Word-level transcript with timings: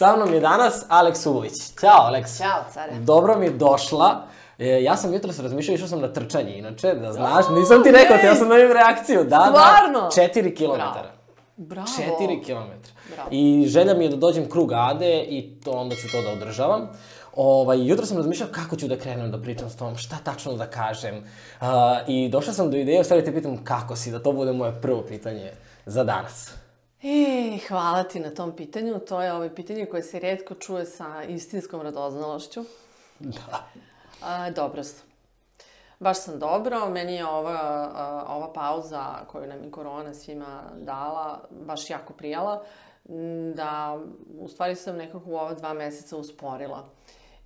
Sa 0.00 0.16
mnom 0.16 0.34
je 0.34 0.40
danas 0.40 0.84
Aleks 0.88 1.26
Uvović. 1.26 1.52
Ćao, 1.80 2.06
Aleks. 2.06 2.38
Ćao, 2.38 2.64
care. 2.72 2.92
Dobro 3.00 3.38
mi 3.38 3.46
je 3.46 3.50
došla. 3.50 4.26
E, 4.58 4.82
ja 4.82 4.96
sam 4.96 5.14
jutro 5.14 5.32
se 5.32 5.42
razmišljao, 5.42 5.74
išao 5.74 5.88
sam 5.88 6.00
na 6.00 6.12
trčanje, 6.12 6.58
inače, 6.58 6.94
da 6.94 7.12
znaš, 7.12 7.44
nisam 7.50 7.82
ti 7.82 7.90
rekao, 7.90 8.16
ja 8.16 8.34
sam 8.34 8.48
da 8.48 8.58
imam 8.58 8.72
reakciju. 8.72 9.24
Da, 9.24 9.46
Stvarno? 9.48 10.00
Da, 10.00 10.10
četiri 10.14 10.54
kilometara. 10.54 11.10
Bravo. 11.56 11.86
Četiri 11.96 12.42
kilometra. 12.42 12.92
Bravo. 13.14 13.28
I 13.30 13.64
želja 13.68 13.94
mi 13.94 14.04
je 14.04 14.10
da 14.10 14.16
dođem 14.16 14.50
krug 14.50 14.72
Ade 14.72 15.20
i 15.22 15.60
to 15.64 15.70
onda 15.70 15.96
ću 15.96 16.08
to 16.12 16.22
da 16.22 16.30
održavam. 16.30 16.88
Ovaj, 17.36 17.88
jutro 17.88 18.06
sam 18.06 18.16
razmišljao 18.16 18.48
kako 18.52 18.76
ću 18.76 18.88
da 18.88 18.98
krenem 18.98 19.30
da 19.30 19.38
pričam 19.38 19.70
s 19.70 19.76
tom, 19.76 19.96
šta 19.96 20.16
tačno 20.24 20.52
da 20.52 20.66
kažem. 20.66 21.24
Uh, 21.60 21.66
I 22.08 22.28
došao 22.28 22.54
sam 22.54 22.70
do 22.70 22.76
ideje, 22.76 23.00
u 23.00 23.04
stvari 23.04 23.24
te 23.24 23.34
pitam 23.34 23.64
kako 23.64 23.96
si, 23.96 24.10
da 24.10 24.22
to 24.22 24.32
bude 24.32 24.52
moje 24.52 24.80
prvo 24.80 25.02
pitanje 25.02 25.50
za 25.86 26.04
danas. 26.04 26.59
E, 27.02 27.58
hvala 27.68 28.04
ti 28.04 28.20
na 28.20 28.30
tom 28.30 28.56
pitanju. 28.56 28.98
To 28.98 29.22
je 29.22 29.32
ovaj 29.32 29.54
pitanje 29.54 29.86
koje 29.86 30.02
se 30.02 30.20
redko 30.20 30.54
čuje 30.54 30.86
sa 30.86 31.22
istinskom 31.22 31.82
radoznalošću. 31.82 32.64
Da. 33.18 33.68
A, 34.22 34.50
dobro 34.50 34.84
sam. 34.84 35.08
Baš 35.98 36.20
sam 36.20 36.38
dobro. 36.38 36.88
Meni 36.88 37.14
je 37.14 37.26
ova, 37.26 37.90
a, 37.94 38.24
ova 38.28 38.52
pauza 38.52 39.04
koju 39.26 39.46
nam 39.46 39.64
je 39.64 39.70
korona 39.70 40.14
svima 40.14 40.62
dala 40.76 41.40
baš 41.50 41.90
jako 41.90 42.12
prijala. 42.12 42.64
Da, 43.54 43.98
u 44.38 44.48
stvari 44.48 44.76
sam 44.76 44.96
nekako 44.96 45.30
u 45.30 45.36
ova 45.36 45.54
dva 45.54 45.74
meseca 45.74 46.16
usporila 46.16 46.88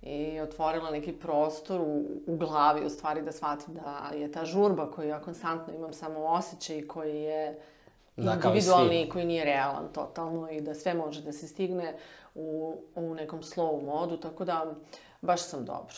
i 0.01 0.39
otvorila 0.39 0.91
neki 0.91 1.13
prostor 1.13 1.81
u, 1.81 2.03
u 2.27 2.37
glavi, 2.37 2.85
u 2.85 2.89
stvari 2.89 3.21
da 3.21 3.31
shvatim 3.31 3.73
da 3.73 4.15
je 4.15 4.31
ta 4.31 4.45
žurba 4.45 4.91
koju 4.91 5.07
ja 5.07 5.21
konstantno 5.21 5.73
imam 5.73 5.93
samo 5.93 6.19
osjećaj 6.19 6.87
koji 6.87 7.21
je 7.21 7.51
i 7.51 7.74
individualni 8.17 8.89
svi. 8.89 9.01
i 9.01 9.09
koji 9.09 9.25
nije 9.25 9.45
realan 9.45 9.87
totalno 9.93 10.51
i 10.51 10.61
da 10.61 10.73
sve 10.73 10.93
može 10.93 11.21
da 11.21 11.31
se 11.31 11.47
stigne 11.47 11.95
u, 12.35 12.77
u 12.95 13.13
nekom 13.13 13.41
slow 13.41 13.85
modu, 13.85 14.17
tako 14.17 14.45
da 14.45 14.75
baš 15.21 15.41
sam 15.41 15.65
dobro. 15.65 15.95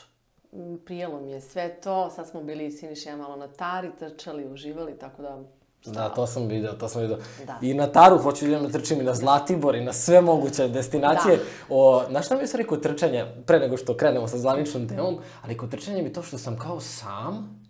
Prijelo 0.85 1.19
mi 1.19 1.31
je 1.31 1.41
sve 1.41 1.81
to, 1.81 2.09
sad 2.09 2.29
smo 2.29 2.43
bili 2.43 2.71
Siniš 2.71 3.05
i 3.05 3.09
ja 3.09 3.17
malo 3.17 3.35
na 3.35 3.47
tari, 3.47 3.91
trčali, 3.99 4.51
uživali, 4.51 4.99
tako 4.99 5.21
da... 5.21 5.43
Da, 5.85 6.09
to 6.09 6.27
sam 6.27 6.47
video, 6.47 6.73
to 6.73 6.87
sam 6.87 7.01
video. 7.01 7.17
Da. 7.45 7.59
I 7.61 7.73
na 7.73 7.87
Taru 7.87 8.17
hoću 8.17 8.45
da 8.45 8.51
idem 8.51 8.63
da 8.63 8.69
trčim 8.69 9.01
i 9.01 9.03
na 9.03 9.13
Zlatibor 9.13 9.75
i 9.75 9.83
na 9.83 9.93
sve 9.93 10.21
moguće 10.21 10.67
destinacije. 10.67 11.37
Da. 11.37 11.43
O, 11.69 12.03
znaš 12.09 12.25
šta 12.25 12.35
mi 12.35 12.41
je 12.41 12.47
stvari 12.47 12.67
kod 12.67 12.83
trčanja, 12.83 13.27
pre 13.45 13.59
nego 13.59 13.77
što 13.77 13.97
krenemo 13.97 14.27
sa 14.27 14.37
zvaničnom 14.37 14.87
temom, 14.87 15.17
ali 15.43 15.57
kod 15.57 15.71
trčanja 15.71 16.03
mi 16.03 16.13
to 16.13 16.23
što 16.23 16.37
sam 16.37 16.57
kao 16.57 16.79
sam 16.79 17.66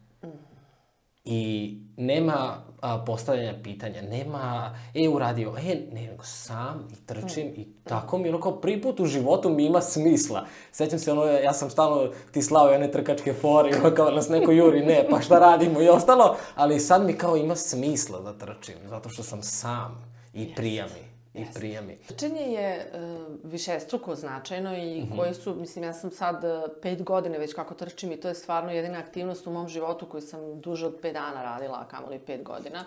i 1.30 1.78
nema 1.98 2.64
a, 2.82 3.04
postavljanja 3.06 3.54
pitanja, 3.64 4.02
nema, 4.02 4.76
e, 4.94 5.08
uradio, 5.08 5.54
e, 5.58 5.76
ne, 5.94 6.02
nego 6.02 6.24
sam 6.24 6.88
i 6.92 7.06
trčim 7.06 7.48
i 7.56 7.68
tako 7.84 8.18
mi, 8.18 8.30
ono 8.30 8.42
kao 8.42 8.62
prvi 8.62 8.82
put 8.82 9.00
u 9.00 9.06
životu 9.06 9.50
mi 9.50 9.66
ima 9.66 9.82
smisla. 9.82 10.46
Sećam 10.72 11.00
se, 11.00 11.12
ono, 11.12 11.26
ja 11.26 11.54
sam 11.54 11.70
stalno 11.70 12.10
ti 12.32 12.42
slao 12.42 12.68
one 12.68 12.92
trkačke 12.92 13.34
fore, 13.34 13.72
ono 13.80 13.96
kao 13.96 14.12
nas 14.12 14.30
neko 14.30 14.52
juri, 14.52 14.86
ne, 14.86 15.08
pa 15.10 15.22
šta 15.22 15.40
radimo? 15.40 15.82
I 15.82 15.90
ostalo, 15.90 16.36
ali 16.56 16.80
sad 16.80 17.06
mi 17.06 17.14
kao 17.14 17.38
ima 17.38 17.56
smisla 17.56 18.20
da 18.20 18.34
trčim, 18.38 18.76
zato 18.86 19.10
što 19.10 19.24
sam 19.24 19.44
sam 19.44 20.14
i 20.34 20.56
prija 20.56 20.86
mi, 20.86 21.07
i 21.38 21.46
prija 21.54 21.82
mi. 21.82 21.98
Trčanje 21.98 22.42
je 22.42 22.92
uh, 22.94 23.52
višestruko 23.52 24.16
značajno 24.16 24.78
i 24.78 25.02
Mhm. 25.02 25.18
koji 25.18 25.34
su, 25.34 25.56
mislim, 25.56 25.84
ja 25.84 25.94
sam 25.94 26.12
sad 26.12 26.44
uh, 26.44 26.72
pet 26.82 27.04
godine 27.04 27.38
već 27.38 27.54
kako 27.54 27.74
trčim 27.74 28.12
i 28.12 28.18
to 28.18 28.28
je 28.28 28.36
stvarno 28.36 28.72
jedina 28.72 29.00
aktivnost 29.00 29.48
u 29.48 29.52
mom 29.52 29.68
životu 29.68 30.06
koju 30.06 30.22
sam 30.22 30.62
duže 30.62 30.86
od 30.86 30.98
pet 31.02 31.14
dana 31.14 31.44
radila, 31.44 31.78
a 31.82 31.88
kamoli 31.88 32.20
pet 32.20 32.44
godina. 32.44 32.86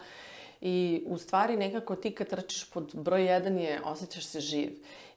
I 0.60 1.04
u 1.06 1.18
stvari 1.18 1.56
nekako 1.56 1.96
ti 1.96 2.14
kad 2.14 2.28
trčiš 2.28 2.70
pod 2.70 2.90
broj 2.94 3.24
jedan 3.24 3.58
je 3.58 3.80
osjećaš 3.84 4.24
se 4.26 4.40
živ 4.40 4.70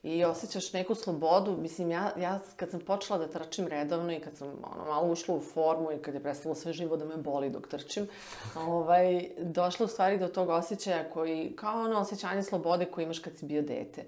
i 0.03 0.23
osjećaš 0.23 0.73
neku 0.73 0.95
slobodu. 0.95 1.57
Mislim, 1.57 1.91
ja, 1.91 2.11
ja 2.19 2.39
kad 2.55 2.71
sam 2.71 2.79
počela 2.79 3.19
da 3.19 3.27
trčim 3.27 3.67
redovno 3.67 4.13
i 4.13 4.19
kad 4.19 4.37
sam 4.37 4.47
ono, 4.47 4.85
malo 4.85 5.11
ušla 5.11 5.35
u 5.35 5.41
formu 5.41 5.91
i 5.91 5.97
kad 5.97 6.13
je 6.13 6.23
prestalo 6.23 6.55
sve 6.55 6.73
živo 6.73 6.97
da 6.97 7.05
me 7.05 7.17
boli 7.17 7.49
dok 7.49 7.67
trčim, 7.67 8.07
ovaj, 8.55 9.29
došla 9.39 9.85
u 9.85 9.89
stvari 9.89 10.17
do 10.17 10.27
tog 10.27 10.49
osjećaja 10.49 11.09
koji, 11.09 11.53
kao 11.55 11.81
ono 11.81 11.99
osjećanje 11.99 12.43
slobode 12.43 12.85
koje 12.85 13.03
imaš 13.03 13.19
kad 13.19 13.37
si 13.37 13.45
bio 13.45 13.61
dete. 13.61 14.03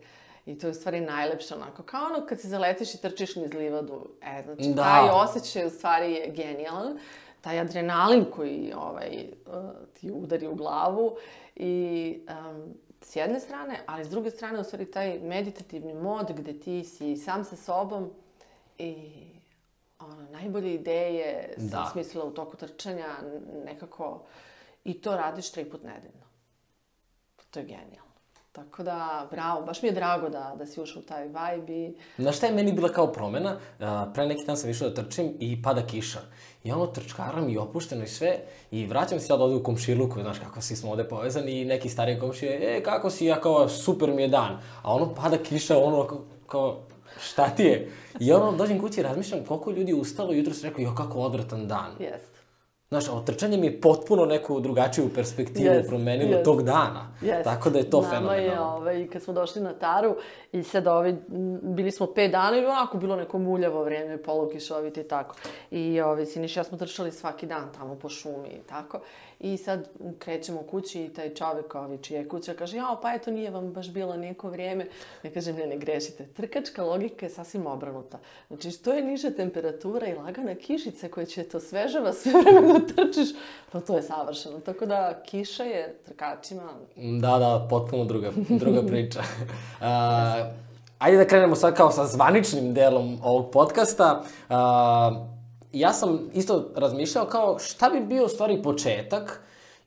I 0.45 0.57
to 0.59 0.67
je 0.67 0.71
u 0.71 0.73
stvari 0.73 0.99
najlepše 1.01 1.55
onako. 1.55 1.83
Kao 1.83 2.05
ono 2.05 2.25
kad 2.25 2.41
se 2.41 2.47
zaletiš 2.47 2.93
i 2.93 3.01
trčiš 3.01 3.35
niz 3.35 3.53
livadu. 3.53 4.09
E, 4.21 4.43
znači, 4.43 4.69
Da. 4.73 4.83
taj 4.83 5.09
osjećaj 5.09 5.65
u 5.65 5.69
stvari 5.69 6.13
je 6.13 6.31
genijalan. 6.31 6.99
Taj 7.45 7.59
adrenalin 7.59 8.25
koji 8.35 8.73
ovaj, 8.75 9.27
uh, 9.45 9.53
ti 9.93 10.11
udari 10.11 10.47
u 10.47 10.55
glavu 10.55 11.17
i 11.55 11.73
um, 12.49 12.73
s 13.01 13.15
jedne 13.15 13.39
strane, 13.39 13.79
ali 13.85 14.05
s 14.05 14.09
druge 14.09 14.31
strane 14.31 14.59
u 14.59 14.63
stvari 14.63 14.91
taj 14.91 15.19
meditativni 15.19 15.93
mod 15.93 16.31
gde 16.35 16.59
ti 16.59 16.83
si 16.83 17.17
sam 17.17 17.43
sa 17.43 17.55
sobom 17.55 18.11
i 18.77 19.11
ono, 19.99 20.29
najbolje 20.31 20.73
ideje 20.73 21.53
sam 21.57 21.67
Da. 21.69 21.89
smislila 21.91 22.25
u 22.25 22.31
toku 22.31 22.57
trčanja 22.57 23.07
nekako 23.65 24.21
i 24.83 25.01
to 25.01 25.15
radiš 25.15 25.51
tri 25.51 25.65
put 25.65 25.83
nedeljno. 25.83 26.25
To 27.51 27.59
je 27.59 27.65
genijalno. 27.65 28.04
Tako 28.55 28.83
da, 28.83 29.27
bravo, 29.31 29.61
baš 29.61 29.81
mi 29.81 29.89
je 29.89 29.93
drago 29.93 30.29
da, 30.29 30.55
da 30.57 30.65
si 30.65 30.81
ušao 30.81 30.99
u 31.01 31.05
taj 31.05 31.23
vibe 31.23 31.73
i 31.73 31.93
Znaš 32.17 32.37
šta 32.37 32.45
je 32.45 32.53
meni 32.53 32.73
bila 32.73 32.89
kao 32.89 33.07
promena? 33.11 33.57
Pre 34.13 34.27
neki 34.27 34.45
dan 34.45 34.57
sam 34.57 34.69
išao 34.69 34.89
da 34.89 34.95
trčim 34.95 35.33
i 35.39 35.61
pada 35.61 35.87
kiša. 35.87 36.19
I 36.63 36.71
ono 36.71 36.87
trčkaram 36.87 37.49
i 37.49 37.57
opušteno 37.57 38.03
i 38.03 38.07
sve. 38.07 38.37
I 38.71 38.85
vraćam 38.85 39.19
se 39.19 39.25
sad 39.25 39.41
ovde 39.41 39.55
u 39.55 39.63
komšiluku, 39.63 40.21
znaš 40.21 40.39
kako 40.39 40.61
svi 40.61 40.75
smo 40.75 40.91
ovde 40.91 41.03
povezani 41.03 41.61
i 41.61 41.65
neki 41.65 41.89
stariji 41.89 42.19
komšije, 42.19 42.77
e, 42.77 42.83
kako 42.83 43.09
si, 43.09 43.25
ja 43.25 43.41
kao, 43.41 43.69
super 43.69 44.11
mi 44.11 44.21
je 44.21 44.27
dan. 44.27 44.59
A 44.81 44.93
ono 44.93 45.13
pada 45.15 45.37
kiša, 45.37 45.77
ono 45.77 46.07
kao, 46.07 46.21
kao 46.47 46.79
šta 47.19 47.49
ti 47.49 47.63
je? 47.63 47.91
I 48.19 48.31
ono, 48.31 48.51
dođem 48.51 48.79
kući 48.79 48.99
i 48.99 49.03
razmišljam 49.03 49.45
koliko 49.45 49.71
ljudi 49.71 49.93
ustalo 49.93 50.33
i 50.33 50.37
jutro 50.37 50.53
se 50.53 50.67
rekao, 50.67 50.83
jo, 50.83 50.95
kako 50.95 51.19
odvratan 51.19 51.67
dan. 51.67 51.91
jest. 51.99 52.34
Znaš, 52.89 53.09
ovo 53.09 53.21
trčanje 53.21 53.57
mi 53.57 53.67
je 53.67 53.81
potpuno 53.81 54.25
neku 54.25 54.59
drugačiju 54.59 55.09
perspektivu 55.15 55.73
Jest, 55.73 55.89
promenilo 55.89 56.31
jest. 56.31 56.45
tog 56.45 56.63
dana. 56.63 57.11
Yes. 57.21 57.43
Tako 57.43 57.69
da 57.69 57.79
je 57.79 57.89
to 57.89 58.01
Nama 58.01 58.13
je, 58.13 58.41
fenomenalno. 58.41 58.75
ovaj, 58.75 59.07
kad 59.07 59.21
smo 59.23 59.33
došli 59.33 59.61
na 59.61 59.73
Taru 59.73 60.15
i 60.51 60.63
sad 60.63 60.87
ovaj, 60.87 61.15
bili 61.61 61.91
smo 61.91 62.07
pet 62.07 62.31
dana 62.31 62.57
i 62.57 62.65
onako 62.65 62.97
bilo 62.97 63.15
neko 63.15 63.37
muljavo 63.39 63.83
vreme, 63.83 64.17
polukišovite 64.17 65.01
i 65.01 65.07
tako. 65.07 65.35
I 65.71 66.01
ovaj, 66.01 66.25
Siniš 66.25 66.57
ja 66.57 66.63
smo 66.63 66.77
trčali 66.77 67.11
svaki 67.11 67.45
dan 67.45 67.63
tamo 67.77 67.95
po 67.95 68.09
šumi 68.09 68.49
i 68.49 68.67
tako. 68.67 68.99
I 69.39 69.57
sad 69.57 69.89
krećemo 70.19 70.61
kući 70.61 71.03
i 71.03 71.13
taj 71.13 71.33
čovek, 71.33 71.75
ovaj, 71.75 71.97
čija 71.97 72.19
je 72.19 72.27
kuća, 72.27 72.53
kaže, 72.53 72.77
jao, 72.77 72.99
pa 73.01 73.13
eto, 73.13 73.31
nije 73.31 73.51
vam 73.51 73.73
baš 73.73 73.89
bilo 73.89 74.17
neko 74.17 74.49
vrijeme. 74.49 74.85
Ja 75.23 75.31
kažem, 75.31 75.55
ne, 75.55 75.67
ne 75.67 75.77
grešite. 75.77 76.25
Trkačka 76.25 76.83
logika 76.83 77.25
je 77.25 77.29
sasvim 77.29 77.67
obrnuta. 77.67 78.19
Znači, 78.47 78.71
što 78.71 78.93
je 78.93 79.03
niža 79.03 79.31
temperatura 79.31 80.07
i 80.07 80.15
lagana 80.15 80.55
kišica 80.55 81.07
koja 81.07 81.25
će 81.25 81.43
to 81.43 81.59
svežava 81.59 82.13
sve 82.13 82.31
vreme 82.31 82.79
da 82.79 82.85
trčiš, 82.85 83.29
pa 83.71 83.79
to 83.79 83.95
je 83.95 84.03
savršeno. 84.03 84.59
Tako 84.59 84.85
da, 84.85 85.21
kiša 85.25 85.63
je 85.63 85.95
trkačima 86.05 86.73
Da, 86.95 87.39
da, 87.39 87.67
potpuno 87.69 88.05
druga, 88.05 88.31
druga 88.49 88.87
priča. 88.87 89.19
A, 89.81 90.51
ajde 90.99 91.17
da 91.17 91.27
krenemo 91.27 91.55
sad 91.55 91.75
kao 91.75 91.91
sa 91.91 92.05
zvaničnim 92.05 92.73
delom 92.73 93.19
ovog 93.23 93.51
podcasta. 93.51 94.23
A, 94.49 95.34
ja 95.79 95.93
sam 95.93 96.19
isto 96.33 96.65
razmišljao 96.75 97.25
kao 97.25 97.59
šta 97.59 97.89
bi 97.89 97.99
bio 97.99 98.25
u 98.25 98.29
stvari 98.29 98.61
početak 98.63 99.41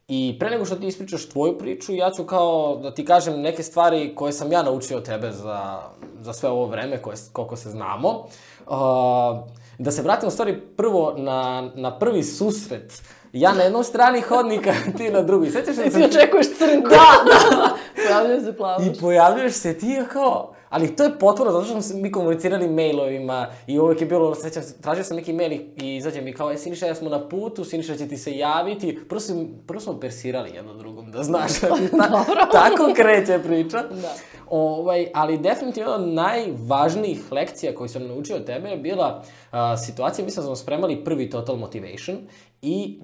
i 0.09 0.37
pre 0.41 0.50
nego 0.50 0.65
što 0.65 0.76
ti 0.76 0.87
ispričaš 0.87 1.28
tvoju 1.28 1.59
priču, 1.59 1.94
ja 1.94 2.10
ću 2.10 2.25
kao 2.25 2.78
da 2.82 2.94
ti 2.94 3.04
kažem 3.04 3.41
neke 3.41 3.62
stvari 3.62 4.15
koje 4.15 4.32
sam 4.32 4.53
ja 4.53 4.62
naučio 4.62 4.97
od 4.97 5.04
tebe 5.04 5.32
za, 5.32 5.81
za 6.21 6.32
sve 6.32 6.49
ovo 6.49 6.66
vreme 6.66 7.03
koje, 7.03 7.16
koliko 7.32 7.56
se 7.56 7.71
znamo. 7.71 8.26
A, 8.66 9.43
da 9.78 9.91
se 9.91 10.03
vratim 10.03 10.28
u 10.28 10.31
stvari 10.31 10.60
prvo 10.76 11.15
na, 11.16 11.71
na 11.75 11.99
prvi 11.99 12.22
susret. 12.22 13.03
Ja 13.32 13.53
na 13.53 13.62
jednoj 13.62 13.84
strani 13.84 14.20
hodnika, 14.20 14.75
ti 14.97 15.10
na 15.10 15.22
drugoj. 15.22 15.50
Sećaš 15.50 15.76
se 15.76 15.84
da 15.84 15.91
sam 15.91 16.00
ti 16.00 16.06
očekuješ 16.06 16.47
crnku. 16.59 16.88
Da, 16.88 17.25
da. 17.50 17.76
Pojavljuje 18.06 18.41
se 18.41 18.56
plavač. 18.56 18.87
I 18.87 19.00
pojavljuješ 19.00 19.55
se 19.55 19.79
ti 19.79 19.88
ja 19.88 20.05
kao... 20.05 20.55
Ali 20.69 20.97
to 20.97 21.05
je 21.05 21.19
potpuno, 21.19 21.53
zato 21.53 21.65
što 21.65 21.82
smo 21.82 22.00
mi 22.00 22.12
komunicirali 22.12 22.69
mailovima 22.69 23.47
i 23.67 23.79
uvek 23.79 24.00
je 24.00 24.06
bilo, 24.06 24.35
sećam 24.35 24.62
se, 24.62 24.81
tražio 24.81 25.05
sam 25.05 25.17
neki 25.17 25.32
mail 25.32 25.53
i- 25.53 25.67
izađe 25.97 26.20
mi 26.20 26.32
kao, 26.32 26.53
e, 26.53 26.56
Siniša, 26.56 26.87
ja 26.87 26.94
smo 26.94 27.11
na 27.11 27.29
putu, 27.29 27.65
Siniša 27.65 27.97
će 27.97 28.09
ti 28.09 28.17
se 28.17 28.32
javiti. 28.32 28.99
Prvo, 29.09 29.20
sam, 29.20 29.37
prvo 29.67 29.81
smo 29.81 30.00
persirali 30.00 30.50
jedno 30.50 30.75
drugom, 30.75 31.11
da 31.11 31.23
znaš. 31.23 31.61
Ta, 31.61 32.25
tako 32.53 32.93
kreće 32.97 33.38
priča. 33.38 33.82
Da. 33.82 34.15
Ovaj, 34.49 35.06
ali 35.15 35.38
definitivno 35.38 35.93
od 35.93 36.09
najvažnijih 36.09 37.32
lekcija 37.32 37.75
koju 37.75 37.88
sam 37.88 38.06
naučio 38.06 38.37
od 38.37 38.44
tebe 38.44 38.69
je 38.69 38.76
bila 38.76 39.23
a, 39.50 39.76
situacija, 39.76 40.25
mislim 40.25 40.43
da 40.43 40.47
smo 40.47 40.56
spremali 40.56 41.05
prvi 41.05 41.31
Total 41.31 41.56
Motivation 41.56 42.17
i 42.62 43.00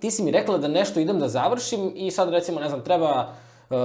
ti 0.00 0.10
si 0.10 0.22
mi 0.22 0.30
rekla 0.30 0.58
da 0.58 0.68
nešto 0.68 1.00
idem 1.00 1.18
da 1.18 1.28
završim 1.28 1.92
i 1.94 2.10
sad 2.10 2.28
recimo, 2.28 2.60
ne 2.60 2.68
znam, 2.68 2.80
treba, 2.82 3.34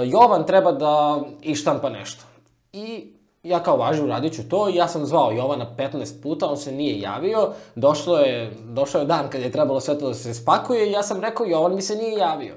Jovan 0.05 0.45
treba 0.45 0.71
da 0.71 1.21
ištampa 1.41 1.89
nešto. 1.89 2.23
I 2.73 3.13
ja 3.43 3.63
kao 3.63 3.77
važi 3.77 4.03
uradit 4.03 4.33
ću 4.33 4.49
to 4.49 4.69
i 4.69 4.75
ja 4.75 4.87
sam 4.87 5.05
zvao 5.05 5.31
Jovana 5.31 5.75
15 5.77 6.21
puta, 6.23 6.45
on 6.45 6.57
se 6.57 6.71
nije 6.71 6.99
javio, 6.99 7.53
došlo 7.75 8.17
je, 8.17 8.51
došao 8.65 8.99
je 8.99 9.05
dan 9.05 9.29
kad 9.29 9.41
je 9.41 9.51
trebalo 9.51 9.79
sve 9.79 9.99
to 9.99 10.07
da 10.07 10.13
se 10.13 10.33
spakuje 10.33 10.87
i 10.87 10.91
ja 10.91 11.03
sam 11.03 11.21
rekao 11.21 11.45
Jovan 11.45 11.75
mi 11.75 11.81
se 11.81 11.95
nije 11.95 12.17
javio. 12.17 12.55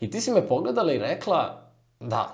I 0.00 0.10
ti 0.10 0.20
si 0.20 0.30
me 0.30 0.48
pogledala 0.48 0.92
i 0.92 0.98
rekla, 0.98 1.62
da, 2.00 2.32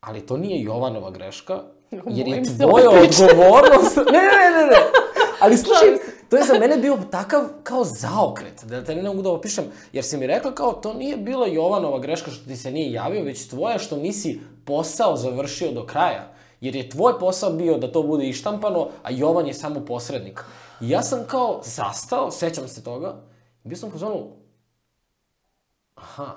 ali 0.00 0.26
to 0.26 0.36
nije 0.36 0.62
Jovanova 0.62 1.10
greška, 1.10 1.62
Jer 2.06 2.28
je 2.28 2.42
tvoja 2.58 2.90
odgovornost... 2.90 3.96
Ne, 4.12 4.18
ne, 4.18 4.50
ne, 4.56 4.66
ne. 4.66 4.76
Ali 5.40 5.56
slušaj, 5.64 5.88
to 6.28 6.36
je 6.36 6.44
za 6.44 6.58
mene 6.58 6.76
bio 6.76 6.98
takav 7.10 7.42
kao 7.62 7.84
zaokret, 7.84 8.64
da 8.64 8.84
te 8.84 8.94
ne 8.94 9.02
mogu 9.02 9.22
da 9.22 9.30
opišem, 9.30 9.64
jer 9.92 10.04
si 10.04 10.16
mi 10.16 10.26
rekla 10.26 10.54
kao 10.54 10.72
to 10.72 10.94
nije 10.94 11.16
bila 11.16 11.46
Jovanova 11.46 11.98
greška 11.98 12.30
što 12.30 12.44
ti 12.44 12.56
se 12.56 12.70
nije 12.70 12.92
javio, 12.92 13.24
već 13.24 13.48
tvoja 13.48 13.78
što 13.78 13.96
nisi 13.96 14.40
posao 14.64 15.16
završio 15.16 15.72
do 15.72 15.86
kraja. 15.86 16.31
Jer 16.62 16.76
je 16.76 16.88
tvoj 16.88 17.18
posao 17.18 17.52
bio 17.52 17.78
da 17.78 17.92
to 17.92 18.02
bude 18.02 18.26
ištampano, 18.26 18.88
a 19.02 19.10
Jovan 19.10 19.46
je 19.46 19.54
samo 19.54 19.80
posrednik. 19.80 20.44
I 20.80 20.88
ja 20.88 21.02
sam 21.02 21.24
kao 21.26 21.60
zastao, 21.64 22.30
sećam 22.30 22.68
se 22.68 22.84
toga, 22.84 23.16
i 23.64 23.68
bio 23.68 23.76
sam 23.76 23.90
kao 23.90 23.98
zonu, 23.98 24.26
aha, 25.94 26.32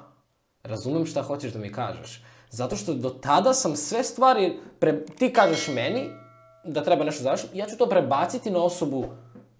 razumem 0.63 1.05
šta 1.05 1.21
hoćeš 1.21 1.53
da 1.53 1.59
mi 1.59 1.71
kažeš. 1.71 2.23
Zato 2.49 2.75
što 2.75 2.93
do 2.93 3.09
tada 3.11 3.53
sam 3.53 3.75
sve 3.75 4.03
stvari, 4.03 4.59
pre, 4.79 5.05
ti 5.05 5.33
kažeš 5.33 5.67
meni 5.67 6.09
da 6.63 6.83
treba 6.83 7.03
nešto 7.03 7.23
završiti, 7.23 7.57
ja 7.57 7.65
ću 7.65 7.77
to 7.77 7.89
prebaciti 7.89 8.51
na 8.51 8.63
osobu 8.63 9.05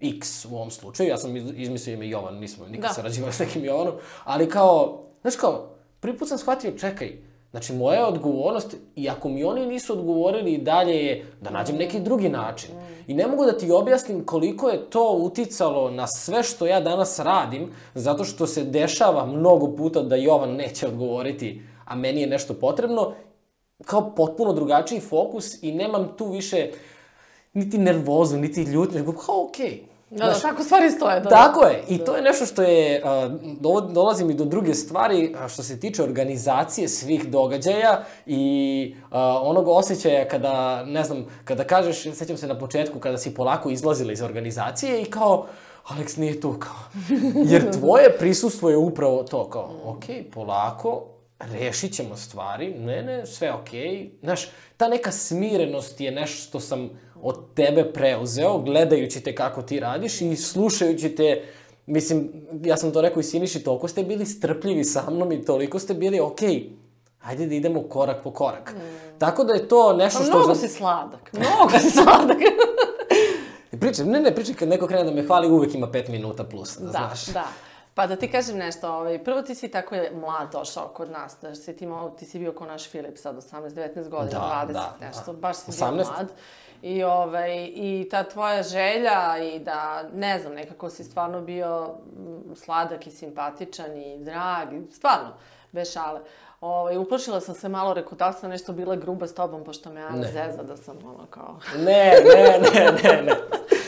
X 0.02 0.46
u 0.46 0.56
ovom 0.56 0.72
slučaju. 0.72 1.10
Ja 1.10 1.18
sam 1.18 1.36
iz- 1.38 1.54
izmislio 1.56 1.94
ime 1.94 2.10
Jovan, 2.10 2.36
nismo 2.36 2.66
nikad 2.68 2.82
Da. 2.82 2.94
sarađivali 2.94 3.34
s 3.34 3.40
nekim 3.40 3.66
Jovanom, 3.66 3.94
ali 4.24 4.50
kao, 4.50 5.04
znaš 5.22 5.36
kao, 5.36 5.70
prvi 6.00 6.18
put 6.18 6.28
sam 6.28 6.38
shvatio, 6.38 6.72
čekaj, 6.72 7.18
znači 7.56 7.74
moja 7.74 8.00
je 8.00 8.06
odgovornost, 8.06 8.76
i 8.96 9.10
ako 9.10 9.30
mi 9.30 9.44
oni 9.44 9.66
nisu 9.66 9.94
odgovorili 9.94 10.54
i 10.54 10.58
dalje 10.58 11.06
je 11.06 11.26
da 11.42 11.50
nađem 11.50 11.76
neki 11.76 12.00
drugi 12.00 12.30
način. 12.30 12.70
I 13.08 13.14
ne 13.14 13.28
mogu 13.28 13.46
da 13.46 13.58
ti 13.58 13.72
objasnim 13.72 14.26
koliko 14.26 14.70
je 14.70 14.90
to 14.90 15.12
uticalo 15.12 15.92
na 15.92 16.08
sve 16.08 16.44
što 16.44 16.66
ja 16.66 16.80
danas 16.80 17.20
radim, 17.20 17.72
zato 17.94 18.24
što 18.24 18.48
se 18.48 18.64
dešava 18.64 19.26
mnogo 19.26 19.76
puta 19.76 20.02
da 20.02 20.16
Jovan 20.16 20.56
neće 20.56 20.88
odgovoriti, 20.88 21.62
a 21.86 21.96
meni 21.96 22.22
je 22.22 22.28
nešto 22.28 22.54
potrebno, 22.54 23.14
kao 23.86 24.16
potpuno 24.16 24.54
drugačiji 24.54 25.00
fokus 25.00 25.64
i 25.64 25.72
nemam 25.72 26.14
tu 26.18 26.32
više 26.32 26.70
niti 27.54 27.78
nervozu, 27.78 28.38
niti 28.38 28.62
ljutnju, 28.62 29.00
nego 29.00 29.12
kao 29.12 29.46
okej. 29.46 29.84
Da, 30.16 30.26
da, 30.26 30.40
tako 30.40 30.64
stvari 30.64 30.92
stoje. 30.92 31.20
Da, 31.20 31.30
Tako 31.30 31.66
je. 31.66 31.84
I 31.90 31.98
to 31.98 32.16
je 32.16 32.22
nešto 32.22 32.46
što 32.46 32.62
je, 32.62 33.02
dovo- 33.60 33.82
dolazi 33.82 34.26
mi 34.26 34.34
do 34.34 34.46
druge 34.46 34.74
stvari, 34.74 35.36
što 35.50 35.64
se 35.64 35.80
tiče 35.80 36.04
organizacije 36.04 36.88
svih 36.90 37.30
događaja 37.30 38.04
i 38.26 38.96
a, 39.12 39.42
onog 39.42 39.68
osjećaja 39.68 40.28
kada, 40.28 40.86
ne 40.86 41.04
znam, 41.04 41.26
kada 41.46 41.64
kažeš, 41.64 42.04
sećam 42.14 42.38
se 42.38 42.48
na 42.48 42.60
početku, 42.60 43.00
kada 43.00 43.18
si 43.18 43.34
polako 43.34 43.70
izlazila 43.70 44.12
iz 44.14 44.22
organizacije 44.22 45.02
i 45.02 45.06
kao, 45.06 45.48
Aleks 45.86 46.18
nije 46.18 46.42
tu, 46.42 46.56
kao. 46.60 47.08
Jer 47.52 47.72
tvoje 47.72 48.18
prisustvo 48.18 48.70
je 48.70 48.78
upravo 48.78 49.24
to, 49.24 49.50
kao, 49.50 49.70
ok, 49.86 50.04
polako, 50.34 51.04
rešit 51.40 51.94
ćemo 51.94 52.18
stvari, 52.18 52.74
ne, 52.74 53.02
ne, 53.02 53.26
sve 53.26 53.54
okej. 53.54 54.12
Znaš, 54.24 54.48
ta 54.78 54.88
neka 54.88 55.12
smirenost 55.12 56.02
je 56.02 56.12
nešto 56.12 56.48
što 56.48 56.60
sam 56.60 56.90
od 57.26 57.54
tebe 57.54 57.84
preuzeo, 57.86 58.58
gledajući 58.58 59.22
te 59.22 59.36
kako 59.36 59.62
ti 59.62 59.80
radiš 59.80 60.22
i 60.22 60.36
slušajući 60.36 61.10
te, 61.10 61.44
mislim, 61.86 62.30
ja 62.64 62.78
sam 62.78 62.92
to 62.92 63.02
rekao 63.02 63.20
i 63.20 63.24
Siniši, 63.24 63.64
toliko 63.64 63.88
ste 63.88 64.04
bili 64.04 64.26
strpljivi 64.26 64.84
sa 64.84 65.10
mnom 65.10 65.32
i 65.32 65.46
toliko 65.46 65.80
ste 65.80 65.94
bili, 65.94 66.20
okej, 66.20 66.70
ajde 67.22 67.48
da 67.48 67.56
idemo 67.56 67.84
korak 67.84 68.24
po 68.24 68.32
korak. 68.32 68.74
Tako 69.18 69.44
da 69.44 69.54
je 69.54 69.68
to 69.68 69.94
nešto 69.94 70.20
Pa 70.20 70.26
što... 70.26 70.38
mnogo 70.38 70.54
za- 70.54 70.62
si 70.62 70.68
sladak. 70.68 71.32
Mnogo 71.40 71.80
si 71.80 71.90
sladak. 71.92 72.38
Pričam, 73.72 74.08
ne, 74.08 74.20
ne, 74.20 74.36
pričam 74.36 74.56
kad 74.56 74.70
neko 74.70 74.88
krene 74.88 75.04
da 75.04 75.12
me 75.12 75.24
hvali, 75.24 75.48
uvek 75.50 75.76
ima 75.76 75.92
pet 75.92 76.08
minuta 76.08 76.44
plus, 76.44 76.78
da, 76.78 76.86
da, 76.86 76.92
znaš. 76.92 77.26
da. 77.26 77.44
Pa 77.94 78.08
da 78.08 78.16
ti 78.16 78.32
kažem 78.32 78.58
nešto, 78.58 78.90
ovaj, 78.90 79.24
prvo 79.24 79.42
ti 79.42 79.56
si 79.56 79.68
tako 79.68 79.96
je 79.96 80.12
mlad 80.14 80.52
došao 80.52 80.88
kod 80.88 81.12
nas, 81.12 81.38
da 81.42 81.56
si 81.56 81.78
ti, 81.78 81.88
ti 82.20 82.26
si 82.26 82.40
bio 82.40 82.52
kao 82.52 82.68
naš 82.68 82.90
Filip 82.90 83.18
sad, 83.18 83.36
18-19 83.36 84.10
godina, 84.10 84.40
Da, 84.40 84.66
20, 84.68 84.74
da, 84.74 84.98
nešto, 85.02 85.34
da. 85.34 85.34
baš 85.34 85.58
si 85.58 85.72
18. 85.72 85.86
bio 85.86 86.04
mlad. 86.06 86.32
I, 86.82 87.04
ovaj, 87.04 87.72
I 87.76 88.08
ta 88.12 88.24
tvoja 88.24 88.64
želja 88.64 89.38
i 89.54 89.60
da, 89.60 90.04
ne 90.14 90.40
znam, 90.40 90.54
nekako 90.54 90.90
si 90.90 91.04
stvarno 91.04 91.42
bio 91.42 91.88
mm, 92.18 92.56
sladak 92.56 93.08
i 93.08 93.12
simpatičan 93.12 93.98
i 93.98 94.18
drag, 94.24 94.74
i 94.74 94.92
stvarno, 94.92 95.30
bez 95.72 95.92
šale. 95.94 96.20
Ovaj, 96.62 96.98
uplašila 96.98 97.42
sam 97.42 97.56
se 97.56 97.70
malo, 97.70 97.94
rekao, 97.94 98.18
da 98.18 98.34
sam 98.34 98.50
nešto 98.50 98.74
bila 98.74 98.96
gruba 98.96 99.28
s 99.28 99.34
tobom, 99.34 99.64
pošto 99.64 99.92
me 99.92 100.02
Ana 100.02 100.18
Ne. 100.18 100.28
zeza 100.28 100.64
da 100.64 100.78
sam 100.78 100.98
ono 101.06 101.26
kao... 101.30 101.60
Ne, 101.78 102.14
ne, 102.36 102.60
ne, 102.74 102.92
ne, 103.04 103.22
ne. 103.22 103.34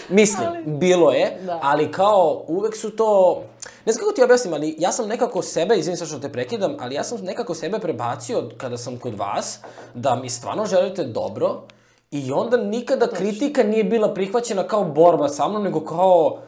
Mislim, 0.10 0.48
bilo 0.66 1.12
je, 1.12 1.38
Da. 1.46 1.60
ali 1.64 1.92
kao 1.92 2.44
uvek 2.48 2.76
su 2.76 2.96
to... 2.96 3.42
Ne 3.86 3.94
znam 3.94 4.04
kako 4.06 4.16
ti 4.16 4.24
objasnim, 4.24 4.54
ali 4.54 4.76
ja 4.78 4.92
sam 4.92 5.08
nekako 5.08 5.42
sebe, 5.42 5.76
izvini 5.76 5.98
sad 5.98 6.08
što 6.08 6.20
te 6.20 6.32
prekidam, 6.32 6.78
ali 6.80 6.96
ja 6.96 7.04
sam 7.04 7.18
nekako 7.22 7.54
sebe 7.54 7.80
prebacio 7.80 8.50
kada 8.58 8.78
sam 8.78 8.98
kod 8.98 9.16
vas, 9.16 9.60
da 9.94 10.16
mi 10.16 10.30
stvarno 10.30 10.66
želite 10.66 11.04
dobro 11.04 11.62
i 12.12 12.32
onda 12.32 12.58
nikada 12.58 13.08
kritika 13.08 13.64
nije 13.64 13.84
bila 13.84 14.14
prihvaćena 14.14 14.64
kao 14.64 14.84
borba 14.84 15.30
sa 15.30 15.48
mnom, 15.48 15.64
nego 15.64 15.80
kao 15.80 16.40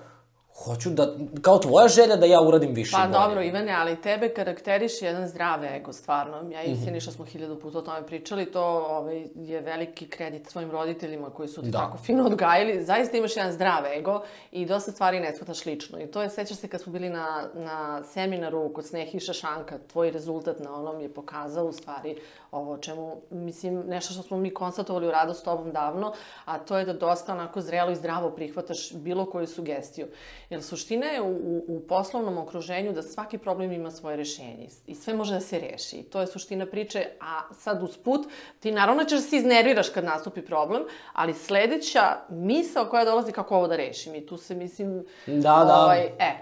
hoću 0.65 0.89
da, 0.89 1.07
kao 1.41 1.57
tvoja 1.57 1.87
želja 1.87 2.15
da 2.15 2.25
ja 2.25 2.41
uradim 2.41 2.73
više 2.73 2.91
Pa 2.91 3.07
bolje. 3.07 3.11
dobro, 3.11 3.41
Ivane, 3.41 3.71
ali 3.71 4.01
tebe 4.01 4.29
karakteriš 4.29 5.01
jedan 5.01 5.27
zdrav 5.27 5.65
ego, 5.65 5.93
stvarno. 5.93 6.51
Ja 6.51 6.63
i 6.63 6.75
Siniša 6.75 7.11
smo 7.11 7.25
hiljadu 7.25 7.59
puta 7.59 7.77
o 7.77 7.81
tome 7.81 8.05
pričali, 8.05 8.51
to 8.51 8.63
ovaj, 8.89 9.27
je 9.35 9.61
veliki 9.61 10.07
kredit 10.09 10.49
svojim 10.49 10.71
roditeljima 10.71 11.29
koji 11.29 11.49
su 11.49 11.61
te 11.61 11.67
Da. 11.67 11.77
tako 11.79 11.97
fino 11.97 12.25
odgajili. 12.25 12.83
Zaista 12.83 13.17
imaš 13.17 13.35
jedan 13.35 13.51
zdrav 13.51 13.85
ego 13.85 14.21
i 14.51 14.65
dosta 14.65 14.91
stvari 14.91 15.19
ne 15.19 15.35
shvataš 15.35 15.65
lično. 15.65 15.99
I 15.99 16.07
to 16.07 16.21
je, 16.21 16.29
sećaš 16.29 16.57
se 16.57 16.67
kad 16.67 16.81
smo 16.81 16.93
bili 16.93 17.09
na, 17.09 17.43
na 17.53 18.03
seminaru 18.03 18.73
kod 18.73 18.85
Snehiša 18.85 19.33
Šanka, 19.33 19.77
tvoj 19.91 20.11
rezultat 20.11 20.59
na 20.59 20.75
onom 20.75 21.01
je 21.01 21.13
pokazao 21.13 21.65
u 21.65 21.71
stvari 21.71 22.15
ovo 22.51 22.77
čemu, 22.77 23.15
mislim, 23.29 23.83
nešto 23.87 24.13
što 24.13 24.23
smo 24.23 24.37
mi 24.37 24.53
konstatovali 24.53 25.07
u 25.07 25.11
radu 25.11 25.33
s 25.33 25.43
tobom 25.43 25.71
davno, 25.71 26.13
a 26.45 26.59
to 26.59 26.77
je 26.77 26.85
da 26.85 26.93
dosta 26.93 27.33
onako 27.33 27.61
zrelo 27.61 27.91
i 27.91 27.95
zdravo 27.95 28.29
prihvataš 28.29 28.93
bilo 28.93 29.25
koju 29.25 29.47
sugestiju. 29.47 30.07
Jer 30.49 30.63
suština 30.63 31.05
je 31.05 31.21
u, 31.21 31.31
u, 31.31 31.63
u 31.67 31.79
poslovnom 31.87 32.37
okruženju 32.37 32.91
da 32.93 33.01
svaki 33.01 33.37
problem 33.37 33.71
ima 33.71 33.91
svoje 33.91 34.17
rešenje 34.17 34.67
i 34.87 34.95
sve 34.95 35.13
može 35.13 35.33
da 35.33 35.39
se 35.39 35.59
reši. 35.59 36.03
To 36.03 36.21
je 36.21 36.27
suština 36.27 36.65
priče, 36.65 37.05
a 37.21 37.53
sad 37.53 37.83
usput 37.83 38.27
ti 38.59 38.71
naravno 38.71 39.03
ćeš 39.03 39.19
da 39.19 39.25
se 39.25 39.37
iznerviraš 39.37 39.89
kad 39.89 40.03
nastupi 40.03 40.41
problem, 40.41 40.83
ali 41.13 41.33
sledeća 41.33 42.17
misao 42.29 42.85
koja 42.85 43.05
dolazi 43.05 43.31
kako 43.31 43.55
ovo 43.55 43.67
da 43.67 43.75
rešim 43.75 44.15
i 44.15 44.25
tu 44.25 44.37
se 44.37 44.55
mislim... 44.55 45.05
Da, 45.25 45.63
da. 45.67 45.83
Ovaj, 45.83 46.01
e, 46.19 46.33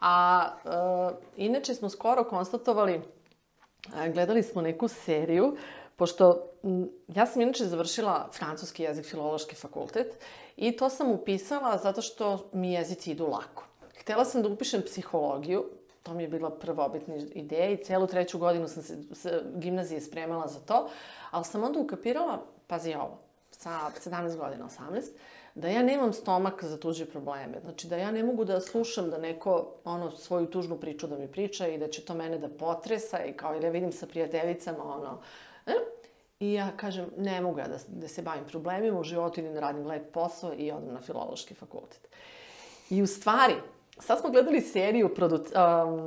a 0.00 0.46
e, 0.64 0.70
inače 1.36 1.74
smo 1.74 1.88
skoro 1.88 2.24
konstatovali 2.24 3.02
A, 3.94 4.08
Gledali 4.08 4.42
smo 4.42 4.62
neku 4.62 4.88
seriju, 4.88 5.56
pošto 5.96 6.46
ja 7.08 7.26
sam 7.26 7.42
inače 7.42 7.64
završila 7.64 8.28
francuski 8.32 8.82
jezik, 8.82 9.06
filološki 9.06 9.56
fakultet 9.56 10.18
i 10.56 10.76
to 10.76 10.88
sam 10.88 11.10
upisala 11.10 11.78
zato 11.78 12.02
što 12.02 12.48
mi 12.52 12.72
jezici 12.72 13.10
idu 13.10 13.26
lako. 13.26 13.64
Htela 14.00 14.24
sam 14.24 14.42
da 14.42 14.48
upišem 14.48 14.82
psihologiju, 14.82 15.64
to 16.02 16.14
mi 16.14 16.22
je 16.22 16.28
bila 16.28 16.50
prvobitna 16.50 17.14
ideja 17.34 17.70
i 17.70 17.84
celu 17.84 18.06
treću 18.06 18.38
godinu 18.38 18.68
sam 18.68 18.82
se 18.82 18.96
s 19.12 19.26
gimnazije 19.54 20.00
spremala 20.00 20.48
za 20.48 20.60
to, 20.60 20.88
ali 21.30 21.44
sam 21.44 21.64
onda 21.64 21.80
ukapirala, 21.80 22.42
pazi 22.66 22.94
ovo, 22.94 23.18
sa 23.50 23.90
17 24.04 24.36
godina, 24.36 24.68
18, 24.90 25.02
da 25.54 25.68
ja 25.68 25.82
nemam 25.82 26.12
stomak 26.12 26.64
za 26.64 26.76
tuđe 26.80 27.06
probleme. 27.06 27.60
Znači 27.60 27.88
da 27.88 27.96
ja 27.96 28.10
ne 28.10 28.24
mogu 28.24 28.44
da 28.44 28.60
slušam 28.60 29.10
da 29.10 29.18
neko 29.18 29.74
ono 29.84 30.10
svoju 30.10 30.46
tužnu 30.46 30.76
priču 30.76 31.06
da 31.06 31.18
mi 31.18 31.28
priča 31.28 31.68
i 31.68 31.78
da 31.78 31.88
će 31.88 32.04
to 32.04 32.14
mene 32.14 32.38
da 32.38 32.48
potresa 32.48 33.24
i 33.24 33.32
kao 33.32 33.56
ili 33.56 33.64
ja 33.64 33.70
vidim 33.70 33.92
sa 33.92 34.06
prijateljicama 34.06 34.84
ono... 34.84 35.20
E? 35.66 35.72
I 36.40 36.52
ja 36.52 36.70
kažem, 36.76 37.06
ne 37.16 37.40
mogu 37.40 37.58
ja 37.58 37.68
da, 37.68 37.76
da 37.88 38.08
se 38.08 38.22
bavim 38.22 38.44
problemima 38.44 39.00
u 39.00 39.04
životu 39.04 39.40
ili 39.40 39.52
da 39.52 39.60
radim 39.60 39.86
lep 39.86 40.12
posao 40.12 40.52
i 40.56 40.70
odem 40.70 40.94
na 40.94 41.00
filološki 41.00 41.54
fakultet. 41.54 42.08
I 42.90 43.02
u 43.02 43.06
stvari, 43.06 43.54
sad 43.98 44.20
smo 44.20 44.30
gledali 44.30 44.60
seriju 44.60 45.14
produc... 45.14 45.48
um, 45.54 46.00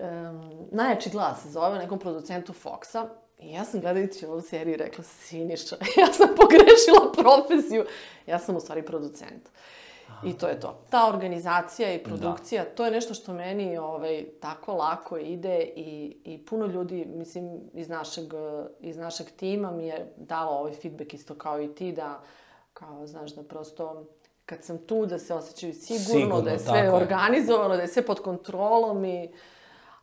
um, 0.00 0.68
Najjači 0.70 1.10
glas 1.10 1.42
se 1.42 1.50
zove, 1.50 1.78
nekom 1.78 1.98
producentu 1.98 2.52
Foxa. 2.52 3.08
I 3.38 3.52
ja 3.52 3.64
sam 3.64 3.80
gledajući 3.80 4.26
ovu 4.26 4.40
seriju 4.40 4.76
rekla, 4.76 5.04
Siniša, 5.04 5.76
ja 6.00 6.12
sam 6.12 6.28
pogrešila 6.36 7.12
profesiju. 7.12 7.84
Ja 8.26 8.38
sam 8.38 8.56
u 8.56 8.60
stvari 8.60 8.82
producent. 8.82 9.48
I 10.24 10.32
to 10.32 10.48
je 10.48 10.60
to. 10.60 10.78
Ta 10.90 11.08
organizacija 11.08 11.94
i 11.94 12.02
produkcija, 12.02 12.64
da. 12.64 12.70
to 12.70 12.84
je 12.84 12.90
nešto 12.90 13.14
što 13.14 13.32
meni 13.32 13.78
ovaj, 13.78 14.26
tako 14.40 14.74
lako 14.74 15.18
ide 15.18 15.62
i, 15.76 16.16
i 16.24 16.44
puno 16.44 16.66
ljudi, 16.66 17.04
mislim, 17.14 17.60
iz 17.72 17.88
našeg, 17.88 18.24
iz 18.80 18.96
našeg 18.96 19.26
tima 19.36 19.70
mi 19.70 19.86
je 19.86 20.12
dalo 20.16 20.50
ovaj 20.50 20.72
feedback 20.72 21.14
isto 21.14 21.34
kao 21.34 21.62
i 21.62 21.74
ti, 21.74 21.92
da, 21.92 22.20
kao, 22.72 23.06
znaš, 23.06 23.34
da 23.34 23.42
prosto 23.42 24.04
kad 24.46 24.64
sam 24.64 24.78
tu 24.78 25.06
da 25.06 25.18
se 25.18 25.34
osjećaju 25.34 25.74
sigurno, 25.74 26.04
Sigurno, 26.04 26.40
da 26.40 26.50
je 26.50 26.58
sve 26.58 26.66
tako 26.66 26.84
je. 26.84 26.92
organizovano, 26.92 27.76
da 27.76 27.82
je 27.82 27.88
sve 27.88 28.06
pod 28.06 28.20
kontrolom 28.20 29.04
i... 29.04 29.32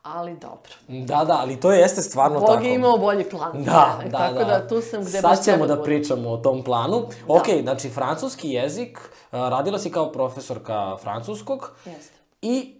Ali 0.05 0.33
dobro. 0.33 0.71
Da, 0.87 1.25
da, 1.25 1.37
ali 1.41 1.59
to 1.59 1.71
jeste 1.71 2.01
stvarno 2.01 2.39
Bog 2.39 2.49
tako. 2.49 2.63
je 2.63 2.75
imao 2.75 2.97
bolji 2.97 3.29
plan. 3.29 3.63
Da, 3.63 3.99
da, 4.05 4.17
Tako 4.17 4.33
da. 4.33 4.45
da 4.45 4.67
tu 4.67 4.81
sam 4.81 5.01
gde 5.01 5.09
Sad 5.09 5.23
baš 5.23 5.43
ćemo 5.43 5.67
da 5.67 5.83
pričamo 5.83 6.29
o 6.29 6.37
tom 6.37 6.63
planu. 6.63 7.01
Da. 7.01 7.33
Ok, 7.33 7.45
znači 7.61 7.89
francuski 7.89 8.49
jezik, 8.49 8.99
radila 9.31 9.79
si 9.79 9.91
kao 9.91 10.11
profesorka 10.11 10.97
francuskog 10.97 11.71
Jeste. 11.85 12.13
i 12.41 12.75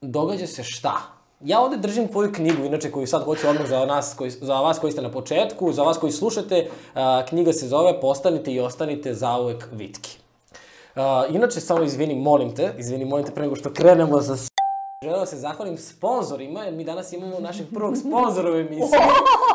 događa 0.00 0.46
se 0.46 0.64
šta? 0.64 0.92
ja 1.44 1.60
ovde 1.60 1.76
držim 1.76 2.08
tvoju 2.08 2.32
knjigu, 2.32 2.64
inače 2.64 2.90
koju 2.90 3.06
sad 3.06 3.24
hoću 3.24 3.48
odmah 3.48 3.68
za, 3.68 3.86
nas, 3.86 4.14
koji, 4.18 4.30
za 4.30 4.60
vas 4.60 4.78
koji 4.78 4.92
ste 4.92 5.02
na 5.02 5.10
početku, 5.10 5.72
za 5.72 5.82
vas 5.82 5.98
koji 5.98 6.12
slušate, 6.12 6.68
a, 6.94 7.22
knjiga 7.28 7.52
se 7.52 7.68
zove 7.68 8.00
Postanite 8.00 8.52
i 8.52 8.60
ostanite 8.60 9.14
zauvek 9.14 9.68
vitki. 9.72 10.18
A, 10.94 11.24
inače, 11.30 11.60
samo 11.60 11.82
izvini, 11.82 12.14
molim 12.14 12.54
te, 12.54 12.74
izvini, 12.78 13.04
molim 13.04 13.26
te 13.26 13.32
pre 13.32 13.42
nego 13.42 13.56
što 13.56 13.72
krenemo 13.72 14.22
sa 14.22 14.36
Želeo 15.04 15.18
da 15.18 15.26
se 15.26 15.36
zahvalim 15.36 15.78
sponzorima, 15.78 16.62
jer 16.64 16.74
mi 16.74 16.84
danas 16.84 17.12
imamo 17.12 17.40
našeg 17.40 17.66
prvog 17.74 17.96
sponzora 17.96 18.50
u 18.50 18.54
emisiji. 18.54 18.98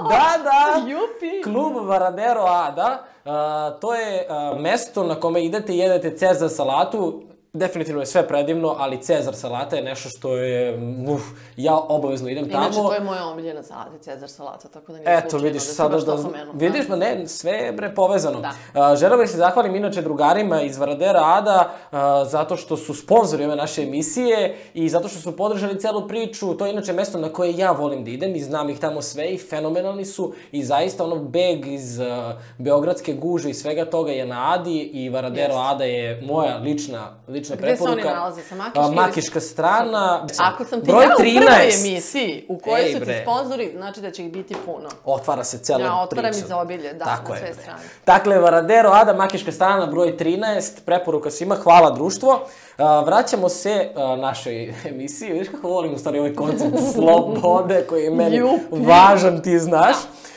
Da, 0.10 0.44
da! 0.44 0.90
Jupi! 0.90 1.44
Klub 1.44 1.88
Varadero 1.88 2.42
Ada, 2.42 3.04
a, 3.26 3.78
to 3.82 3.96
je 3.96 4.28
a, 4.30 4.56
mesto 4.60 5.04
na 5.04 5.16
kome 5.16 5.46
idete 5.46 5.74
i 5.74 5.78
jedete 5.78 6.18
Cezar 6.18 6.50
salatu. 6.50 7.24
Definitivno 7.56 8.02
je 8.02 8.06
sve 8.06 8.28
predivno, 8.28 8.76
ali 8.78 9.02
Cezar 9.02 9.36
salata 9.36 9.76
je 9.76 9.84
nešto 9.84 10.10
što 10.10 10.38
je, 10.38 10.80
uf, 11.08 11.22
ja 11.58 11.76
obavezno 11.78 12.30
idem 12.30 12.50
tamo. 12.50 12.64
Inače, 12.64 12.80
to 12.80 12.94
je 12.94 13.00
moja 13.00 13.26
omiljena 13.26 13.64
salata, 13.64 13.98
Cezar 14.02 14.30
salata, 14.30 14.68
tako 14.68 14.92
da 14.92 14.98
nije 14.98 15.18
Eto, 15.18 15.30
slučajno 15.30 15.44
vidiš, 15.44 15.68
da 15.68 15.74
sada 15.74 15.98
da... 15.98 16.06
to 16.06 16.24
pomenuo. 16.24 16.54
Vidiš, 16.54 16.88
ma 16.88 16.96
ne, 16.96 17.28
sve 17.28 17.52
je 17.52 17.72
bre 17.72 17.96
povezano. 17.96 18.42
Da. 18.42 18.52
A, 18.74 18.96
želeo 18.96 19.18
bih 19.18 19.30
se 19.30 19.38
zahvalim 19.38 19.76
inače 19.76 20.02
drugarima 20.02 20.62
iz 20.62 20.78
Varadera 20.78 21.22
Ada, 21.24 21.72
a, 21.92 22.26
zato 22.26 22.56
što 22.56 22.78
su 22.78 22.94
sponzori 22.94 23.46
ove 23.46 23.56
naše 23.56 23.84
emisije 23.84 24.58
i 24.74 24.90
zato 24.90 25.08
što 25.08 25.20
su 25.20 25.36
podržali 25.36 25.80
celu 25.80 26.08
priču. 26.08 26.58
To 26.58 26.66
je 26.66 26.72
inače 26.72 26.94
mesto 26.94 27.20
na 27.20 27.30
koje 27.30 27.58
ja 27.58 27.72
volim 27.72 28.04
da 28.04 28.12
idem 28.12 28.36
i 28.36 28.40
znam 28.40 28.70
ih 28.70 28.80
tamo 28.80 29.02
sve 29.02 29.30
i 29.30 29.38
fenomenalni 29.38 30.06
su 30.06 30.34
i 30.52 30.64
zaista 30.64 31.04
ono 31.04 31.16
beg 31.16 31.68
iz 31.68 32.00
a, 32.00 32.38
Beogradske 32.58 33.14
guže 33.14 33.50
i 33.50 33.54
svega 33.54 33.86
toga 33.86 34.12
je 34.12 34.26
na 34.26 34.54
Adi 34.54 34.80
i 34.80 35.10
Varadero 35.10 35.54
Jeste. 35.54 35.68
Ada 35.74 35.84
je 35.84 36.22
moja 36.22 36.58
lična, 36.58 37.18
lična 37.28 37.45
Gde 37.48 37.78
se 37.78 37.84
oni 37.84 37.92
preporuka. 37.94 38.16
nalaze? 38.16 38.42
Sa 38.44 38.56
Makiške 38.56 38.80
A, 38.80 38.86
ili- 38.86 38.96
Makiška 38.96 39.40
strana. 39.42 40.28
Ako 40.40 40.66
sam 40.66 40.82
ti 40.82 40.88
Broj 40.88 41.04
ja 41.04 41.10
u 41.10 41.18
prvoj 41.18 41.32
13. 41.32 41.80
emisiji 41.82 42.46
u 42.50 42.60
kojoj 42.60 42.82
Ej, 42.82 42.92
su 42.94 43.00
ti 43.00 43.06
bre. 43.06 43.22
sponzori, 43.22 43.72
znači 43.76 44.02
da 44.02 44.12
će 44.12 44.24
ih 44.24 44.32
biti 44.32 44.56
puno. 44.56 44.90
Otvara 45.06 45.44
se 45.44 45.58
cela 45.60 45.80
Ja 45.82 45.96
otvaram 45.96 46.32
priča. 46.32 46.46
izobilje, 46.46 46.94
da, 46.94 47.06
Tako 47.06 47.30
na 47.30 47.36
je, 47.36 47.42
sve 47.42 47.54
bre. 47.54 47.62
strane. 47.62 47.80
Dakle, 48.06 48.38
Varadero 48.38 48.90
Ada, 48.92 49.14
Makiška 49.16 49.52
strana, 49.52 49.86
broj 49.86 50.18
13, 50.18 50.46
preporuka 50.82 51.32
svima, 51.32 51.56
hvala 51.56 51.92
društvo. 51.92 52.40
A, 52.78 53.00
vraćamo 53.00 53.50
se 53.50 53.90
a, 53.96 54.16
našoj 54.16 54.54
emisiji, 54.86 55.32
vidiš 55.32 55.50
kako 55.50 55.68
volim 55.68 55.94
u 55.94 55.98
stvari 55.98 56.20
ovaj 56.20 56.34
koncept 56.34 56.76
slobode 56.94 57.84
koji 57.84 58.04
je 58.04 58.10
meni 58.12 58.36
Jupi. 58.38 58.60
važan, 58.80 59.42
ti 59.42 59.60
znaš. 59.60 59.96
A, 59.96 60.35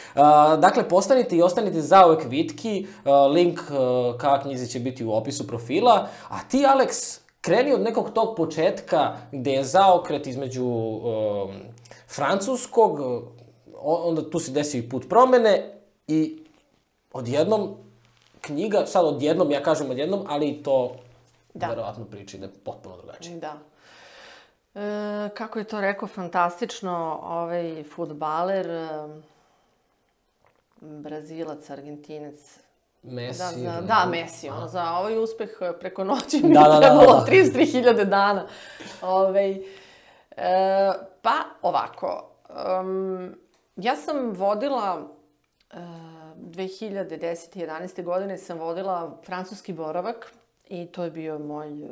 dakle, 0.59 0.89
postanite 0.89 1.37
i 1.37 1.43
ostanite 1.43 1.81
zauvek 1.81 2.25
vitki, 2.29 2.87
link 3.35 3.61
ka 4.19 4.41
knjizi 4.43 4.67
će 4.67 4.81
biti 4.81 5.05
u 5.05 5.13
opisu 5.13 5.47
profila, 5.47 6.09
a 6.29 6.39
ti, 6.51 6.65
Alex, 6.67 7.21
kreni 7.41 7.73
od 7.73 7.81
nekog 7.81 8.11
tog 8.15 8.37
početka 8.37 9.17
gde 9.33 9.51
je 9.51 9.65
zaokret 9.65 10.27
između 10.27 10.67
um, 10.67 11.55
francuskog, 12.09 13.01
onda 13.83 14.31
tu 14.31 14.39
se 14.39 14.53
desio 14.53 14.79
i 14.79 14.89
put 14.89 15.09
promene 15.09 15.75
i 16.07 16.39
odjednom 17.13 17.75
knjiga, 18.41 18.87
sad 18.87 19.05
odjednom, 19.05 19.51
ja 19.51 19.63
kažem 19.63 19.91
odjednom, 19.91 20.25
ali 20.29 20.63
to 20.63 20.93
Da. 21.55 21.67
verovatno 21.67 22.05
priča 22.05 22.37
ide 22.37 22.49
potpuno 22.65 22.97
drugačije. 22.97 23.37
Da. 23.37 23.59
E, 24.75 25.29
kako 25.35 25.59
je 25.59 25.65
to 25.65 25.81
rekao, 25.81 26.09
fantastično, 26.09 27.21
ovaj 27.23 27.85
futbaler, 27.95 28.71
e, 28.71 28.89
Brazilac, 30.81 31.71
Argentinec, 31.71 32.41
Messi. 33.03 33.39
Da, 33.39 33.45
za, 33.45 33.67
Ronaldo. 33.67 33.87
da, 33.87 34.07
Messi, 34.11 34.49
ono, 34.49 34.69
za 34.69 34.93
ovaj 34.93 35.19
uspeh 35.19 35.51
e, 35.61 35.79
preko 35.79 36.05
noći 36.05 36.41
mi 36.43 36.55
Da, 36.55 36.61
da, 36.61 36.69
da, 36.69 36.81
trebalo 36.81 37.13
da. 37.15 37.27
33.000 37.27 38.05
dana. 38.05 38.47
Ove, 39.03 39.57
e, 40.37 40.93
pa, 41.23 41.35
ovako, 41.63 42.31
um, 42.81 43.35
ja 43.77 43.97
sam 43.97 44.33
vodila, 44.33 45.09
e, 45.71 45.77
2010. 46.37 47.57
11. 47.57 48.05
godine 48.05 48.39
sam 48.39 48.59
vodila 48.59 49.19
francuski 49.25 49.73
boravak 49.73 50.33
i 50.69 50.87
to 50.87 51.05
je 51.05 51.11
bio 51.11 51.39
moj, 51.39 51.85
e, 51.85 51.89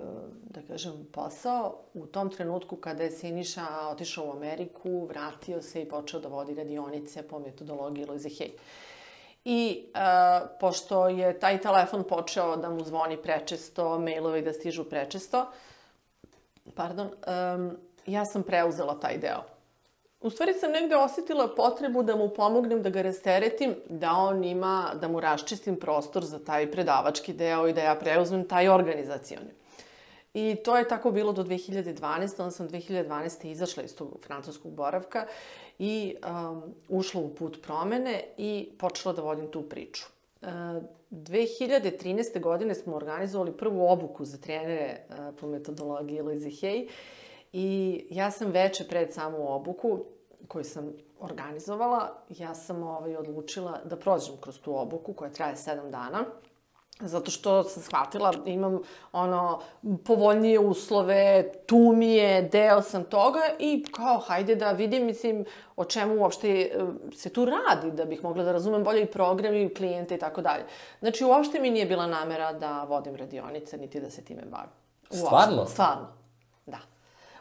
da 0.51 0.61
kažem, 0.69 1.07
posao. 1.13 1.79
U 1.95 2.07
tom 2.07 2.31
trenutku 2.31 2.77
kada 2.77 3.03
je 3.03 3.11
Siniša 3.11 3.67
otišao 3.91 4.27
u 4.27 4.33
Ameriku, 4.33 5.07
vratio 5.07 5.63
se 5.63 5.83
i 5.83 5.89
počeo 5.89 6.21
da 6.21 6.29
vodi 6.29 6.55
radionice 6.55 7.23
po 7.29 7.39
metodologiji 7.39 8.05
Loise 8.05 8.29
Hay. 8.29 8.51
I 9.45 9.85
e, 9.95 9.99
pošto 10.61 11.09
je 11.09 11.39
taj 11.39 11.61
telefon 11.61 12.05
počeo 12.05 12.57
da 12.57 12.71
mu 12.71 12.85
zvoni 12.85 13.17
prečesto, 13.17 13.99
mailovi 13.99 14.43
da 14.43 14.53
stižu 14.53 14.85
prečesto, 14.85 15.47
pardon, 16.75 17.11
em, 17.27 17.77
ja 18.07 18.25
sam 18.25 18.43
preuzela 18.43 19.01
taj 19.01 19.19
deo. 19.19 19.56
U 20.27 20.31
stvari 20.31 20.55
sam 20.55 20.73
negde 20.73 20.97
osetila 20.97 21.55
potrebu 21.55 22.03
da 22.03 22.17
mu 22.17 22.29
pomognem, 22.29 22.81
da 22.83 22.91
ga 22.91 23.03
rasteretim, 23.03 23.75
da 23.89 24.11
on 24.11 24.45
ima, 24.45 24.95
da 25.01 25.09
mu 25.09 25.21
raščistim 25.21 25.77
prostor 25.79 26.25
za 26.25 26.41
taj 26.45 26.67
predavački 26.71 27.33
deo 27.33 27.69
i 27.69 27.73
da 27.73 27.85
ja 27.85 27.95
preuzmem 27.95 28.43
taj 28.49 28.69
organizacioni. 28.69 29.53
I 30.35 30.57
to 30.65 30.77
je 30.77 30.89
tako 30.89 31.11
bilo 31.11 31.33
do 31.33 31.45
2012. 31.45 32.43
Onda 32.43 32.51
sam 32.51 32.69
2012. 32.69 33.47
izašla 33.51 33.83
iz 33.83 33.95
tog 33.97 34.19
francuskog 34.27 34.73
boravka 34.73 35.27
i 35.79 36.17
um, 36.17 36.63
ušla 36.89 37.21
u 37.21 37.35
put 37.35 37.63
promene 37.63 38.25
i 38.37 38.69
počela 38.79 39.15
da 39.15 39.23
vodim 39.23 39.47
tu 39.51 39.63
priču. 39.63 40.07
Uh, 40.43 40.49
2013. 41.11 42.41
godine 42.41 42.75
smo 42.75 42.97
organizovali 42.97 43.53
prvu 43.53 43.87
obuku 43.89 44.25
za 44.25 44.39
trenere 44.39 44.99
uh, 45.09 45.35
po 45.41 45.47
metodologiji 45.47 46.23
Lizy 46.23 46.63
Hay 46.63 46.89
i 47.53 48.05
ja 48.11 48.31
sam 48.31 48.51
veče 48.51 48.85
pred 48.89 49.15
samu 49.15 49.55
obuku 49.55 50.05
koju 50.49 50.65
sam 50.65 50.93
organizovala, 51.21 52.13
ja 52.29 52.55
sam 52.55 52.83
ovaj, 52.83 53.17
odlučila 53.17 53.81
da 53.85 53.97
prođem 53.97 54.35
kroz 54.41 54.61
tu 54.61 54.79
obuku 54.79 55.13
koja 55.13 55.31
traje 55.31 55.57
7 55.57 55.91
dana 55.91 56.25
zato 57.01 57.31
što 57.31 57.63
sam 57.63 57.83
shvatila, 57.83 58.33
imam 58.47 58.81
ono, 59.13 59.61
povoljnije 60.05 60.59
uslove, 60.59 61.53
tu 61.67 61.93
mi 61.97 62.13
je, 62.13 62.43
deo 62.43 62.83
sam 62.83 63.05
toga 63.05 63.41
i 63.59 63.85
kao, 63.93 64.19
hajde 64.19 64.55
da 64.55 64.73
vidim, 64.73 65.07
mislim, 65.07 65.45
o 65.77 65.85
čemu 65.85 66.21
uopšte 66.21 66.49
e, 66.49 66.69
se 67.13 67.33
tu 67.33 67.45
radi, 67.45 67.91
da 67.91 68.05
bih 68.05 68.25
mogla 68.25 68.45
da 68.45 68.53
razumem 68.53 68.85
bolje 68.85 69.03
i 69.03 69.07
program 69.07 69.55
i 69.55 69.75
klijente 69.75 70.15
i 70.15 70.19
tako 70.19 70.43
dalje. 70.43 70.65
Znači, 71.01 71.25
uopšte 71.25 71.61
mi 71.61 71.71
nije 71.71 71.87
bila 71.87 72.07
namera 72.07 72.53
da 72.53 72.83
vodim 72.83 73.17
radionice, 73.17 73.79
niti 73.79 74.01
da 74.01 74.11
se 74.11 74.25
time 74.25 74.43
bavim. 74.43 74.71
Uopšte. 75.03 75.27
Stvarno? 75.27 75.67
Stvarno, 75.67 76.03
da. 76.03 76.26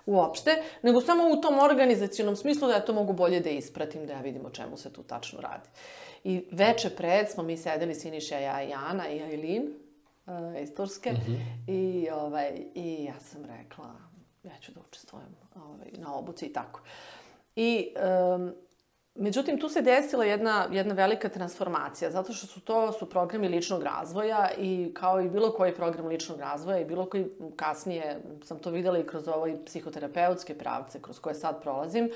Uopšte, 0.06 0.64
nego 0.82 1.02
samo 1.02 1.24
u 1.24 1.42
tom 1.42 1.60
organizacijonom 1.60 2.36
smislu 2.36 2.68
da 2.68 2.74
ja 2.74 2.86
to 2.86 2.94
mogu 2.94 3.14
bolje 3.14 3.40
da 3.40 3.50
ispratim, 3.50 4.06
da 4.06 4.14
ja 4.14 4.22
vidim 4.22 4.46
o 4.46 4.50
čemu 4.50 4.78
se 4.78 4.94
tu 4.94 5.04
tačno 5.04 5.42
radi. 5.42 5.70
I 6.24 6.48
veče 6.52 6.90
pred 6.90 7.30
smo 7.30 7.44
mi 7.44 7.58
sedeli 7.58 7.96
Siniša, 7.96 8.38
ja 8.38 8.64
i 8.64 8.74
Ana 8.74 9.10
i 9.10 9.22
Aileen 9.22 9.64
uh, 10.26 10.62
iz 10.62 10.76
Turske 10.76 11.14
i, 11.68 12.08
ovaj, 12.10 12.52
i 12.76 13.04
ja 13.04 13.20
sam 13.20 13.46
rekla 13.46 13.96
ja 14.46 14.60
ću 14.62 14.72
da 14.72 14.80
učestvujem 14.90 15.36
ovaj, 15.56 15.88
na 15.92 16.16
obuci 16.16 16.46
i 16.46 16.54
tako. 16.54 16.82
I 17.56 17.94
um, 18.36 18.54
Međutim, 19.18 19.60
tu 19.60 19.70
se 19.70 19.82
desila 19.82 20.26
jedna, 20.26 20.68
jedna 20.72 20.94
velika 20.94 21.30
transformacija, 21.30 22.12
zato 22.12 22.34
što 22.34 22.48
su 22.48 22.60
to 22.60 22.92
su 22.92 23.10
programi 23.10 23.48
ličnog 23.48 23.84
razvoja 23.84 24.50
i 24.58 24.92
kao 24.94 25.22
i 25.22 25.30
bilo 25.30 25.52
koji 25.52 25.76
program 25.76 26.08
ličnog 26.08 26.40
razvoja 26.40 26.80
i 26.80 26.86
bilo 26.86 27.06
koji 27.06 27.26
kasnije 27.56 28.22
sam 28.44 28.60
to 28.60 28.70
videla 28.70 29.00
i 29.00 29.06
kroz 29.08 29.28
ovaj 29.28 29.56
psihoterapeutske 29.66 30.58
pravce 30.58 31.02
kroz 31.02 31.20
koje 31.20 31.36
sad 31.36 31.62
prolazim, 31.62 32.12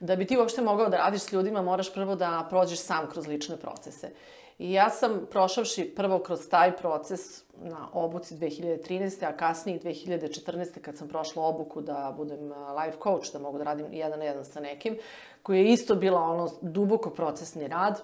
da 0.00 0.16
bi 0.16 0.26
ti 0.26 0.38
uopšte 0.38 0.62
mogao 0.62 0.88
da 0.88 0.96
radiš 0.96 1.22
s 1.22 1.32
ljudima, 1.32 1.62
moraš 1.62 1.94
prvo 1.94 2.14
da 2.14 2.46
prođeš 2.50 2.78
sam 2.78 3.10
kroz 3.10 3.26
lične 3.26 3.56
procese. 3.56 4.10
I 4.58 4.72
ja 4.72 4.90
sam 4.90 5.26
prošavši 5.30 5.92
prvo 5.96 6.18
kroz 6.18 6.48
taj 6.48 6.76
proces 6.76 7.20
na 7.56 7.88
obuci 7.92 8.34
2013. 8.34 9.24
a 9.28 9.36
kasnije 9.36 9.80
2014. 9.80 10.80
kad 10.80 10.96
sam 10.96 11.08
prošla 11.08 11.46
obuku 11.46 11.80
da 11.80 12.14
budem 12.16 12.52
life 12.84 12.98
coach, 13.02 13.32
da 13.32 13.38
mogu 13.38 13.58
da 13.58 13.64
radim 13.64 13.86
jedan 13.92 14.18
na 14.18 14.24
jedan 14.24 14.44
sa 14.44 14.60
nekim, 14.60 14.98
koji 15.42 15.58
je 15.58 15.72
isto 15.72 15.94
bila 15.94 16.20
ono 16.20 16.50
duboko 16.60 17.10
procesni 17.10 17.68
rad, 17.68 18.02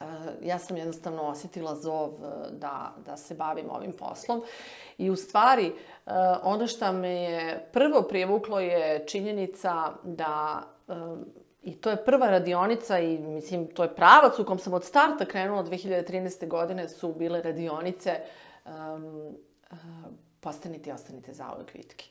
Uh, 0.00 0.06
ja 0.42 0.58
sam 0.58 0.76
jednostavno 0.76 1.22
osetila 1.22 1.76
zov 1.76 2.08
uh, 2.08 2.20
da, 2.50 2.94
da 3.06 3.16
se 3.16 3.34
bavim 3.34 3.70
ovim 3.70 3.92
poslom. 3.92 4.42
I 4.98 5.10
u 5.10 5.16
stvari, 5.16 5.72
ono 6.42 6.66
što 6.66 6.92
me 6.92 7.22
je 7.22 7.68
prvo 7.72 8.02
privuklo 8.02 8.60
je 8.60 9.06
činjenica 9.06 9.92
da 10.02 10.62
I 11.62 11.74
to 11.74 11.90
je 11.90 12.04
prva 12.04 12.30
radionica 12.30 12.98
i 12.98 13.18
mislim, 13.18 13.66
to 13.66 13.82
je 13.82 13.94
pravac 13.94 14.38
u 14.38 14.44
kom 14.44 14.58
sam 14.58 14.74
od 14.74 14.84
starta 14.84 15.24
krenula 15.24 15.64
2013. 15.64 16.48
godine 16.48 16.88
su 16.88 17.12
bile 17.12 17.42
radionice 17.42 18.20
um, 18.64 19.36
uh, 19.70 19.78
postanite 20.40 20.90
i 20.90 20.92
ostanite 20.92 21.32
za 21.32 21.52
uvek 21.56 21.74
vitki. 21.74 22.10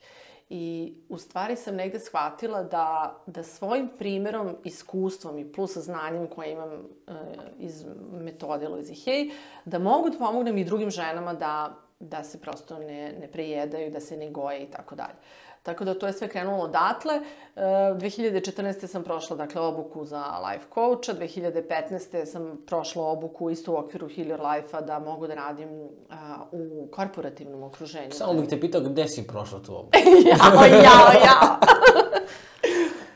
I 0.50 0.94
u 1.10 1.18
stvari 1.18 1.56
sam 1.56 1.76
negde 1.76 2.00
shvatila 2.00 2.64
da, 2.64 3.18
da 3.26 3.44
svojim 3.44 3.90
primerom, 3.98 4.56
iskustvom 4.64 5.40
i 5.40 5.52
plus 5.52 5.78
znanjem 5.78 6.28
koje 6.28 6.52
imam 6.52 6.74
uh, 6.74 7.16
iz 7.60 7.86
metode 8.12 8.68
Loizi 8.68 8.94
Hay, 8.94 9.32
da 9.66 9.80
mogu 9.80 10.10
da 10.10 10.18
pomognem 10.18 10.58
i 10.58 10.64
drugim 10.64 10.92
ženama 10.92 11.34
da, 11.34 11.76
da 12.00 12.24
se 12.24 12.42
prosto 12.42 12.80
ne, 12.80 13.14
ne 13.20 13.28
prejedaju, 13.28 13.92
da 13.92 14.00
se 14.00 14.18
ne 14.18 14.30
goje 14.30 14.64
i 14.64 14.72
tako 14.72 14.96
dalje. 14.96 15.16
Tako 15.68 15.84
da 15.84 16.00
to 16.00 16.08
je 16.08 16.14
sve 16.14 16.28
krenulo 16.28 16.64
odatle. 16.64 17.14
E, 17.16 17.62
2014. 17.62 18.88
sam 18.88 19.04
prošla 19.04 19.36
dakle, 19.36 19.62
obuku 19.62 20.06
za 20.06 20.24
life 20.24 20.66
coacha, 20.74 21.14
2015. 21.14 22.26
sam 22.26 22.58
prošla 22.68 23.04
obuku 23.04 23.50
isto 23.50 23.72
u 23.72 23.78
okviru 23.78 24.08
Heal 24.08 24.28
Your 24.28 24.56
Life-a 24.56 24.82
da 24.82 25.00
mogu 25.00 25.28
da 25.28 25.36
radim 25.36 25.70
a, 26.10 26.38
u 26.52 26.88
korporativnom 26.92 27.64
okruženju. 27.64 28.12
Samo 28.12 28.34
bih 28.34 28.50
te 28.50 28.60
pitao 28.60 28.82
gde 28.82 29.08
si 29.08 29.28
prošla 29.28 29.60
tu 29.60 29.76
obuku? 29.76 29.98
jao, 30.30 30.66
jao, 30.66 31.12
jao. 31.26 31.58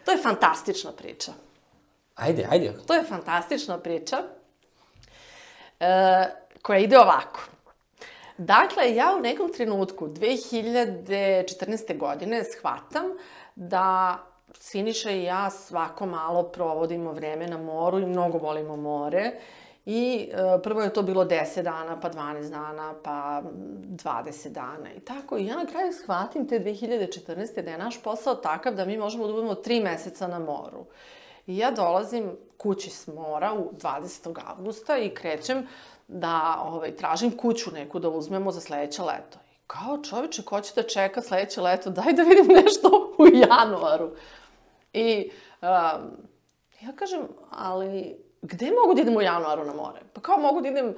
to 0.05 0.12
je 0.12 0.17
fantastična 0.24 0.91
priča. 0.91 1.31
Ajde, 2.15 2.48
ajde. 2.51 2.74
To 2.88 2.93
je 2.93 3.03
fantastična 3.03 3.77
priča 3.77 4.17
e, 5.79 6.25
koja 6.62 6.79
ide 6.79 7.00
ovako. 7.00 7.39
Dakle, 8.44 8.96
ja 8.96 9.16
u 9.18 9.22
nekom 9.22 9.54
trenutku 9.54 10.08
2014. 10.08 11.98
godine 11.98 12.44
shvatam 12.44 13.04
da 13.56 14.18
Siniša 14.54 15.12
i 15.12 15.24
ja 15.24 15.50
svako 15.50 16.06
malo 16.06 16.44
provodimo 16.44 17.12
vreme 17.12 17.48
na 17.48 17.58
moru 17.58 18.00
i 18.00 18.06
mnogo 18.06 18.38
volimo 18.38 18.76
more. 18.76 19.32
I 19.86 20.30
e, 20.32 20.62
prvo 20.64 20.82
je 20.82 20.94
to 20.94 21.02
bilo 21.02 21.26
10 21.26 21.62
dana, 21.62 22.00
pa 22.00 22.10
12 22.10 22.50
dana, 22.50 22.94
pa 23.04 23.42
20 23.44 24.50
dana 24.50 24.94
i 24.98 25.00
tako. 25.00 25.38
I 25.38 25.46
ja 25.46 25.56
na 25.56 25.66
kraju 25.66 25.94
shvatim 25.94 26.48
te 26.48 26.60
2014. 26.60 27.62
da 27.62 27.72
je 27.72 27.78
naš 27.78 28.04
posao 28.04 28.36
takav 28.36 28.76
da 28.76 28.86
mi 28.86 28.98
možemo 28.98 29.28
da 29.28 29.34
budemo 29.34 29.54
3 29.54 29.84
meseca 29.84 30.28
na 30.28 30.40
moru. 30.40 30.86
I 31.48 31.58
ja 31.58 31.72
dolazim 31.72 32.38
kući 32.58 32.90
s 32.90 33.08
mora 33.08 33.54
u 33.54 33.72
20. 33.72 34.40
avgusta 34.46 34.98
i 34.98 35.10
krećem 35.10 35.68
da 36.12 36.63
ovaj, 36.65 36.96
tražim 36.96 37.38
kuću 37.38 37.72
neku 37.72 38.00
da 38.00 38.10
uzmemo 38.10 38.51
za 38.51 38.62
sledeće 38.62 39.01
leto. 39.01 39.39
I 39.51 39.56
kao 39.68 39.98
čoveče, 40.03 40.44
ko 40.44 40.62
će 40.62 40.74
da 40.75 40.84
čeka 40.84 41.22
sledeće 41.22 41.62
leto? 41.62 41.89
Daj 42.00 42.13
da 42.13 42.24
vidim 42.24 42.48
nešto 42.63 43.15
u 43.18 43.27
januaru. 43.27 44.12
I 44.94 45.32
um, 45.62 45.68
ja 46.82 46.91
kažem, 46.96 47.20
ali 47.50 48.15
gde 48.41 48.72
mogu 48.82 48.94
da 48.96 49.01
idem 49.01 49.18
u 49.18 49.22
januaru 49.22 49.65
na 49.65 49.74
more? 49.74 50.00
Pa 50.13 50.22
kao 50.22 50.38
mogu 50.38 50.62
da 50.62 50.68
idem 50.68 50.96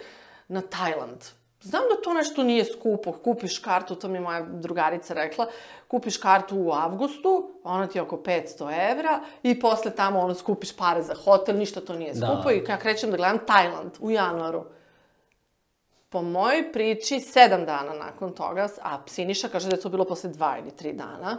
na 0.48 0.62
Tajland. 0.62 1.24
Znam 1.62 1.84
da 1.89 2.01
to 2.01 2.13
nešto 2.13 2.43
nije 2.43 2.65
skupo, 2.65 3.12
kupiš 3.12 3.60
kartu, 3.60 3.96
to 3.96 4.08
mi 4.08 4.17
je 4.17 4.22
moja 4.22 4.41
drugarica 4.41 5.13
rekla, 5.13 5.48
kupiš 5.88 6.17
kartu 6.17 6.58
u 6.58 6.72
avgustu, 6.72 7.51
ona 7.63 7.88
ti 7.88 7.98
je 7.98 8.01
oko 8.01 8.17
500 8.17 8.91
evra 8.91 9.20
i 9.43 9.60
posle 9.60 9.91
tamo 9.91 10.20
ono 10.20 10.34
skupiš 10.34 10.77
pare 10.77 11.01
za 11.01 11.15
hotel, 11.25 11.58
ništa 11.58 11.82
to 11.82 11.93
nije 11.93 12.15
skupo 12.15 12.50
Da. 12.50 12.51
i 12.53 12.63
ja 12.70 12.77
krećem 12.77 13.12
da 13.12 13.17
gledam 13.17 13.39
Tajland 13.48 13.91
u 14.00 14.12
januaru. 14.12 14.65
Po 16.13 16.22
mojoj 16.22 16.72
priči, 16.74 17.20
sedam 17.20 17.65
dana 17.65 17.93
nakon 17.93 18.32
toga, 18.32 18.67
a 18.82 18.98
Siniša 19.08 19.48
kaže 19.50 19.70
da 19.70 19.75
je 19.75 19.82
to 19.82 19.89
bilo 19.89 20.05
posle 20.05 20.29
dva 20.29 20.58
ili 20.62 20.72
tri 20.72 20.93
dana, 20.93 21.38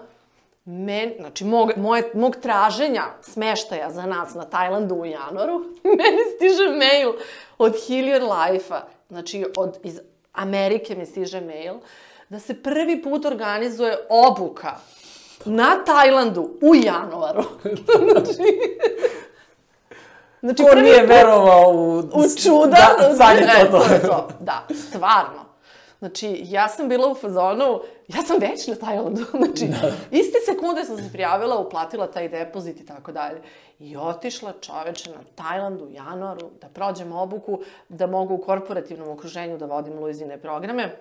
Men, 0.65 1.13
znači, 1.19 1.45
mog, 1.45 1.71
moje, 1.77 2.11
mog 2.15 2.37
traženja 2.37 3.03
smeštaja 3.23 3.91
za 3.91 4.07
nas 4.07 4.35
na 4.35 4.45
Tajlandu 4.45 4.95
u 4.95 5.05
januaru, 5.05 5.65
meni 5.99 6.25
stiže 6.37 6.69
mail 6.69 7.13
od 7.59 7.73
Your 7.73 8.23
Life-a, 8.23 8.87
znači 9.09 9.45
od, 9.57 9.79
iz 9.83 10.01
Amerike 10.33 10.95
mi 10.95 11.07
stiže 11.07 11.41
mail, 11.41 11.75
da 12.29 12.41
se 12.41 12.63
prvi 12.63 13.03
put 13.03 13.25
organizuje 13.25 13.99
obuka 14.09 14.77
na 15.45 15.85
Tajlandu 15.85 16.51
u 16.63 16.75
januaru. 16.75 17.45
znači, 18.13 18.43
znači, 20.45 20.63
Ko 20.63 20.81
nije 20.81 21.07
verovao 21.07 21.71
u... 21.73 21.99
u 21.99 22.23
čuda. 22.43 22.97
Da, 22.99 23.15
sad 23.17 23.37
je 23.37 23.45
E, 23.63 23.71
to 23.71 23.79
to. 23.79 23.95
je 23.95 24.03
to. 24.03 24.29
Da, 24.41 24.67
stvarno. 24.89 25.45
Znači, 25.99 26.41
ja 26.45 26.69
sam 26.69 26.89
bila 26.89 27.11
u 27.11 27.15
fazonu, 27.15 27.81
ja 28.09 28.23
sam 28.23 28.37
već 28.41 28.67
na 28.67 28.75
Tajlandu. 28.75 29.25
Znači, 29.45 29.67
Da. 29.67 29.93
iste 30.11 30.39
sekunde 30.47 30.85
sam 30.85 30.97
se 30.97 31.13
prijavila, 31.13 31.59
uplatila 31.59 32.07
taj 32.07 32.29
depozit 32.29 32.81
i 32.81 32.87
tako 32.87 33.13
dalje. 33.13 33.43
I 33.79 33.97
otišla 33.97 34.53
čoveče 34.61 35.11
na 35.11 35.17
Tajlandu 35.35 35.85
u 35.85 35.91
januaru 35.91 36.51
da 36.61 36.69
prođem 36.69 37.13
obuku, 37.13 37.61
da 37.89 38.07
mogu 38.07 38.35
u 38.35 38.39
korporativnom 38.39 39.09
okruženju 39.09 39.59
da 39.59 39.67
vodim 39.67 39.99
Luizine 39.99 40.39
programe. 40.39 40.97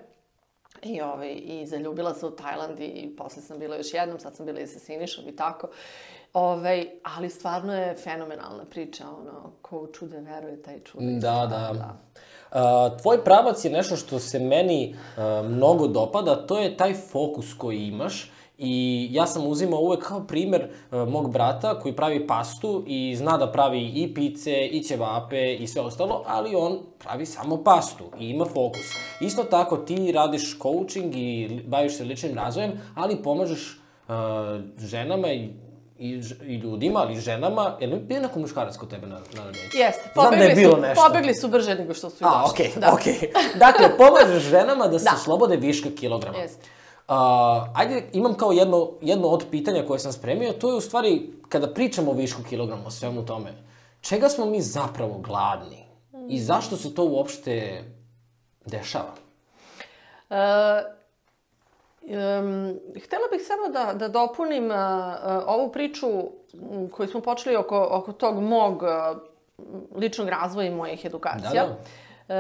I, 0.82 1.02
ovaj, 1.02 1.34
I 1.44 1.66
zaljubila 1.68 2.14
se 2.14 2.26
u 2.26 2.32
Tajland 2.32 2.80
i 2.80 3.14
posle 3.18 3.42
sam 3.42 3.60
bila 3.60 3.76
još 3.76 3.94
jednom, 3.94 4.20
sad 4.20 4.36
sam 4.36 4.46
bila 4.46 4.60
i 4.60 4.68
sa 4.68 4.80
Sinišom 4.80 5.28
i 5.28 5.36
tako. 5.36 5.68
Ovaj, 6.34 6.88
ali 7.04 7.30
stvarno 7.30 7.74
je 7.74 7.96
fenomenalna 7.96 8.66
priča, 8.66 9.04
ono, 9.10 9.52
ko 9.62 9.80
u 9.80 9.88
čude 9.88 10.20
veruje, 10.20 10.62
taj 10.62 10.80
čude. 10.80 11.06
Da, 11.06 11.48
da. 11.50 11.98
Uh, 12.52 13.02
tvoj 13.02 13.24
pravac 13.24 13.66
je 13.66 13.72
nešto 13.72 13.96
što 13.96 14.20
se 14.20 14.40
meni 14.40 14.96
uh, 14.96 15.50
mnogo 15.50 15.88
dopada, 15.88 16.48
to 16.48 16.60
je 16.60 16.78
taj 16.78 16.94
fokus 16.94 17.54
koji 17.54 17.78
imaš 17.78 18.32
i 18.58 19.08
ja 19.12 19.28
sam 19.28 19.48
uzimao 19.48 19.80
uvek 19.80 20.04
kao 20.04 20.28
primer 20.28 20.68
uh, 20.92 21.08
mog 21.10 21.32
brata 21.32 21.80
koji 21.80 21.96
pravi 21.96 22.28
pastu 22.28 22.84
i 22.88 23.16
zna 23.16 23.38
da 23.38 23.52
pravi 23.52 23.92
i 23.96 24.14
pice, 24.14 24.66
i 24.66 24.84
ćevape 24.84 25.54
i 25.54 25.68
sve 25.68 25.82
ostalo, 25.82 26.24
ali 26.28 26.56
on 26.56 26.80
pravi 27.00 27.26
samo 27.26 27.64
pastu 27.64 28.04
i 28.20 28.30
ima 28.30 28.46
fokus. 28.46 28.96
Isto 29.22 29.44
tako 29.44 29.78
ti 29.78 30.12
radiš 30.12 30.60
coaching 30.62 31.16
i 31.16 31.62
baviš 31.68 31.98
se 31.98 32.04
ličnim 32.04 32.36
razvojem, 32.36 32.72
ali 32.96 33.24
pomažeš 33.24 33.80
uh, 34.08 34.14
ženama 34.78 35.32
i 35.32 35.50
i, 36.00 36.10
i 36.44 36.56
ljudima, 36.56 37.00
ali 37.00 37.14
i 37.14 37.20
ženama, 37.20 37.78
je 37.80 37.88
li 37.88 38.00
bio 38.00 38.22
neko 38.22 38.40
muškarac 38.40 38.78
kod 38.78 38.90
tebe 38.90 39.08
na, 39.08 39.16
na 39.16 39.46
rođenju? 39.46 39.70
Jeste, 39.74 40.10
Znam 40.14 40.26
da 40.26 40.30
pobegli, 40.32 40.46
je 40.46 40.56
bilo 40.56 40.76
su, 40.76 40.82
nešto. 40.82 41.04
pobegli 41.04 41.36
su 41.36 41.48
brže 41.48 41.76
nego 41.76 41.94
što 41.94 42.10
su 42.10 42.24
i 42.24 42.28
A, 42.28 42.42
došli. 42.42 42.52
okej, 42.52 42.82
da. 42.82 42.94
okej. 42.94 43.32
Dakle, 43.56 43.90
pomažeš 43.98 44.44
ženama 44.44 44.88
da 44.88 45.00
se 45.00 45.06
Da. 45.06 45.18
slobode 45.18 45.56
viška 45.58 45.90
kilograma. 45.92 46.38
Jeste. 46.38 46.62
Uh, 47.08 47.16
ajde, 47.76 48.04
imam 48.14 48.34
kao 48.34 48.52
jedno, 48.52 48.92
jedno 49.02 49.28
od 49.28 49.46
pitanja 49.52 49.84
koje 49.88 50.00
sam 50.00 50.14
spremio, 50.14 50.54
to 50.54 50.70
je 50.70 50.76
u 50.76 50.82
stvari, 50.82 51.30
kada 51.50 51.74
pričamo 51.74 52.12
o 52.12 52.16
višku 52.16 52.44
kilograma, 52.44 52.88
o 52.88 52.92
svemu 52.92 53.26
tome, 53.26 53.54
čega 54.02 54.30
smo 54.30 54.46
mi 54.46 54.62
zapravo 54.62 55.18
gladni? 55.18 55.84
I 56.30 56.40
zašto 56.40 56.78
se 56.78 56.96
to 56.96 57.06
uopšte 57.06 57.84
dešava? 58.66 59.14
Uh, 60.30 60.36
um, 62.06 62.80
htela 63.04 63.28
bih 63.32 63.42
samo 63.48 63.68
da, 63.68 63.94
da 63.94 64.08
dopunim 64.08 64.66
uh, 64.66 64.72
uh, 64.72 65.44
ovu 65.48 65.72
priču 65.72 66.08
koju 66.92 67.08
smo 67.08 67.22
počeli 67.22 67.56
oko, 67.56 67.88
oko 67.92 68.12
tog 68.12 68.42
mog 68.42 68.84
uh, 68.84 69.18
ličnog 69.96 70.30
razvoja 70.30 70.68
i 70.68 70.76
mojih 70.76 71.06
edukacija. 71.06 71.66
Da, 71.66 71.78
E, 72.30 72.36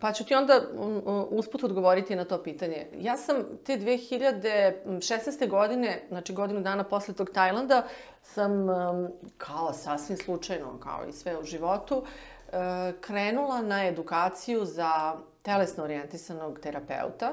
pa 0.00 0.12
ću 0.12 0.24
ti 0.24 0.34
onda 0.34 0.60
um, 0.78 1.02
um, 1.06 1.26
usput 1.30 1.64
odgovoriti 1.64 2.16
na 2.16 2.24
to 2.24 2.42
pitanje. 2.42 2.86
Ja 2.98 3.16
sam 3.16 3.36
te 3.64 3.72
2016. 3.78 5.48
godine, 5.48 6.02
znači 6.08 6.32
godinu 6.32 6.60
dana 6.60 6.84
posle 6.84 7.14
tog 7.14 7.30
Tajlanda, 7.30 7.82
sam 8.22 8.52
um, 8.52 9.08
kao 9.38 9.72
sasvim 9.72 10.16
slučajno, 10.16 10.78
kao 10.82 11.06
i 11.08 11.12
sve 11.12 11.38
u 11.38 11.44
životu, 11.44 12.04
e, 12.52 12.92
krenula 13.00 13.62
na 13.62 13.86
edukaciju 13.86 14.64
za 14.64 15.16
telesno 15.42 15.84
orijentisanog 15.84 16.58
terapeuta 16.58 17.32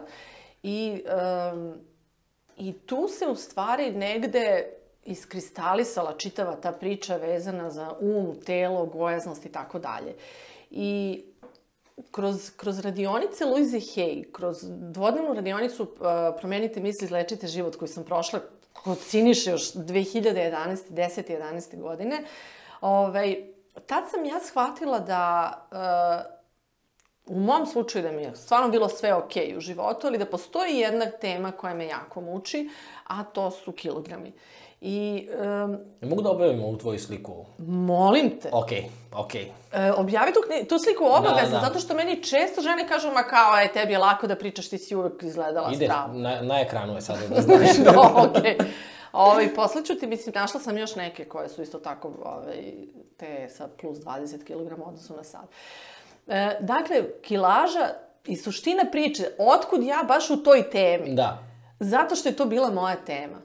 i 0.63 1.03
um, 1.53 1.73
I 2.57 2.73
tu 2.73 3.07
se 3.07 3.27
u 3.27 3.35
stvari 3.35 3.91
negde 3.91 4.69
iskristalisala 5.05 6.17
čitava 6.17 6.55
ta 6.55 6.71
priča 6.71 7.15
vezana 7.15 7.69
za 7.69 7.93
um, 7.99 8.35
telo, 8.45 8.85
gojaznost 8.85 9.45
i 9.45 9.51
tako 9.51 9.79
dalje. 9.79 10.15
I 10.71 11.23
kroz, 12.11 12.51
kroz 12.57 12.79
radionice 12.79 13.45
Louise 13.45 13.77
Hay, 13.77 14.31
kroz 14.31 14.57
dvodnevnu 14.69 15.33
radionicu 15.33 15.83
uh, 15.83 15.89
Promenite 16.39 16.79
misli, 16.79 17.05
izlečite 17.05 17.47
život 17.47 17.75
koju 17.75 17.87
sam 17.87 18.03
prošla 18.03 18.39
kod 18.73 18.99
Siniše 18.99 19.51
još 19.51 19.73
2011. 19.73 20.77
10. 20.89 21.39
11. 21.39 21.81
godine, 21.81 22.23
ovaj, 22.81 23.35
tad 23.85 24.03
sam 24.11 24.25
ja 24.25 24.39
shvatila 24.39 24.99
da 24.99 25.53
uh, 25.71 26.42
u 27.25 27.35
mom 27.35 27.65
slučaju 27.65 28.03
da 28.03 28.11
mi 28.11 28.21
je 28.21 28.35
stvarno 28.35 28.69
bilo 28.69 28.89
sve 28.89 29.13
ok 29.13 29.31
u 29.57 29.59
životu, 29.59 30.07
ali 30.07 30.17
da 30.17 30.25
postoji 30.25 30.75
jedna 30.75 31.05
tema 31.05 31.51
koja 31.51 31.73
me 31.73 31.87
jako 31.87 32.21
muči, 32.21 32.69
a 33.03 33.23
to 33.23 33.51
su 33.51 33.71
kilogrami. 33.71 34.31
I 34.81 35.29
um, 35.63 35.77
Ne 36.01 36.07
mogu 36.07 36.21
da 36.21 36.29
objavimo 36.29 36.65
ovu 36.65 36.77
tvoju 36.77 36.99
sliku? 36.99 37.45
molim 37.57 38.39
te, 38.41 38.49
Okej, 38.53 38.83
okej. 39.13 39.51
E, 39.71 39.91
objavi 39.91 40.33
tu, 40.33 40.39
tu 40.69 40.79
sliku 40.79 41.03
obavezno, 41.05 41.49
Da, 41.49 41.59
da. 41.59 41.67
zato 41.67 41.79
što 41.79 41.93
meni 41.93 42.23
često 42.23 42.61
žene 42.61 42.87
kažu, 42.87 43.07
ma 43.07 43.23
kao, 43.23 43.59
e, 43.59 43.71
tebi 43.73 43.91
je 43.91 43.97
lako 43.97 44.27
da 44.27 44.35
pričaš, 44.35 44.69
ti 44.69 44.77
si 44.77 44.95
uvek 44.95 45.23
izgledala 45.23 45.71
Ide, 45.71 45.85
strava. 45.85 46.13
na, 46.13 46.41
na 46.41 46.59
ekranu 46.59 46.95
je 46.95 47.01
sada 47.01 47.19
da 47.27 47.41
znaš. 47.57 47.77
no, 47.85 48.01
okej. 48.17 48.57
Ovaj, 49.13 49.53
posle 49.55 49.85
ću 49.85 49.95
ti, 49.95 50.07
mislim, 50.07 50.33
našla 50.35 50.59
sam 50.59 50.77
još 50.77 50.95
neke 50.95 51.25
koje 51.25 51.49
su 51.49 51.61
isto 51.61 51.79
tako, 51.79 52.11
ovaj, 52.25 52.73
te 53.17 53.49
sa 53.49 53.67
plus 53.81 53.97
20 53.97 54.43
kg 54.43 54.81
odnosu 54.81 55.15
na 55.15 55.23
sad. 55.23 55.47
E, 56.27 56.57
dakle, 56.59 57.03
kilaža 57.21 57.89
i 58.25 58.35
suština 58.35 58.83
priče, 58.91 59.23
otkud 59.37 59.83
ja 59.83 60.03
baš 60.07 60.29
u 60.29 60.43
toj 60.43 60.69
temi? 60.69 61.15
da. 61.15 61.43
Zato 61.79 62.15
što 62.15 62.29
je 62.29 62.35
to 62.35 62.45
bila 62.45 62.69
moja 62.69 62.95
tema. 62.95 63.41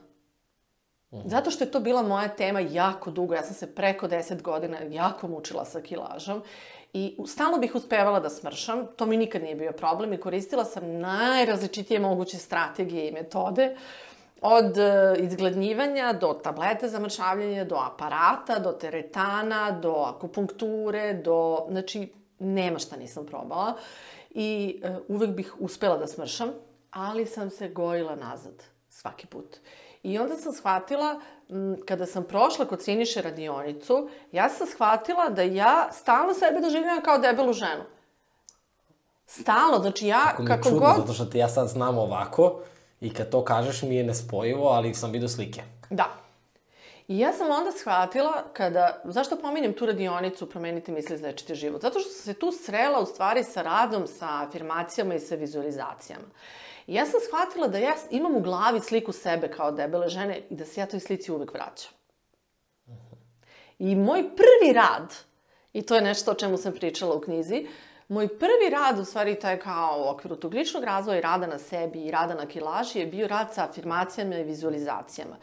Zato 1.25 1.51
što 1.51 1.63
je 1.63 1.71
to 1.71 1.79
bila 1.79 2.01
moja 2.01 2.27
tema 2.27 2.59
jako 2.59 3.11
dugo. 3.11 3.33
Ja 3.33 3.43
sam 3.43 3.53
se 3.53 3.75
preko 3.75 4.07
10 4.07 4.41
godina 4.41 4.77
jako 4.89 5.27
mučila 5.27 5.65
sa 5.65 5.81
kilažom 5.81 6.41
i 6.93 7.17
stalno 7.27 7.57
bih 7.57 7.75
uspevala 7.75 8.19
da 8.19 8.29
smršam. 8.29 8.87
To 8.95 9.05
mi 9.05 9.17
nikad 9.17 9.43
nije 9.43 9.55
bio 9.55 9.71
problem 9.71 10.13
i 10.13 10.17
koristila 10.17 10.65
sam 10.65 10.99
najrazličitije 10.99 11.99
moguće 11.99 12.37
strategije 12.37 13.07
i 13.07 13.11
metode. 13.11 13.75
Od 14.41 14.77
e, 14.77 15.15
izgladnjivanja 15.17 16.13
do 16.13 16.33
tablete 16.33 16.87
za 16.87 16.99
mršavljanje, 16.99 17.65
do 17.65 17.75
aparata, 17.75 18.59
do 18.59 18.71
teretana, 18.71 19.71
do 19.71 20.05
akupunkture, 20.15 21.13
do... 21.13 21.65
Znači, 21.69 22.13
nema 22.39 22.79
šta 22.79 22.95
nisam 22.95 23.25
probala. 23.25 23.77
I 24.29 24.81
uh, 24.83 24.97
uvek 25.07 25.29
bih 25.29 25.53
uspela 25.59 25.97
da 25.97 26.07
smršam, 26.07 26.49
ali 26.91 27.25
sam 27.25 27.49
se 27.49 27.69
gojila 27.69 28.15
nazad 28.15 28.63
svaki 28.89 29.27
put. 29.27 29.57
I 30.03 30.19
onda 30.19 30.35
sam 30.35 30.53
shvatila, 30.53 31.21
m, 31.49 31.77
kada 31.85 32.05
sam 32.05 32.23
prošla 32.23 32.65
kod 32.65 32.83
Siniše 32.83 33.21
radionicu, 33.21 34.09
ja 34.31 34.49
sam 34.49 34.67
shvatila 34.67 35.29
da 35.29 35.41
ja 35.41 35.89
stalno 35.91 36.33
sebe 36.33 36.59
doživljam 36.61 37.01
kao 37.05 37.17
debelu 37.17 37.53
ženu. 37.53 37.83
Stalno, 39.25 39.79
znači 39.79 40.07
ja 40.07 40.25
Kako 40.31 40.45
kako 40.45 40.63
čudno, 40.63 40.79
god... 40.79 40.95
zato 40.97 41.13
što 41.13 41.25
ti 41.25 41.37
ja 41.37 41.49
sad 41.49 41.67
znam 41.67 41.97
ovako 41.97 42.61
i 43.01 43.13
kad 43.13 43.29
to 43.29 43.43
kažeš 43.43 43.81
mi 43.81 43.95
je 43.95 44.03
nespojivo, 44.03 44.67
ali 44.67 44.93
sam 44.93 45.11
vidio 45.11 45.29
slike. 45.29 45.61
Da. 45.89 46.05
I 47.09 47.19
ja 47.19 47.33
sam 47.33 47.51
onda 47.51 47.71
shvatila 47.71 48.43
kada, 48.53 49.01
zašto 49.03 49.37
pominjem 49.37 49.73
tu 49.73 49.85
radionicu 49.85 50.49
Promenite 50.49 50.91
misli 50.91 51.15
izlečite 51.15 51.55
život? 51.55 51.81
Zato 51.81 51.99
što 51.99 52.09
sam 52.09 52.23
se 52.23 52.39
tu 52.39 52.51
srela 52.51 52.99
u 52.99 53.05
stvari 53.05 53.43
sa 53.43 53.61
radom, 53.61 54.07
sa 54.07 54.43
afirmacijama 54.43 55.15
i 55.15 55.19
sa 55.19 55.35
vizualizacijama. 55.35 56.25
I 56.87 56.93
ja 56.93 57.05
sam 57.05 57.19
shvatila 57.27 57.67
da 57.67 57.77
ja 57.77 57.95
imam 58.11 58.35
u 58.35 58.41
glavi 58.41 58.79
sliku 58.79 59.11
sebe 59.11 59.51
kao 59.51 59.71
debele 59.71 60.09
žene 60.09 60.41
i 60.49 60.55
da 60.55 60.65
se 60.65 60.81
ja 60.81 60.85
toj 60.85 60.99
slici 60.99 61.31
uvek 61.31 61.53
vraćam. 61.53 61.91
I 63.79 63.95
moj 63.95 64.23
prvi 64.23 64.73
rad, 64.73 65.15
i 65.73 65.81
to 65.81 65.95
je 65.95 66.01
nešto 66.01 66.31
o 66.31 66.35
čemu 66.35 66.57
sam 66.57 66.73
pričala 66.73 67.15
u 67.15 67.21
knjizi, 67.21 67.67
moj 68.09 68.27
prvi 68.27 68.69
rad, 68.71 68.99
u 68.99 69.05
stvari 69.05 69.39
to 69.39 69.49
je 69.49 69.59
kao 69.59 70.03
u 70.05 70.09
okviru 70.09 70.35
tog 70.35 70.53
ličnog 70.53 70.83
razvoja 70.83 71.17
i 71.17 71.21
rada 71.21 71.47
na 71.47 71.59
sebi 71.59 72.05
i 72.05 72.11
rada 72.11 72.33
na 72.33 72.45
kilaži, 72.45 72.99
je 72.99 73.05
bio 73.05 73.27
rad 73.27 73.53
sa 73.53 73.63
afirmacijama 73.63 74.35
i 74.35 74.43
vizualizacijama. 74.43 75.35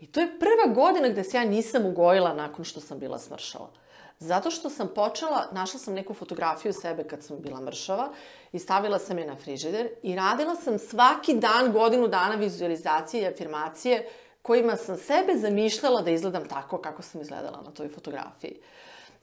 I 0.00 0.06
to 0.06 0.20
je 0.20 0.38
prva 0.38 0.74
godina 0.74 1.08
gde 1.08 1.24
se 1.24 1.36
ja 1.36 1.44
nisam 1.44 1.86
ugojila 1.86 2.34
nakon 2.34 2.64
što 2.64 2.80
sam 2.80 2.98
bila 2.98 3.18
smršala. 3.18 3.70
Zato 4.18 4.50
što 4.50 4.70
sam 4.70 4.88
počela, 4.94 5.48
našla 5.52 5.80
sam 5.80 5.94
neku 5.94 6.14
fotografiju 6.14 6.72
sebe 6.72 7.04
kad 7.04 7.24
sam 7.24 7.40
bila 7.40 7.60
mršava 7.60 8.08
i 8.52 8.58
stavila 8.58 8.98
sam 8.98 9.18
je 9.18 9.26
na 9.26 9.36
frižider 9.36 9.88
i 10.02 10.16
radila 10.16 10.54
sam 10.54 10.78
svaki 10.78 11.34
dan, 11.34 11.72
godinu 11.72 12.08
dana 12.08 12.34
vizualizacije 12.34 13.22
i 13.22 13.26
afirmacije 13.26 14.08
kojima 14.42 14.76
sam 14.76 14.96
sebe 14.96 15.36
zamišljala 15.36 16.02
da 16.02 16.10
izgledam 16.10 16.48
tako 16.48 16.78
kako 16.78 17.02
sam 17.02 17.20
izgledala 17.20 17.62
na 17.62 17.70
toj 17.70 17.88
fotografiji. 17.88 18.60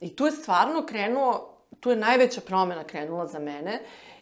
I 0.01 0.15
tu 0.15 0.25
je 0.25 0.31
stvarno 0.31 0.85
krenuo, 0.85 1.58
tu 1.79 1.89
je 1.89 1.95
najveća 1.95 2.41
promena 2.41 2.83
krenula 2.83 3.27
za 3.27 3.39
mene 3.39 3.79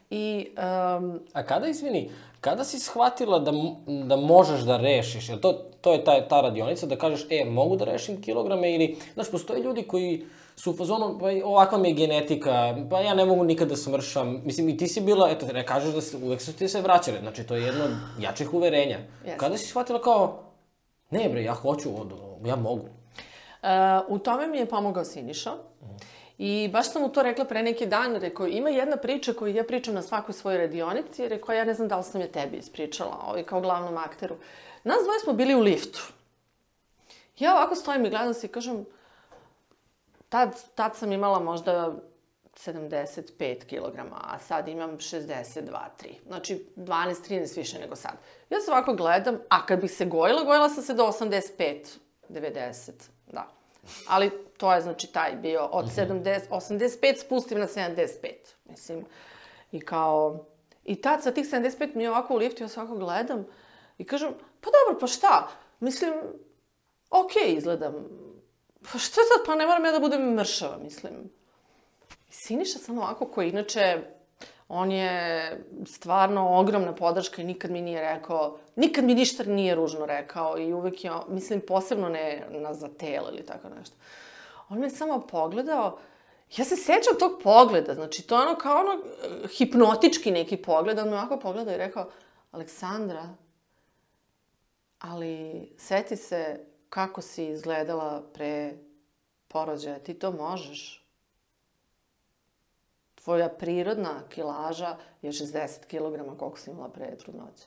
i 0.10 0.48
um, 0.58 1.20
A 1.34 1.44
kada, 1.44 1.68
izvini, 1.68 2.10
kada 2.42 2.64
si 2.64 2.80
shvatila 2.80 3.40
da, 3.40 3.52
da 4.06 4.16
možeš 4.16 4.62
da 4.62 4.78
rešiš, 4.78 5.30
jer 5.30 5.40
to, 5.40 5.54
to 5.82 5.94
je 5.94 6.04
ta, 6.04 6.28
ta 6.28 6.42
radionica, 6.42 6.86
da 6.86 6.96
kažeš, 6.96 7.26
e, 7.30 7.46
mogu 7.46 7.76
da 7.76 7.86
rešim 7.86 8.22
kilograme 8.22 8.74
ili, 8.76 8.98
znaš, 9.14 9.32
postoje 9.32 9.64
ljudi 9.64 9.84
koji 9.84 10.26
su 10.56 10.72
u 10.72 10.78
fazonu, 10.78 11.18
pa 11.20 11.26
ovakva 11.44 11.78
mi 11.78 11.88
je 11.90 11.94
genetika, 11.94 12.76
pa 12.90 13.00
ja 13.00 13.14
ne 13.14 13.26
mogu 13.26 13.44
nikad 13.44 13.68
da 13.70 13.76
smršam. 13.76 14.42
Mislim, 14.46 14.70
i 14.70 14.78
ti 14.78 14.88
si 14.88 15.02
bila, 15.02 15.30
eto, 15.30 15.46
ne 15.46 15.66
kažeš 15.66 15.94
da 15.94 16.02
se, 16.02 16.18
uvek 16.18 16.42
su 16.42 16.54
ti 16.54 16.68
se 16.68 16.82
vraćale, 16.82 17.20
znači, 17.20 17.44
to 17.44 17.56
je 17.56 17.64
jedno 17.64 17.84
od 17.84 17.92
jačih 18.20 18.54
uverenja. 18.54 18.98
Jeste. 19.24 19.38
Kada 19.38 19.58
si 19.58 19.68
shvatila 19.68 20.02
kao, 20.02 20.44
ne 21.10 21.30
bre, 21.30 21.44
ja 21.44 21.54
hoću, 21.54 21.90
ovo, 21.90 22.40
ja 22.46 22.56
mogu. 22.56 22.84
Uh, 22.84 23.70
u 24.08 24.20
tome 24.20 24.48
mi 24.48 24.58
je 24.58 24.66
pomogao 24.66 25.06
Siniša. 25.06 25.52
I 26.38 26.70
baš 26.74 26.92
sam 26.92 27.02
mu 27.02 27.10
to 27.10 27.24
rekla 27.24 27.46
pre 27.46 27.64
neki 27.64 27.86
dan, 27.86 28.16
rekao, 28.16 28.48
ima 28.48 28.70
jedna 28.70 28.98
priča 28.98 29.34
koju 29.34 29.56
ja 29.56 29.64
pričam 29.64 29.94
na 29.94 30.02
svakoj 30.02 30.34
svojoj 30.34 30.58
radionici, 30.58 31.28
rekao, 31.28 31.56
ja 31.56 31.66
ne 31.66 31.74
znam 31.74 31.88
da 31.88 31.98
li 31.98 32.04
sam 32.04 32.22
je 32.22 32.32
tebi 32.32 32.58
ispričala, 32.58 33.24
ovaj, 33.28 33.44
kao 33.44 33.62
glavnom 33.62 33.98
akteru. 33.98 34.36
Nas 34.84 35.04
dvoje 35.04 35.20
smo 35.20 35.34
bili 35.34 35.56
u 35.56 35.60
liftu. 35.60 36.04
Ja 37.40 37.56
ovako 37.56 37.76
stojim 37.76 38.06
i 38.06 38.10
gledam 38.10 38.34
se 38.34 38.48
i 38.48 38.50
kažem, 38.50 38.86
tad, 40.30 40.64
tad 40.76 40.96
sam 40.96 41.12
imala 41.12 41.40
možda 41.40 41.96
75 42.66 43.66
kg, 43.66 44.00
a 44.12 44.40
sad 44.40 44.68
imam 44.68 44.98
62, 44.98 45.62
3. 46.04 46.14
Znači 46.28 46.66
12, 46.76 47.30
13 47.30 47.58
više 47.58 47.80
nego 47.80 47.96
sad. 47.96 48.14
Ja 48.50 48.60
se 48.60 48.72
ovako 48.72 48.94
gledam, 48.94 49.38
a 49.50 49.66
kad 49.66 49.82
bih 49.82 49.92
se 49.92 50.06
gojila, 50.06 50.44
gojila 50.44 50.70
sam 50.70 50.84
se 50.84 50.94
do 50.94 51.04
85, 51.04 51.98
90, 52.30 52.92
da. 52.98 53.17
Ali 54.08 54.32
to 54.58 54.74
je 54.74 54.82
znači 54.82 55.08
taj 55.08 55.36
bio 55.36 55.66
od 55.72 55.86
70, 55.86 56.40
85 56.50 57.26
spustim 57.26 57.60
na 57.60 57.68
75. 57.68 58.32
Mislim, 58.66 59.06
i 59.72 59.80
kao... 59.80 60.46
I 60.84 61.02
tad 61.02 61.24
sa 61.24 61.32
tih 61.32 61.46
75 61.46 61.96
mi 61.96 62.04
je 62.04 62.10
ovako 62.10 62.34
u 62.34 62.38
liftu, 62.38 62.64
ja 62.64 62.68
se 62.68 62.80
ovako 62.80 62.96
gledam 62.96 63.46
i 63.98 64.04
kažem, 64.06 64.30
pa 64.62 64.70
dobro, 64.70 65.00
pa 65.00 65.08
šta? 65.08 65.48
Mislim, 65.80 66.14
okej 67.10 67.44
okay, 67.44 67.58
izgledam. 67.58 67.94
Pa 68.92 68.98
šta 68.98 69.22
sad, 69.22 69.46
pa 69.46 69.56
ne 69.56 69.66
moram 69.66 69.86
ja 69.86 69.92
da 69.92 70.00
budem 70.00 70.34
mršava, 70.34 70.78
mislim. 70.78 71.14
I 72.30 72.34
Siniša 72.34 72.80
sam 72.80 72.98
ovako 72.98 73.26
koji 73.26 73.50
inače, 73.50 74.02
on 74.70 74.92
je 74.92 75.52
stvarno 75.86 76.60
ogromna 76.60 76.96
podrška 76.96 77.42
i 77.42 77.46
nikad 77.46 77.72
mi 77.72 77.82
nije 77.82 78.02
rekao, 78.02 78.58
nikad 78.76 79.04
mi 79.04 79.16
ništa 79.16 79.44
nije 79.44 79.76
ružno 79.76 80.06
rekao 80.06 80.60
i 80.60 80.74
uvek 80.74 81.04
je, 81.04 81.12
mislim, 81.28 81.62
posebno 81.68 82.10
ne 82.10 82.48
na 82.50 82.74
za 82.74 82.88
telo 82.88 83.30
ili 83.30 83.46
tako 83.46 83.70
nešto. 83.70 83.96
On 84.70 84.80
me 84.80 84.90
samo 84.90 85.28
pogledao, 85.28 86.00
ja 86.58 86.66
se 86.66 86.76
sećam 86.76 87.20
tog 87.20 87.32
pogleda, 87.44 87.94
znači 87.94 88.28
to 88.28 88.36
je 88.36 88.48
ono 88.48 88.58
kao 88.58 88.80
ono 88.80 88.94
eh, 88.94 89.48
hipnotički 89.58 90.32
neki 90.32 90.58
pogled, 90.58 91.00
on 91.00 91.10
me 91.10 91.16
ovako 91.16 91.40
pogledao 91.40 91.74
i 91.74 91.78
rekao, 91.78 92.10
Aleksandra, 92.52 93.30
ali 95.00 95.70
seti 95.78 96.16
se 96.16 96.66
kako 96.90 97.22
si 97.22 97.48
izgledala 97.48 98.24
pre 98.34 98.74
porođaja, 99.48 100.00
ti 100.00 100.14
to 100.14 100.32
možeš. 100.32 101.07
Tvoja 103.28 103.50
prirodna 103.50 104.22
kilaža 104.30 104.96
je 105.22 105.32
60 105.32 105.86
kg 105.88 106.38
koliko 106.40 106.60
si 106.60 106.70
imala 106.70 106.90
pre 106.90 107.18
trudnoće. 107.18 107.66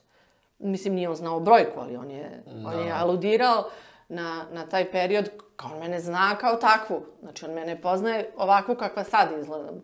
Mislim, 0.59 0.93
nije 0.93 1.09
on 1.09 1.15
znao 1.15 1.39
brojku, 1.39 1.79
ali 1.79 1.97
on 1.97 2.11
je, 2.11 2.43
da. 2.45 2.69
on 2.69 2.85
je 2.85 2.91
aludirao 2.91 3.69
na, 4.09 4.45
na 4.51 4.69
taj 4.69 4.91
period, 4.91 5.29
kao 5.55 5.71
on 5.73 5.79
mene 5.79 5.99
zna 5.99 6.37
kao 6.37 6.55
takvu. 6.55 7.01
Znači, 7.19 7.45
on 7.45 7.51
mene 7.51 7.81
poznaje 7.81 8.31
ovakvu 8.37 8.75
kakva 8.75 9.03
sad 9.03 9.39
izgledam. 9.39 9.83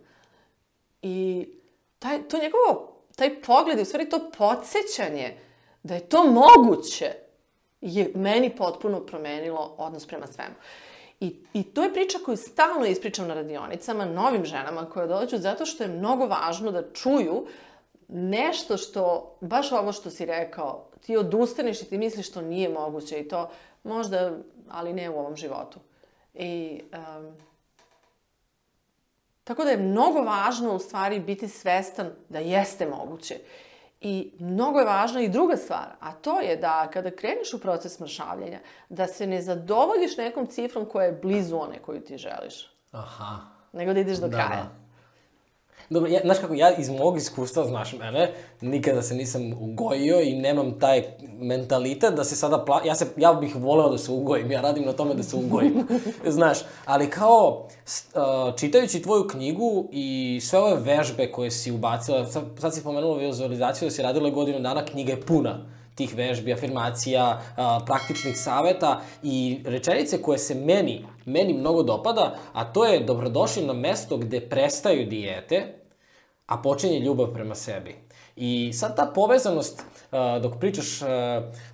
I 1.02 1.48
taj, 2.00 2.28
to 2.28 2.38
njegovo, 2.38 2.94
taj 3.16 3.42
pogled, 3.42 3.80
i 3.80 3.82
u 3.82 3.86
stvari 3.86 4.10
to 4.10 4.32
podsjećanje 4.38 5.38
da 5.84 5.94
je 5.94 6.10
to 6.10 6.24
moguće, 6.24 7.13
je 7.82 8.12
meni 8.16 8.56
potpuno 8.56 9.06
promenilo 9.06 9.76
odnos 9.78 10.08
prema 10.08 10.28
svemu. 10.28 10.56
I, 11.20 11.36
I 11.54 11.64
to 11.64 11.84
je 11.84 11.94
priča 11.94 12.18
koju 12.26 12.38
stalno 12.38 12.86
ispričam 12.86 13.28
na 13.28 13.34
radionicama 13.34 14.06
novim 14.06 14.46
ženama 14.46 14.90
koje 14.90 15.08
dođu 15.08 15.38
zato 15.38 15.66
što 15.66 15.84
je 15.84 15.90
mnogo 15.90 16.26
važno 16.26 16.72
da 16.72 16.92
čuju 16.94 17.48
nešto 18.08 18.78
što, 18.78 19.36
baš 19.42 19.72
ovo 19.72 19.92
što 19.92 20.10
si 20.10 20.26
rekao, 20.26 20.88
ti 21.06 21.18
odustaneš 21.18 21.82
i 21.82 21.86
ti 21.86 21.98
misliš 21.98 22.30
što 22.30 22.42
nije 22.42 22.70
moguće 22.70 23.20
i 23.20 23.28
to 23.28 23.50
možda, 23.84 24.38
ali 24.70 24.94
ne 24.94 25.10
u 25.10 25.20
ovom 25.20 25.36
životu. 25.36 25.80
I, 26.34 26.82
um, 26.94 27.36
tako 29.44 29.64
da 29.64 29.70
je 29.70 29.78
mnogo 29.78 30.22
važno 30.22 30.76
u 30.76 30.80
stvari 30.80 31.20
biti 31.20 31.48
svestan 31.48 32.12
da 32.30 32.40
jeste 32.40 32.86
moguće. 32.86 33.40
I 34.02 34.32
mnogo 34.40 34.80
je 34.80 34.86
važna 34.86 35.22
i 35.22 35.30
druga 35.30 35.58
stvar, 35.58 35.88
a 36.00 36.12
to 36.12 36.40
je 36.40 36.58
da 36.58 36.90
kada 36.94 37.12
kreneš 37.12 37.54
u 37.54 37.60
proces 37.60 38.00
mršavljenja, 38.00 38.60
da 38.90 39.08
se 39.08 39.28
ne 39.28 39.42
zadovoljiš 39.42 40.18
nekom 40.18 40.48
cifrom 40.48 40.86
koja 40.86 41.06
je 41.06 41.20
blizu 41.22 41.58
one 41.58 41.80
koju 41.80 42.02
ti 42.02 42.18
želiš, 42.18 42.70
Aha. 42.92 43.38
nego 43.74 43.94
da 43.94 44.00
ideš 44.00 44.18
do 44.18 44.28
Da, 44.28 44.38
kraja. 44.38 44.64
da. 44.64 44.87
Dobro, 45.89 46.10
ja, 46.10 46.19
znaš 46.23 46.38
kako, 46.39 46.54
ja 46.54 46.76
iz 46.76 46.89
mog 46.89 47.17
iskustva, 47.17 47.65
znaš 47.65 47.93
mene, 47.93 48.32
nikada 48.62 49.02
se 49.02 49.15
nisam 49.15 49.54
ugojio 49.54 50.21
i 50.21 50.36
nemam 50.36 50.80
taj 50.80 51.04
mentalitet 51.39 52.13
da 52.13 52.23
se 52.23 52.36
sada 52.36 52.65
pla... 52.65 52.82
Ja, 52.86 52.95
se, 52.95 53.08
ja 53.17 53.34
bih 53.34 53.56
voleo 53.56 53.89
da 53.89 53.97
se 53.97 54.12
ugojim, 54.12 54.52
ja 54.52 54.62
radim 54.62 54.86
na 54.86 54.93
tome 54.93 55.13
da 55.13 55.23
se 55.23 55.36
ugojim, 55.36 55.88
znaš. 56.38 56.58
Ali 56.86 57.10
kao, 57.10 57.67
čitajući 58.58 59.02
tvoju 59.02 59.28
knjigu 59.28 59.88
i 59.91 60.39
sve 60.43 60.60
ove 60.60 60.76
vežbe 60.76 61.32
koje 61.32 61.52
si 61.52 61.71
ubacila, 61.71 62.26
sad, 62.26 62.43
sad 62.60 62.73
si 62.73 62.84
pomenula 62.84 63.17
vizualizaciju 63.17 63.86
da 63.86 63.91
si 63.91 64.02
radila 64.02 64.30
godinu 64.30 64.60
dana, 64.60 64.86
knjiga 64.86 65.12
je 65.12 65.21
puna 65.21 65.77
tih 65.98 66.14
vežbi, 66.16 66.54
afirmacija, 66.54 67.42
praktičnih 67.86 68.38
saveta 68.38 69.02
i 69.24 69.62
rečenice 69.66 70.22
koje 70.22 70.38
se 70.38 70.56
meni, 70.56 71.06
meni 71.26 71.54
mnogo 71.54 71.84
dopada, 71.84 72.36
a 72.54 72.66
to 72.74 72.86
je 72.86 73.00
dobrodošli 73.00 73.66
na 73.66 73.74
mesto 73.74 74.18
gde 74.18 74.42
prestaju 74.50 75.06
dijete, 75.06 75.64
a 76.46 76.58
počinje 76.62 77.00
ljubav 77.00 77.34
prema 77.34 77.56
sebi. 77.56 77.96
I 78.36 78.74
sad 78.74 78.96
ta 78.96 79.12
povezanost, 79.16 79.84
dok 80.42 80.60
pričaš 80.60 81.00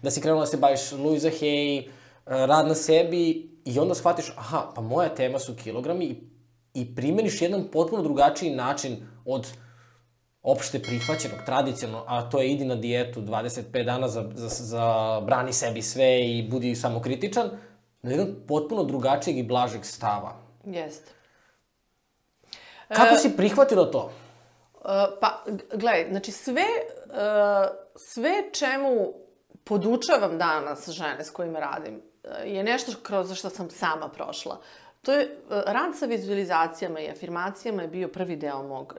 da 0.01 0.11
si 0.11 0.21
krenula 0.21 0.45
da 0.45 0.51
se 0.51 0.57
baviš 0.57 0.91
Louisa 0.91 1.29
Hay, 1.29 1.89
rad 2.25 2.67
na 2.67 2.75
sebi 2.75 3.49
i 3.65 3.79
onda 3.79 3.95
shvatiš, 3.95 4.33
aha, 4.37 4.71
pa 4.75 4.81
moja 4.81 5.09
tema 5.09 5.39
su 5.39 5.55
kilogrami 5.55 6.05
i, 6.05 6.15
i 6.73 6.95
primeniš 6.95 7.41
jedan 7.41 7.67
potpuno 7.71 8.03
drugačiji 8.03 8.55
način 8.55 8.97
od 9.25 9.47
opšte 10.43 10.79
prihvaćenog, 10.79 11.39
tradicionalno, 11.45 12.05
a 12.07 12.29
to 12.29 12.41
je 12.41 12.51
idi 12.51 12.65
na 12.65 12.75
dijetu 12.75 13.21
25 13.21 13.85
dana 13.85 14.07
za, 14.07 14.29
za, 14.35 14.47
za 14.49 15.19
brani 15.25 15.53
sebi 15.53 15.81
sve 15.81 16.21
i 16.21 16.47
budi 16.49 16.75
samokritičan, 16.75 17.49
na 18.01 18.11
jedan 18.11 18.35
potpuno 18.47 18.83
drugačijeg 18.83 19.37
i 19.37 19.43
blažeg 19.43 19.85
stava. 19.85 20.35
Jeste. 20.65 21.11
Kako 22.87 23.15
si 23.15 23.37
prihvatila 23.37 23.91
to? 23.91 24.11
Uh, 24.73 24.89
pa, 25.21 25.43
gledaj, 25.73 26.07
znači 26.09 26.31
sve, 26.31 26.65
uh, 27.05 27.15
sve 27.95 28.31
čemu 28.51 29.13
podučavam 29.63 30.37
danas 30.37 30.89
žene 30.89 31.23
s 31.23 31.29
kojima 31.29 31.59
radim 31.59 31.95
uh, 31.95 32.29
je 32.45 32.63
nešto 32.63 32.91
kroz 33.03 33.33
što 33.33 33.49
sam 33.49 33.69
sama 33.69 34.09
prošla. 34.09 34.61
To 35.01 35.13
je, 35.13 35.37
rad 35.49 35.97
sa 35.97 36.05
vizualizacijama 36.05 36.99
i 36.99 37.09
afirmacijama 37.09 37.81
je 37.81 37.87
bio 37.87 38.07
prvi 38.07 38.35
deo 38.35 38.63
mog 38.63 38.93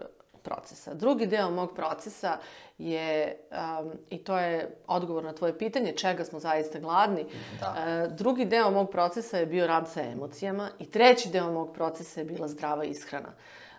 procesa. 0.45 0.95
Drugi 0.95 1.27
deo 1.27 1.51
mog 1.51 1.75
procesa 1.75 2.39
je, 2.79 3.37
um, 3.81 3.91
i 4.11 4.19
to 4.19 4.39
je 4.39 4.77
odgovor 4.87 5.25
na 5.25 5.33
tvoje 5.33 5.59
pitanje, 5.59 5.93
čega 5.93 6.25
smo 6.25 6.41
zaista 6.41 6.79
gladni, 6.79 7.25
Da. 7.61 7.75
uh, 8.07 8.13
drugi 8.17 8.45
deo 8.45 8.71
mog 8.71 8.91
procesa 8.91 9.39
je 9.39 9.47
bio 9.47 9.67
rad 9.67 9.89
sa 9.89 10.03
emocijama 10.03 10.71
i 10.79 10.91
treći 10.91 11.29
deo 11.29 11.53
mog 11.53 11.75
procesa 11.75 12.21
je 12.21 12.25
bila 12.25 12.49
zdrava 12.49 12.85
ishrana. 12.85 13.33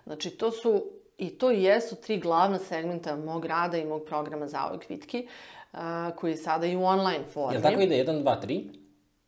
Znači, 0.06 0.30
to 0.30 0.52
su 0.52 0.84
I 1.18 1.30
to 1.30 1.52
jesu 1.52 1.96
tri 1.96 2.20
glavna 2.20 2.60
segmenta 2.60 3.16
mog 3.16 3.46
rada 3.46 3.78
i 3.78 3.86
mog 3.86 4.04
programa 4.04 4.48
Zauvek 4.48 4.90
Vitki, 4.90 5.28
uh, 5.74 5.80
koji 6.16 6.32
je 6.32 6.38
sada 6.38 6.66
i 6.66 6.76
u 6.76 6.84
online 6.84 7.24
formi. 7.34 7.56
Jel 7.56 7.62
tako 7.62 7.82
ide 7.82 7.96
1, 7.96 8.24
2, 8.24 8.42
3? 8.46 8.86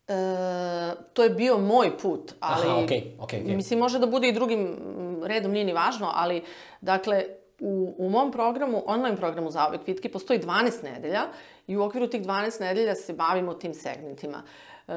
E, 0.08 0.94
to 1.12 1.24
je 1.24 1.30
bio 1.30 1.58
moj 1.58 1.98
put, 1.98 2.32
ali... 2.40 2.66
Aha, 2.66 2.84
okej, 2.84 3.14
okej, 3.20 3.40
okej. 3.40 3.56
Mislim, 3.56 3.78
može 3.78 3.98
da 3.98 4.06
bude 4.06 4.28
i 4.28 4.32
drugim 4.32 4.76
redom, 5.24 5.52
nije 5.52 5.64
ni 5.64 5.72
važno, 5.72 6.10
ali, 6.14 6.42
dakle, 6.80 7.24
u, 7.60 7.94
u 7.98 8.10
mom 8.10 8.32
programu, 8.32 8.82
online 8.86 9.16
programu 9.16 9.50
za 9.50 9.66
ove 9.66 9.78
kvitke, 9.78 10.12
postoji 10.12 10.40
12 10.40 10.84
nedelja 10.84 11.22
i 11.66 11.76
u 11.76 11.82
okviru 11.82 12.06
tih 12.06 12.22
12 12.22 12.60
nedelja 12.60 12.94
se 12.94 13.12
bavimo 13.12 13.54
tim 13.54 13.74
segmentima. 13.74 14.42
E, 14.88 14.92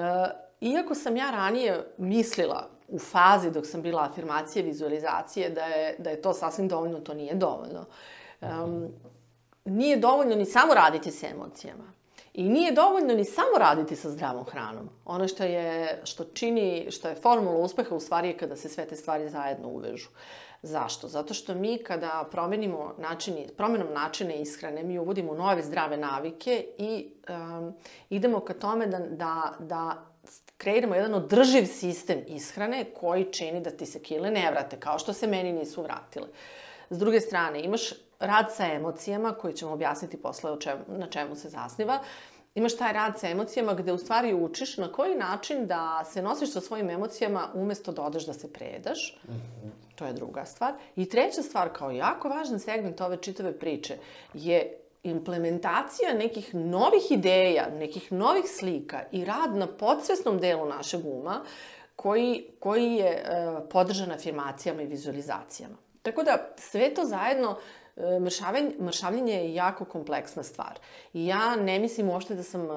iako 0.62 0.96
sam 0.96 1.18
ja 1.18 1.32
ranije 1.32 1.94
mislila 1.98 2.70
u 2.88 3.00
fazi 3.00 3.52
dok 3.52 3.68
sam 3.68 3.82
bila 3.82 4.04
afirmacije, 4.04 4.64
vizualizacije, 4.64 5.50
da 5.50 5.66
je, 5.66 5.96
da 6.00 6.10
je 6.10 6.22
to 6.22 6.34
sasvim 6.34 6.68
dovoljno, 6.68 7.00
to 7.00 7.14
nije 7.14 7.36
dovoljno. 7.36 7.86
Um, 8.42 8.88
nije 9.66 9.98
dovoljno 9.98 10.36
ni 10.36 10.46
samo 10.46 10.74
raditi 10.74 11.12
sa 11.12 11.28
emocijama. 11.28 11.84
I 12.34 12.44
nije 12.44 12.72
dovoljno 12.72 13.14
ni 13.14 13.26
samo 13.26 13.58
raditi 13.60 13.96
sa 13.96 14.10
zdravom 14.10 14.46
hranom. 14.46 14.90
Ono 15.06 15.28
što 15.28 15.44
je, 15.44 16.02
što 16.04 16.24
čini, 16.24 16.88
što 16.92 17.10
je 17.10 17.16
formula 17.16 17.58
uspeha 17.58 17.96
u 17.96 18.00
stvari 18.00 18.28
je 18.28 18.38
kada 18.38 18.56
se 18.56 18.70
sve 18.70 18.86
te 18.86 18.96
stvari 18.96 19.30
zajedno 19.30 19.68
uvežu. 19.68 20.10
Zašto? 20.64 21.08
Zato 21.08 21.34
što 21.34 21.56
mi 21.56 21.78
kada 21.78 22.28
promenimo 22.32 22.96
načini, 22.98 23.48
promenom 23.58 23.94
načina 23.94 24.34
ishrane, 24.34 24.84
mi 24.84 25.00
uvodimo 25.00 25.34
nove 25.34 25.64
zdrave 25.64 25.98
navike 25.98 26.66
i 26.78 27.12
um, 27.30 27.74
idemo 28.10 28.40
ka 28.40 28.54
tome 28.54 28.88
da, 28.88 29.00
da, 29.00 29.54
da 29.60 30.06
kreiramo 30.58 30.96
jedan 30.96 31.14
održiv 31.14 31.66
sistem 31.66 32.24
ishrane 32.28 32.86
koji 33.00 33.26
čini 33.26 33.62
da 33.62 33.70
ti 33.70 33.86
se 33.86 34.00
kile 34.00 34.32
ne 34.32 34.52
vrate, 34.52 34.80
kao 34.80 35.00
što 35.00 35.14
se 35.14 35.28
meni 35.28 35.54
nisu 35.54 35.82
vratile. 35.82 36.28
S 36.90 36.98
druge 37.00 37.20
strane, 37.20 37.64
imaš 37.64 37.92
rad 38.22 38.46
sa 38.54 38.66
emocijama, 38.66 39.34
koji 39.34 39.54
ćemo 39.54 39.72
objasniti 39.72 40.22
posle 40.22 40.52
o 40.52 40.58
čemu, 40.58 40.82
na 40.88 41.08
čemu 41.08 41.36
se 41.36 41.50
zasniva. 41.50 42.00
Imaš 42.56 42.78
taj 42.78 42.94
rad 42.94 43.20
sa 43.20 43.28
emocijama 43.28 43.74
gde 43.74 43.94
u 43.94 43.98
stvari 43.98 44.34
učiš 44.34 44.78
na 44.78 44.92
koji 44.92 45.16
način 45.16 45.68
da 45.68 46.04
se 46.06 46.22
nosiš 46.22 46.52
sa 46.52 46.62
svojim 46.62 46.90
emocijama 46.90 47.48
umesto 47.54 47.92
da 47.92 48.02
odeš 48.02 48.26
da 48.26 48.34
se 48.34 48.54
predaš. 48.54 49.22
To 49.96 50.06
je 50.06 50.14
druga 50.14 50.46
stvar. 50.46 50.74
I 50.96 51.10
treća 51.10 51.42
stvar, 51.42 51.70
kao 51.74 51.92
jako 51.92 52.30
važan 52.30 52.60
segment 52.60 53.02
ove 53.02 53.18
čitave 53.18 53.60
priče, 53.60 53.98
je 54.34 54.78
implementacija 55.04 56.14
nekih 56.14 56.56
novih 56.56 57.12
ideja, 57.12 57.70
nekih 57.80 58.12
novih 58.12 58.46
slika 58.48 59.04
i 59.12 59.26
rad 59.26 59.56
na 59.56 59.68
podsvesnom 59.68 60.40
delu 60.40 60.66
našeg 60.66 61.06
uma 61.06 61.42
koji, 61.96 62.48
koji 62.60 62.94
je 62.94 63.10
e, 63.10 63.24
podržan 63.70 64.12
afirmacijama 64.12 64.82
i 64.82 64.86
vizualizacijama. 64.86 65.76
Tako 66.02 66.24
da 66.24 66.54
sve 66.58 66.94
to 66.94 67.06
zajedno 67.06 67.58
mršavljenje 68.80 69.34
je 69.34 69.54
jako 69.54 69.86
kompleksna 69.86 70.44
stvar. 70.44 70.80
I 71.14 71.26
ja 71.26 71.56
ne 71.56 71.80
mislim 71.80 72.10
uopšte 72.10 72.36
da 72.36 72.44
sam 72.44 72.62
uh, 72.62 72.72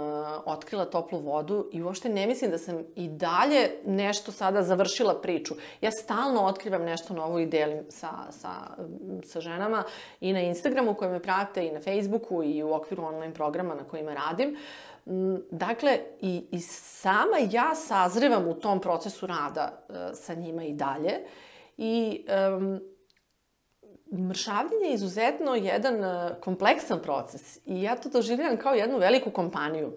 otkrila 0.45 0.85
toplu 0.85 1.21
vodu 1.21 1.69
i 1.73 1.83
uopšte 1.83 2.09
ne 2.09 2.27
mislim 2.27 2.51
da 2.51 2.59
sam 2.59 2.83
i 2.97 3.09
dalje 3.09 3.71
nešto 3.87 4.33
sada 4.33 4.63
završila 4.63 5.21
priču. 5.21 5.55
Ja 5.81 5.91
stalno 5.91 6.47
otkrivam 6.47 6.83
nešto 6.83 7.15
novo 7.15 7.39
i 7.39 7.47
delim 7.47 7.85
sa, 7.89 8.11
sa, 8.31 8.51
sa 9.25 9.41
ženama 9.41 9.85
i 10.21 10.33
na 10.33 10.41
Instagramu 10.41 10.95
koje 10.95 11.11
me 11.11 11.23
prate 11.23 11.67
i 11.67 11.73
na 11.73 11.81
Facebooku 11.81 12.43
i 12.43 12.63
u 12.63 12.73
okviru 12.73 13.05
online 13.05 13.35
programa 13.35 13.75
na 13.75 13.85
kojima 13.85 14.15
radim. 14.15 14.57
Mm, 15.07 15.37
Dakle, 15.51 15.99
i, 16.21 16.45
i 16.51 16.61
sama 16.61 17.37
ja 17.51 17.75
sazrevam 17.75 18.49
u 18.49 18.55
tom 18.55 18.81
procesu 18.81 19.27
rada 19.27 19.85
uh, 19.89 19.97
sa 20.15 20.35
njima 20.35 20.65
i 20.65 20.73
dalje. 20.73 21.13
I 21.77 22.25
um, 22.57 22.81
mršavljenje 24.13 24.87
je 24.87 24.95
izuzetno 24.95 25.55
jedan 25.55 25.95
uh, 25.95 26.37
kompleksan 26.41 27.01
proces 27.03 27.57
i 27.67 27.83
ja 27.83 27.97
to 27.97 28.09
doživljam 28.09 28.57
kao 28.57 28.75
jednu 28.75 28.99
veliku 28.99 29.31
kompaniju. 29.31 29.93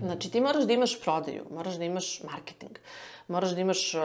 Znači, 0.00 0.30
ti 0.30 0.40
moraš 0.40 0.64
da 0.64 0.72
imaš 0.72 1.00
prodaju, 1.00 1.44
moraš 1.50 1.74
da 1.74 1.84
imaš 1.84 2.22
marketing, 2.22 2.78
moraš 3.28 3.50
da 3.50 3.60
imaš 3.60 3.94
uh, 3.94 4.00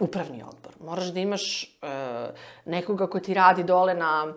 upravni 0.00 0.42
odbor, 0.42 0.72
moraš 0.80 1.06
da 1.12 1.20
imaš 1.20 1.76
uh, 1.82 2.34
nekoga 2.64 3.06
ko 3.06 3.20
ti 3.20 3.34
radi 3.34 3.64
dole 3.64 3.94
na, 3.94 4.34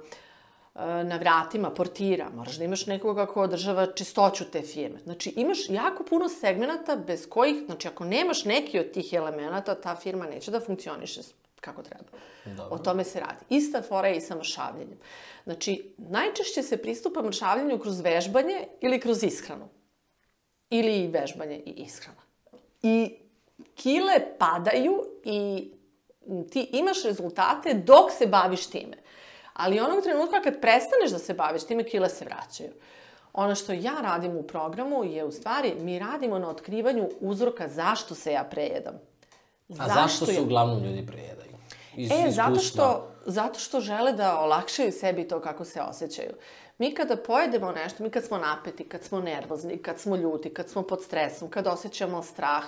uh, 0.75 0.81
na 0.81 1.17
vratima, 1.17 1.69
portira, 1.69 2.29
moraš 2.35 2.57
da 2.57 2.63
imaš 2.63 2.85
nekoga 2.85 3.25
ko 3.25 3.41
održava 3.41 3.87
čistoću 3.93 4.45
te 4.51 4.61
firme. 4.61 4.99
Znači, 5.03 5.33
imaš 5.35 5.69
jako 5.69 6.03
puno 6.03 6.29
segmenata 6.29 6.95
bez 6.95 7.29
kojih, 7.29 7.55
znači, 7.65 7.87
ako 7.87 8.05
nemaš 8.05 8.45
neki 8.45 8.79
od 8.79 8.91
tih 8.91 9.13
elemenata, 9.13 9.75
ta 9.75 9.95
firma 9.95 10.25
neće 10.25 10.51
da 10.51 10.59
funkcioniše 10.59 11.21
kako 11.65 11.83
treba. 11.83 12.03
Dobro. 12.45 12.75
O 12.75 12.77
tome 12.77 13.03
se 13.03 13.19
radi. 13.19 13.45
Ista 13.49 13.81
fora 13.81 14.07
je 14.07 14.17
i 14.17 14.21
sa 14.21 14.35
mršavljenjem. 14.35 14.97
Znači, 15.43 15.93
najčešće 15.97 16.63
se 16.63 16.77
pristupa 16.77 17.21
mršavljenju 17.21 17.79
kroz 17.79 17.99
vežbanje 17.99 18.67
ili 18.81 18.99
kroz 18.99 19.23
ishranu. 19.23 19.69
Ili 20.69 20.97
i 20.97 21.07
vežbanje 21.07 21.61
i 21.65 21.69
ishrana. 21.69 22.21
I 22.81 23.15
kile 23.75 24.37
padaju 24.39 25.03
i 25.23 25.71
ti 26.51 26.69
imaš 26.71 27.03
rezultate 27.03 27.73
dok 27.73 28.11
se 28.11 28.27
baviš 28.27 28.67
time. 28.67 28.97
Ali 29.53 29.79
onog 29.79 30.03
trenutka 30.03 30.41
kad 30.41 30.61
prestaneš 30.61 31.11
da 31.11 31.19
se 31.19 31.33
baviš 31.33 31.63
time, 31.63 31.83
kile 31.83 32.09
se 32.09 32.25
vraćaju. 32.25 32.71
Ono 33.33 33.55
što 33.55 33.73
ja 33.73 33.95
radim 34.01 34.37
u 34.37 34.43
programu 34.43 35.03
je 35.03 35.23
u 35.23 35.31
stvari, 35.31 35.75
mi 35.79 35.99
radimo 35.99 36.39
na 36.39 36.49
otkrivanju 36.49 37.09
uzroka 37.19 37.67
zašto 37.67 38.15
se 38.15 38.31
ja 38.31 38.43
prejedam. 38.43 38.93
A 39.79 39.87
zašto 39.87 40.25
se 40.25 40.41
uglavnom 40.41 40.83
ljudi 40.83 41.05
prejedaju? 41.07 41.54
Iz 41.97 42.11
E, 42.11 42.31
zato 42.31 42.51
iskustva. 42.51 42.83
što, 42.83 43.11
zato 43.25 43.59
što 43.59 43.79
žele 43.79 44.13
da 44.13 44.39
olakšaju 44.39 44.91
sebi 44.91 45.27
to 45.27 45.41
kako 45.41 45.65
se 45.65 45.81
osjećaju. 45.81 46.33
Mi 46.77 46.93
kada 46.95 47.17
pojedemo 47.17 47.71
nešto, 47.71 48.03
mi 48.03 48.09
kad 48.09 48.23
smo 48.23 48.37
napeti, 48.37 48.89
kad 48.89 49.03
smo 49.03 49.19
nervozni, 49.19 49.77
kad 49.77 49.99
smo 49.99 50.15
ljuti, 50.15 50.53
kad 50.53 50.69
smo 50.69 50.81
pod 50.81 51.03
stresom, 51.03 51.49
kad 51.49 51.67
osjećamo 51.67 52.23
strah, 52.23 52.63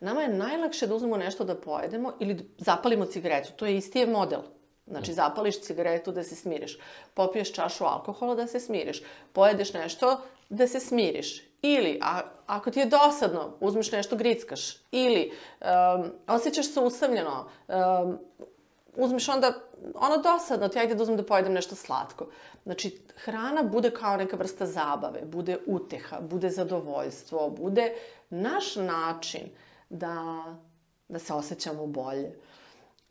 nama 0.00 0.22
je 0.22 0.28
najlakše 0.28 0.86
da 0.86 0.94
uzmemo 0.94 1.16
nešto 1.16 1.44
da 1.44 1.54
pojedemo 1.54 2.12
ili 2.20 2.34
da 2.34 2.42
zapalimo 2.58 3.06
cigaretu. 3.06 3.52
To 3.56 3.66
je 3.66 3.76
isti 3.76 3.98
je 3.98 4.06
model. 4.06 4.40
Znači, 4.86 5.12
zapališ 5.12 5.60
cigaretu 5.60 6.12
da 6.12 6.22
se 6.22 6.36
smiriš. 6.36 6.78
Popiješ 7.14 7.52
čašu 7.52 7.84
alkohola 7.84 8.34
da 8.34 8.46
se 8.46 8.60
smiriš. 8.60 9.02
Pojedeš 9.32 9.72
nešto 9.72 10.20
da 10.48 10.66
se 10.66 10.80
smiriš. 10.80 11.42
Ili, 11.62 11.98
a, 12.02 12.20
ako 12.46 12.70
ti 12.70 12.80
je 12.80 12.86
dosadno, 12.86 13.56
uzmeš 13.60 13.92
nešto 13.92 14.16
grickaš. 14.16 14.76
Ili, 14.90 15.32
um, 15.60 16.10
osjećaš 16.26 16.66
se 16.66 16.80
usamljeno, 16.80 17.48
um, 17.68 18.18
uzmeš 18.96 19.28
onda, 19.28 19.52
ono 19.94 20.16
dosadno, 20.16 20.68
ti 20.68 20.78
ajde 20.78 20.94
da 20.94 21.02
uzmem 21.02 21.16
da 21.16 21.26
pojedem 21.26 21.52
nešto 21.52 21.74
slatko. 21.74 22.26
Znači, 22.64 23.00
hrana 23.16 23.62
bude 23.62 23.90
kao 23.90 24.16
neka 24.16 24.36
vrsta 24.36 24.66
zabave, 24.66 25.20
bude 25.24 25.58
uteha, 25.66 26.20
bude 26.20 26.50
zadovoljstvo, 26.50 27.50
bude 27.50 27.94
naš 28.30 28.76
način 28.76 29.42
da, 29.90 30.44
da 31.08 31.18
se 31.18 31.34
osjećamo 31.34 31.86
bolje. 31.86 32.38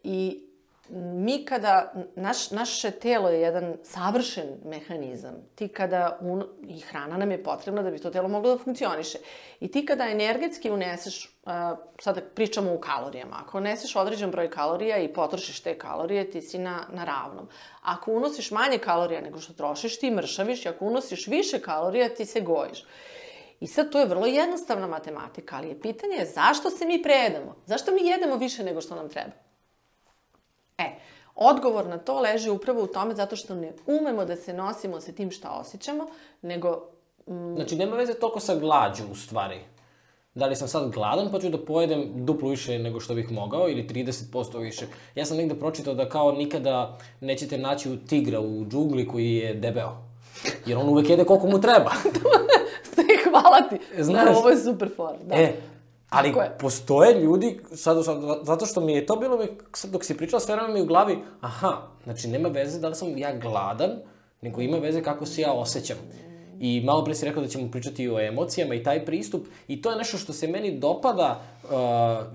I 0.04 0.48
mi 0.89 1.46
kada, 1.46 1.93
naš, 2.15 2.52
naše 2.52 2.91
telo 2.91 3.30
je 3.30 3.41
jedan 3.41 3.78
savršen 3.84 4.58
mehanizam. 4.65 5.34
Ti 5.56 5.67
kada, 5.67 6.17
un, 6.22 6.43
i 6.67 6.80
hrana 6.80 7.17
nam 7.17 7.32
je 7.32 7.43
potrebna 7.43 7.82
da 7.82 7.91
bi 7.91 8.00
to 8.00 8.10
telo 8.10 8.28
moglo 8.28 8.52
da 8.52 8.63
funkcioniše. 8.63 9.17
I 9.60 9.72
ti 9.72 9.86
kada 9.86 10.10
energetski 10.10 10.72
uneseš, 10.72 11.38
uh, 11.43 11.52
sada 12.00 12.22
pričamo 12.36 12.74
u 12.74 12.80
kalorijama, 12.80 13.43
ako 13.46 13.58
uneseš 13.58 13.96
određen 13.96 14.32
broj 14.32 14.50
kalorija 14.50 14.98
i 14.98 15.13
potrošiš 15.13 15.60
te 15.60 15.78
kalorije, 15.78 16.32
ti 16.32 16.41
si 16.41 16.60
na, 16.60 16.88
na 16.93 17.04
ravnom. 17.04 17.48
Ako 17.82 18.12
unosiš 18.12 18.52
manje 18.52 18.78
kalorija 18.78 19.22
nego 19.22 19.39
što 19.39 19.54
trošiš, 19.54 20.00
ti 20.00 20.12
mršaviš 20.12 20.65
i 20.65 20.69
ako 20.69 20.86
unosiš 20.86 21.28
više 21.28 21.62
kalorija, 21.62 22.10
ti 22.10 22.26
se 22.26 22.41
gojiš. 22.41 22.86
I 23.60 23.67
sad 23.67 23.91
to 23.91 24.00
je 24.00 24.06
vrlo 24.06 24.26
jednostavna 24.26 24.88
matematika, 24.88 25.56
ali 25.56 25.69
je 25.69 25.82
pitanje 25.82 26.26
zašto 26.26 26.69
se 26.69 26.86
mi 26.86 27.04
prejedamo? 27.04 27.56
Zašto 27.65 27.91
mi 27.91 28.08
jedemo 28.08 28.36
više 28.36 28.63
nego 28.63 28.82
što 28.82 28.96
nam 28.96 29.10
treba? 29.10 29.53
E, 30.77 30.83
Odgovor 31.36 31.86
na 31.86 31.97
to 31.97 32.19
leži 32.19 32.49
upravo 32.49 32.83
u 32.83 32.88
tome 32.88 33.15
zato 33.15 33.36
što 33.36 33.55
ne 33.55 33.71
umemo 33.88 34.25
da 34.25 34.36
se 34.36 34.53
nosimo 34.53 35.01
sa 35.01 35.12
tim 35.12 35.31
šta 35.31 35.49
osjećamo, 35.51 36.05
nego 36.41 36.81
Znači, 37.55 37.75
nema 37.75 37.95
veze 37.95 38.13
toliko 38.13 38.39
sa 38.39 38.55
glađu, 38.55 39.03
u 39.12 39.15
stvari. 39.15 39.59
Da 40.36 40.45
li 40.45 40.55
sam 40.55 40.67
sad 40.67 40.91
gladan 40.91 41.31
pa 41.31 41.39
ću 41.39 41.49
da 41.49 41.57
pojedem 41.57 42.25
duplo 42.25 42.49
više 42.49 42.79
nego 42.79 42.99
što 42.99 43.13
bih 43.13 43.31
mogao 43.31 43.69
ili 43.69 43.88
30% 43.88 44.59
više. 44.59 44.86
Ja 45.15 45.25
sam 45.25 45.38
negde 45.38 45.55
pročitao 45.55 45.93
da 45.93 46.09
kao 46.09 46.31
nikada 46.31 46.97
nećete 47.21 47.57
naći 47.57 47.91
u 47.91 47.97
tigra 47.97 48.39
u 48.39 48.65
džungli 48.65 49.07
koji 49.07 49.33
je 49.33 49.53
debeo. 49.53 49.91
Jer 50.65 50.77
on 50.77 50.89
uvek 50.89 51.09
jede 51.09 51.23
koliko 51.25 51.47
mu 51.47 51.62
treba. 51.62 51.91
Sve, 52.93 53.03
hvala 53.23 53.62
ti. 53.62 54.03
Znaš- 54.03 54.25
Da, 54.25 54.38
ovo 54.38 54.49
je 54.49 54.57
super 54.57 54.89
for. 54.95 55.13
Da. 55.23 55.36
E, 55.36 55.53
ali 56.13 56.30
Tako 56.30 56.41
je. 56.41 56.58
postoje 56.60 57.21
ljudi, 57.21 57.60
sad, 57.76 58.06
sad, 58.06 58.17
zato 58.43 58.65
što 58.65 58.82
mi 58.82 58.93
je 58.93 59.06
to 59.06 59.15
bilo, 59.15 59.38
mi, 59.38 59.47
sad 59.73 59.91
dok 59.91 60.04
si 60.04 60.17
pričala, 60.17 60.39
sve 60.39 60.56
vreme 60.56 60.73
mi 60.73 60.82
u 60.82 60.86
glavi, 60.86 61.17
aha, 61.41 61.78
znači 62.04 62.28
nema 62.28 62.49
veze 62.49 62.80
da 62.80 62.88
li 62.88 62.95
sam 62.95 63.17
ja 63.17 63.38
gladan, 63.38 63.91
nego 64.41 64.62
ima 64.62 64.78
veze 64.78 65.04
kako 65.04 65.26
se 65.26 65.41
ja 65.41 65.54
osjećam. 65.54 65.97
I 66.60 66.82
malo 66.86 67.04
pre 67.04 67.15
si 67.15 67.26
rekao 67.26 67.43
da 67.43 67.49
ćemo 67.49 67.71
pričati 67.71 68.10
o 68.10 68.19
emocijama 68.19 68.76
i 68.76 68.84
taj 68.84 69.06
pristup, 69.06 69.47
i 69.67 69.82
to 69.82 69.91
je 69.91 69.97
nešto 69.97 70.17
što 70.17 70.34
se 70.34 70.47
meni 70.47 70.80
dopada 70.80 71.41
uh, 71.63 71.69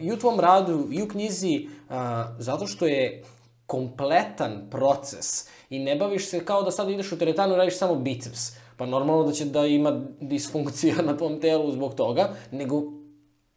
i 0.05 0.13
u 0.13 0.17
tvom 0.17 0.41
radu, 0.41 0.89
i 0.91 1.03
u 1.03 1.09
knjizi, 1.09 1.69
uh, 1.89 1.95
zato 2.39 2.67
što 2.67 2.87
je 2.87 3.25
kompletan 3.67 4.67
proces 4.71 5.49
i 5.71 5.79
ne 5.79 5.97
baviš 5.97 6.29
se 6.29 6.45
kao 6.45 6.63
da 6.63 6.71
sad 6.71 6.91
ideš 6.91 7.13
u 7.13 7.19
teretanu 7.19 7.55
i 7.55 7.57
radiš 7.57 7.79
samo 7.79 7.95
biceps. 7.95 8.51
Pa 8.77 8.87
normalno 8.87 9.25
da 9.25 9.33
će 9.33 9.45
da 9.45 9.67
ima 9.67 10.01
disfunkcija 10.21 10.95
na 11.07 11.17
tvom 11.17 11.41
telu 11.41 11.73
zbog 11.73 11.95
toga, 11.95 12.31
nego 12.51 12.98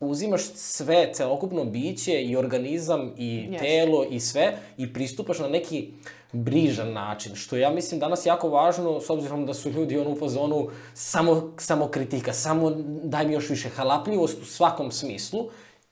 uzimaš 0.02 0.42
sve, 0.56 1.10
celokupno 1.14 1.66
biće 1.66 2.22
i 2.24 2.36
organizam 2.36 3.14
i 3.18 3.36
Jeste. 3.36 3.66
telo 3.66 4.06
i 4.10 4.20
sve 4.20 4.58
i 4.78 4.94
pristupaš 4.94 5.40
na 5.40 5.48
neki 5.48 5.92
brižan 6.32 6.94
način, 6.94 7.36
što 7.36 7.58
ja 7.58 7.70
mislim 7.70 8.00
danas 8.00 8.26
jako 8.26 8.50
važno, 8.50 9.02
s 9.02 9.10
obzirom 9.10 9.46
da 9.46 9.54
su 9.54 9.70
ljudi 9.70 9.98
ono 9.98 10.10
u 10.10 10.16
fazonu 10.16 10.70
samo, 10.94 11.54
samo 11.58 11.88
kritika, 11.88 12.34
samo 12.34 12.72
daj 13.04 13.28
mi 13.28 13.34
još 13.34 13.50
više 13.50 13.70
halapljivost 13.70 14.42
u 14.42 14.46
svakom 14.46 14.92
smislu. 14.92 15.50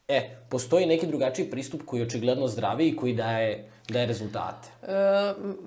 E, 0.07 0.37
postoji 0.49 0.85
neki 0.85 1.07
drugačiji 1.07 1.49
pristup 1.49 1.81
koji 1.85 1.99
je 1.99 2.05
očigledno 2.05 2.47
zdravi 2.47 2.87
i 2.87 2.95
koji 2.95 3.13
daje, 3.13 3.69
daje 3.89 4.05
rezultate. 4.05 4.69
E, 4.83 4.93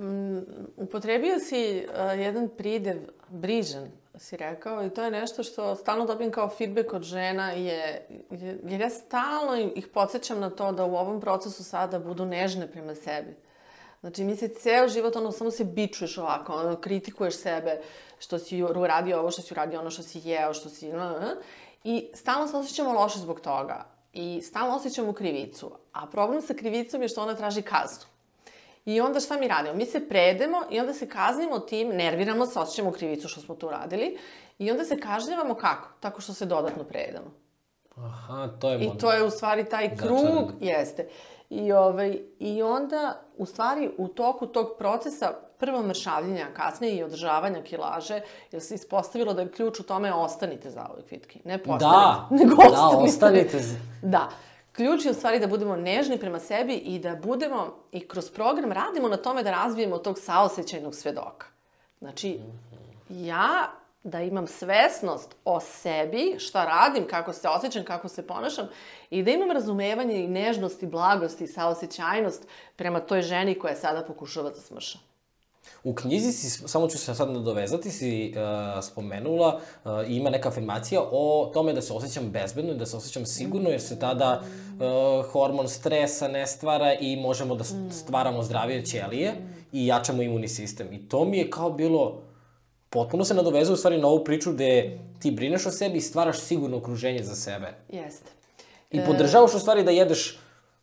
m, 0.00 0.46
upotrebio 0.76 1.38
si 1.38 1.56
e, 1.56 1.86
jedan 2.18 2.48
pridev 2.56 2.96
brižan, 3.28 3.88
si 4.18 4.36
rekao, 4.36 4.86
i 4.86 4.90
to 4.90 5.02
je 5.02 5.10
nešto 5.10 5.42
što 5.42 5.74
stalno 5.76 6.06
dobijem 6.06 6.32
kao 6.32 6.48
feedback 6.48 6.92
od 6.92 7.02
žena, 7.02 7.50
je, 7.50 8.06
je, 8.30 8.60
jer 8.64 8.80
ja 8.80 8.90
stalno 8.90 9.56
ih 9.74 9.86
podsjećam 9.86 10.40
na 10.40 10.50
to 10.50 10.72
da 10.72 10.84
u 10.84 10.96
ovom 10.96 11.20
procesu 11.20 11.64
sada 11.64 11.98
budu 11.98 12.24
nežne 12.24 12.70
prema 12.70 12.94
sebi. 12.94 13.36
Znači, 14.00 14.24
mi 14.24 14.36
se 14.36 14.48
ceo 14.48 14.88
život, 14.88 15.16
ono, 15.16 15.32
samo 15.32 15.50
se 15.50 15.64
bičuješ 15.64 16.18
ovako, 16.18 16.52
ono, 16.52 16.76
kritikuješ 16.76 17.36
sebe, 17.36 17.80
što 18.18 18.38
si 18.38 18.62
uradio 18.62 19.18
ovo, 19.18 19.30
što 19.30 19.42
si 19.42 19.54
uradio 19.54 19.80
ono, 19.80 19.90
što 19.90 20.02
si 20.02 20.20
jeo, 20.24 20.54
što 20.54 20.68
si... 20.68 20.92
I 21.84 22.10
stalno 22.14 22.48
se 22.48 22.56
osjećamo 22.56 22.92
loše 22.92 23.18
zbog 23.18 23.40
toga. 23.40 23.86
I 24.12 24.42
stalno 24.42 24.76
osjećamo 24.76 25.12
krivicu. 25.12 25.70
A 25.92 26.06
problem 26.06 26.42
sa 26.42 26.54
krivicom 26.54 27.02
je 27.02 27.08
što 27.08 27.22
ona 27.22 27.34
traži 27.34 27.62
kaznu. 27.62 28.11
I 28.84 29.00
onda 29.00 29.20
šta 29.20 29.36
mi 29.36 29.48
radimo? 29.48 29.74
Mi 29.74 29.86
se 29.86 30.08
predemo 30.08 30.56
i 30.70 30.80
onda 30.80 30.94
se 30.94 31.08
kaznimo 31.08 31.58
tim, 31.58 31.88
nerviramo 31.88 32.46
se, 32.46 32.58
osjećamo 32.58 32.92
krivicu 32.92 33.28
što 33.28 33.40
smo 33.40 33.54
to 33.54 33.66
uradili 33.66 34.18
i 34.58 34.70
onda 34.70 34.84
se 34.84 34.96
kažnjavamo 34.98 35.54
kako? 35.54 35.88
Tako 36.00 36.20
što 36.20 36.34
se 36.34 36.46
dodatno 36.46 36.84
predamo. 36.84 37.26
Aha, 37.96 38.48
to 38.50 38.70
je 38.70 38.78
I 38.78 38.90
to 38.90 39.12
je 39.12 39.22
u 39.24 39.30
stvari 39.30 39.64
taj 39.64 39.96
krug, 39.96 40.18
Začarano. 40.18 40.52
jeste. 40.60 41.08
I, 41.50 41.72
ovaj, 41.72 42.18
I 42.38 42.62
onda, 42.62 43.20
u 43.36 43.46
stvari, 43.46 43.90
u 43.98 44.08
toku 44.08 44.46
tog 44.46 44.74
procesa, 44.78 45.30
prvo 45.58 45.82
mršavljenja, 45.82 46.46
kasnije 46.46 46.94
i 46.94 47.02
održavanja 47.02 47.62
kilaže, 47.62 48.20
jer 48.52 48.62
se 48.62 48.74
ispostavilo 48.74 49.34
da 49.34 49.42
je 49.42 49.50
ključ 49.50 49.80
u 49.80 49.84
tome 49.84 50.14
ostanite 50.14 50.70
za 50.70 50.86
ovoj 50.90 51.02
kvitki. 51.02 51.40
Ne 51.44 51.58
postanite, 51.58 51.84
Da, 51.86 52.28
nego 52.38 52.54
da, 52.56 52.68
ostanite. 52.68 53.04
ostanite 53.04 53.58
z- 53.58 53.76
Da. 54.02 54.28
Ključ 54.72 55.04
je 55.04 55.10
u 55.10 55.14
stvari 55.14 55.38
da 55.38 55.46
budemo 55.46 55.76
nežni 55.76 56.18
prema 56.18 56.38
sebi 56.38 56.74
i 56.74 56.98
da 56.98 57.14
budemo, 57.14 57.76
i 57.92 58.08
kroz 58.08 58.30
program 58.30 58.72
radimo 58.72 59.08
na 59.08 59.16
tome 59.16 59.42
da 59.42 59.50
razvijemo 59.50 59.98
tog 59.98 60.18
saosećajnog 60.18 60.94
svedoka. 60.94 61.46
Znači, 61.98 62.40
ja 63.08 63.72
da 64.04 64.20
imam 64.20 64.46
svesnost 64.46 65.36
o 65.44 65.60
sebi, 65.60 66.34
šta 66.38 66.64
radim, 66.64 67.06
kako 67.06 67.32
se 67.32 67.48
osjećam, 67.48 67.84
kako 67.84 68.08
se 68.08 68.26
ponašam 68.26 68.68
i 69.10 69.22
da 69.22 69.30
imam 69.30 69.50
razumevanje 69.50 70.14
i 70.14 70.28
nežnost 70.28 70.82
i 70.82 70.86
blagost 70.86 71.40
i 71.40 71.46
saosećajnost 71.46 72.46
prema 72.76 73.00
toj 73.00 73.22
ženi 73.22 73.58
koja 73.58 73.76
sada 73.76 74.04
pokušava 74.04 74.50
da 74.50 74.60
smrša. 74.60 75.11
U 75.84 75.94
knjizi 75.94 76.32
si, 76.32 76.68
samo 76.68 76.88
ću 76.88 76.98
se 76.98 77.14
sad 77.14 77.30
nadovezati, 77.30 77.90
si 77.90 78.34
uh, 78.36 78.42
spomenula, 78.84 79.54
uh, 79.84 79.90
ima 80.08 80.30
neka 80.30 80.48
afirmacija 80.48 81.00
o 81.02 81.50
tome 81.54 81.72
da 81.72 81.82
se 81.82 81.92
osjećam 81.92 82.24
bezbedno 82.24 82.72
i 82.72 82.76
da 82.76 82.86
se 82.86 82.96
osjećam 82.96 83.26
sigurno, 83.26 83.70
jer 83.70 83.80
se 83.80 83.98
tada 83.98 84.40
uh, 84.40 85.26
hormon 85.26 85.68
stresa 85.68 86.28
ne 86.28 86.46
stvara 86.46 86.94
i 86.94 87.16
možemo 87.16 87.54
da 87.54 87.64
s- 87.64 87.74
stvaramo 87.92 88.42
zdravije 88.42 88.84
ćelije 88.84 89.34
i 89.72 89.86
jačamo 89.86 90.22
imunni 90.22 90.48
sistem. 90.48 90.92
I 90.92 91.08
to 91.08 91.24
mi 91.24 91.38
je 91.38 91.50
kao 91.50 91.70
bilo, 91.70 92.22
potpuno 92.90 93.24
se 93.24 93.34
nadovezuje 93.34 93.74
u 93.74 93.78
stvari 93.78 93.98
na 93.98 94.08
ovu 94.08 94.24
priču 94.24 94.52
gde 94.52 94.98
ti 95.18 95.30
brineš 95.30 95.66
o 95.66 95.70
sebi 95.70 95.98
i 95.98 96.00
stvaraš 96.00 96.40
sigurno 96.40 96.76
okruženje 96.76 97.22
za 97.22 97.34
sebe. 97.34 97.74
Jeste. 97.88 98.30
I 98.90 99.00
podržavaš 99.02 99.54
u 99.54 99.58
stvari 99.58 99.84
da 99.84 99.90
jedeš 99.90 100.38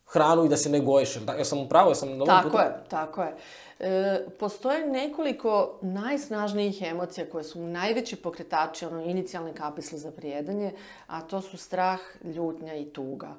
hranu 0.06 0.44
i 0.44 0.48
da 0.48 0.56
se 0.56 0.70
ne 0.70 0.80
gojiš. 0.80 1.16
Ja 1.28 1.44
sam 1.44 1.58
upravo, 1.58 1.90
ja 1.90 1.94
sam 1.94 2.08
na 2.08 2.14
ovom 2.14 2.26
Tako 2.26 2.48
putu... 2.48 2.58
je, 2.58 2.70
tako 2.88 3.22
je. 3.22 3.34
E, 3.80 4.26
postoje 4.38 4.86
nekoliko 4.86 5.78
najsnažnijih 5.82 6.82
emocija 6.82 7.26
koje 7.30 7.44
su 7.44 7.60
najveći 7.60 8.16
pokretači 8.16 8.86
ono, 8.86 9.02
inicijalne 9.02 9.54
kapisle 9.54 9.98
za 9.98 10.10
prijedanje, 10.10 10.72
a 11.06 11.20
to 11.20 11.40
su 11.40 11.56
strah, 11.56 12.00
ljutnja 12.24 12.74
i 12.74 12.84
tuga 12.84 13.34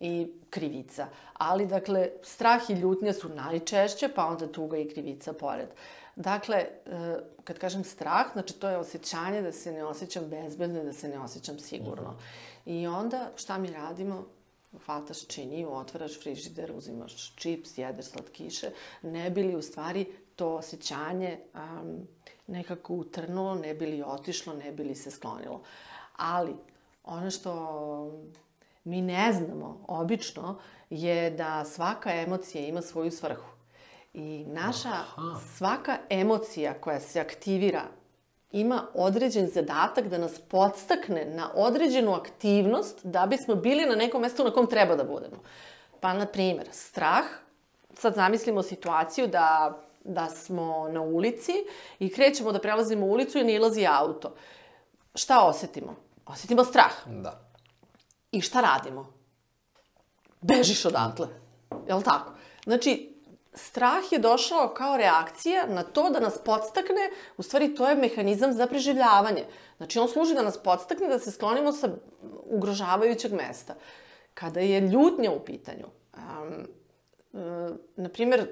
i 0.00 0.32
krivica. 0.50 1.06
Ali, 1.32 1.66
dakle, 1.66 2.08
strah 2.22 2.70
i 2.70 2.72
ljutnja 2.72 3.12
su 3.12 3.28
najčešće, 3.28 4.08
pa 4.14 4.26
onda 4.26 4.52
tuga 4.52 4.78
i 4.78 4.88
krivica 4.88 5.32
pored. 5.32 5.68
Dakle, 6.16 6.56
e, 6.56 6.68
kad 7.44 7.58
kažem 7.58 7.84
strah, 7.84 8.26
znači 8.32 8.54
to 8.54 8.68
je 8.68 8.76
osjećanje 8.76 9.42
da 9.42 9.52
se 9.52 9.72
ne 9.72 9.84
osjećam 9.84 10.24
bezbedno 10.24 10.80
i 10.80 10.84
da 10.84 10.92
se 10.92 11.08
ne 11.08 11.18
osjećam 11.18 11.58
sigurno. 11.58 12.16
I 12.66 12.86
onda 12.86 13.30
šta 13.36 13.58
mi 13.58 13.70
radimo? 13.70 14.26
Hvataš 14.86 15.26
činiju, 15.26 15.72
otvaraš 15.72 16.20
frižider, 16.20 16.72
uzimaš 16.76 17.34
čips, 17.34 17.78
jedeš 17.78 18.06
slatkiše, 18.06 18.70
ne 19.02 19.30
bi 19.30 19.42
li 19.42 19.56
u 19.56 19.62
stvari 19.62 20.06
to 20.36 20.54
osjećanje 20.54 21.38
um, 21.54 22.06
nekako 22.46 22.94
utrnulo, 22.94 23.54
ne 23.54 23.74
bi 23.74 23.86
li 23.86 24.02
otišlo, 24.06 24.54
ne 24.54 24.72
bi 24.72 24.84
li 24.84 24.94
se 24.94 25.10
sklonilo. 25.10 25.62
Ali, 26.16 26.54
ono 27.04 27.30
što 27.30 27.52
mi 28.84 29.02
ne 29.02 29.32
znamo 29.32 29.84
obično 29.88 30.58
je 30.90 31.30
da 31.30 31.64
svaka 31.64 32.12
emocija 32.12 32.66
ima 32.66 32.82
svoju 32.82 33.10
svrhu. 33.10 33.56
I 34.14 34.44
naša 34.46 34.92
svaka 35.56 35.98
emocija 36.10 36.80
koja 36.80 37.00
se 37.00 37.20
aktivira 37.20 37.82
ima 38.60 38.86
određen 38.94 39.46
zadatak 39.46 40.08
da 40.08 40.18
nas 40.18 40.38
podstakne 40.40 41.24
na 41.24 41.50
određenu 41.54 42.12
aktivnost 42.12 43.06
da 43.06 43.26
bismo 43.26 43.54
bili 43.54 43.86
na 43.86 43.94
nekom 43.94 44.22
mestu 44.22 44.44
na 44.44 44.50
kom 44.50 44.66
treba 44.66 44.96
da 44.96 45.04
budemo. 45.04 45.36
Pa, 46.00 46.12
na 46.12 46.26
primjer, 46.26 46.68
strah, 46.72 47.24
sad 47.94 48.14
zamislimo 48.14 48.62
situaciju 48.62 49.26
da, 49.26 49.78
da 50.04 50.26
smo 50.28 50.88
na 50.88 51.00
ulici 51.00 51.52
i 51.98 52.12
krećemo 52.12 52.52
da 52.52 52.60
prelazimo 52.60 53.06
ulicu 53.06 53.38
i 53.38 53.44
nilazi 53.44 53.86
auto. 53.86 54.34
Šta 55.14 55.44
osetimo? 55.44 55.96
Osetimo 56.26 56.64
strah. 56.64 56.92
Da. 57.06 57.40
I 58.32 58.40
šta 58.40 58.60
radimo? 58.60 59.12
Bežiš 60.40 60.84
odatle. 60.84 61.28
Jel 61.88 62.02
tako? 62.02 62.32
Znači, 62.64 63.15
strah 63.56 64.12
je 64.12 64.18
došao 64.18 64.68
kao 64.68 64.96
reakcija 64.96 65.66
na 65.66 65.82
to 65.82 66.10
da 66.10 66.20
nas 66.20 66.38
podstakne, 66.44 67.10
u 67.36 67.42
stvari 67.42 67.74
to 67.74 67.88
je 67.88 67.96
mehanizam 67.96 68.52
za 68.52 68.66
preživljavanje. 68.66 69.44
Znači, 69.76 69.98
on 69.98 70.08
služi 70.08 70.34
da 70.34 70.42
nas 70.42 70.58
podstakne 70.62 71.08
da 71.08 71.18
se 71.18 71.30
sklonimo 71.30 71.72
sa 71.72 71.88
ugrožavajućeg 72.44 73.32
mesta. 73.32 73.74
Kada 74.34 74.60
je 74.60 74.80
ljutnja 74.80 75.30
u 75.32 75.44
pitanju, 75.44 75.86
um, 76.16 76.66
na 77.96 78.08
primjer, 78.08 78.46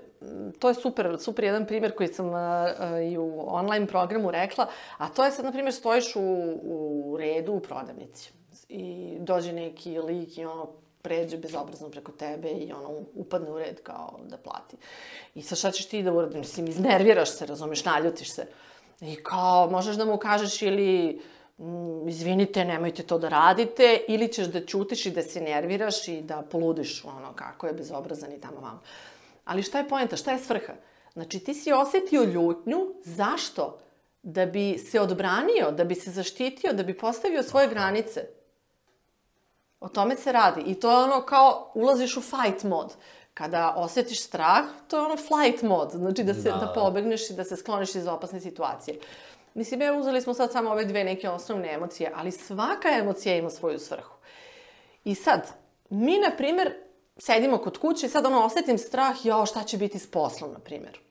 to 0.59 0.69
je 0.69 0.75
super, 0.75 1.17
super 1.21 1.45
jedan 1.45 1.67
primjer 1.67 1.95
koji 1.95 2.09
sam 2.09 2.29
uh, 2.29 2.35
uh, 2.35 3.13
i 3.13 3.19
u 3.19 3.45
online 3.47 3.87
programu 3.87 4.31
rekla, 4.31 4.67
a 4.99 5.09
to 5.09 5.25
je 5.25 5.31
sad, 5.31 5.45
na 5.45 5.53
primjer, 5.53 5.75
stojiš 5.75 6.17
u, 6.17 6.21
u 6.63 7.17
redu 7.19 7.53
u 7.53 7.61
prodavnici 7.61 8.33
i 8.69 9.17
dođe 9.21 9.53
neki 9.53 9.99
lik 9.99 10.39
i 10.39 10.45
ono 10.45 10.84
pređe 11.05 11.37
bezobrazno 11.37 11.91
preko 11.91 12.13
tebe 12.13 12.49
i 12.49 12.73
ono 12.73 13.03
upadne 13.15 13.51
u 13.51 13.59
red 13.59 13.83
kao 13.83 14.21
da 14.25 14.37
plati. 14.37 14.77
I 15.35 15.43
sad 15.43 15.59
šta 15.59 15.71
ćeš 15.71 15.87
ti 15.87 16.03
da 16.03 16.13
uradiš? 16.13 16.39
Mislim, 16.39 16.69
iznerviraš 16.69 17.31
se, 17.31 17.47
razumeš, 17.47 17.85
naljutiš 17.85 18.31
se. 18.33 18.47
I 19.01 19.17
kao, 19.23 19.71
možeš 19.71 19.97
da 19.97 20.05
mu 20.05 20.17
kažeš 20.17 20.63
ili 20.63 21.21
mm, 21.59 22.09
izvinite, 22.09 22.65
nemojte 22.65 23.03
to 23.03 23.19
da 23.19 23.29
radite, 23.29 24.01
ili 24.09 24.33
ćeš 24.33 24.47
da 24.47 24.65
ćutiš 24.67 25.07
i 25.07 25.11
da 25.11 25.23
se 25.23 25.41
nerviraš 25.41 26.09
i 26.09 26.23
da 26.23 26.43
poludiš 26.43 27.05
ono 27.05 27.33
kako 27.37 27.67
je 27.67 27.73
bezobrazan 27.73 28.33
i 28.33 28.41
tamo 28.41 28.61
vam. 28.61 28.81
Ali 29.45 29.63
šta 29.63 29.79
je 29.79 29.89
poenta, 29.89 30.17
šta 30.17 30.33
je 30.33 30.39
svrha? 30.39 30.73
Znači 31.13 31.39
ti 31.39 31.55
si 31.55 31.73
osetio 31.73 32.25
ljutnju, 32.25 32.95
zašto? 33.05 33.79
Da 34.23 34.47
bi 34.47 34.79
se 34.79 35.01
odbranio, 35.01 35.71
da 35.71 35.85
bi 35.85 35.95
se 35.95 36.11
zaštitio, 36.11 36.73
da 36.73 36.83
bi 36.83 36.99
postavio 36.99 37.43
svoje 37.43 37.69
granice. 37.69 38.25
O 39.85 39.89
tome 39.89 40.17
se 40.17 40.33
radi. 40.33 40.61
I 40.61 40.75
to 40.75 40.91
je 40.91 41.05
ono 41.05 41.21
kao 41.23 41.71
ulaziš 41.75 42.17
u 42.17 42.21
fight 42.21 42.63
mod. 42.63 42.95
Kada 43.35 43.75
osjetiš 43.77 44.23
strah, 44.23 44.65
to 44.89 44.97
je 44.97 45.03
ono 45.03 45.17
flight 45.17 45.63
mod. 45.63 45.91
Znači 45.91 46.23
da, 46.23 46.35
se, 46.35 46.51
da. 46.51 46.57
da 46.57 46.73
pobegneš 46.75 47.31
i 47.31 47.33
da 47.33 47.45
se 47.45 47.57
skloniš 47.57 47.95
iz 47.95 48.07
opasne 48.07 48.41
situacije. 48.41 48.99
Mislim, 49.55 49.83
evo, 49.83 50.01
uzeli 50.01 50.21
smo 50.21 50.35
sad 50.35 50.53
samo 50.53 50.71
ove 50.71 50.85
dve 50.85 51.05
neke 51.05 51.29
osnovne 51.29 51.73
emocije, 51.73 52.13
ali 52.15 52.33
svaka 52.33 52.89
emocija 52.89 53.37
ima 53.37 53.51
svoju 53.51 53.79
svrhu. 53.79 54.15
I 55.05 55.15
sad, 55.15 55.49
mi, 55.91 56.19
na 56.19 56.37
primer, 56.37 56.75
sedimo 57.19 57.59
kod 57.59 57.79
kuće 57.79 58.07
i 58.07 58.09
sad 58.09 58.27
ono 58.27 58.45
osetim 58.45 58.79
strah, 58.79 59.27
jao, 59.27 59.47
šta 59.47 59.63
će 59.63 59.77
biti 59.77 59.99
s 59.99 60.11
poslom, 60.11 60.53
na 60.53 60.59
primer. 60.59 61.04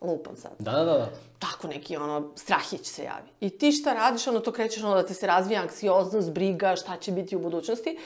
Lupam 0.00 0.36
sad. 0.36 0.52
Da, 0.58 0.72
da, 0.72 0.84
da. 0.84 1.10
Tako 1.38 1.68
neki, 1.68 1.96
ono, 1.96 2.32
strahić 2.36 2.86
se 2.86 3.04
javi. 3.04 3.28
I 3.40 3.50
ti 3.58 3.72
šta 3.72 3.92
radiš, 3.92 4.26
ono, 4.26 4.40
to 4.40 4.52
krećeš, 4.52 4.82
ono, 4.82 4.94
da 4.94 5.06
ti 5.06 5.14
se 5.14 5.26
razvija 5.26 5.62
anksioznost, 5.62 6.32
briga, 6.32 6.76
šta 6.76 6.96
će 6.96 7.12
biti 7.12 7.36
u 7.36 7.38
budućnosti. 7.38 7.98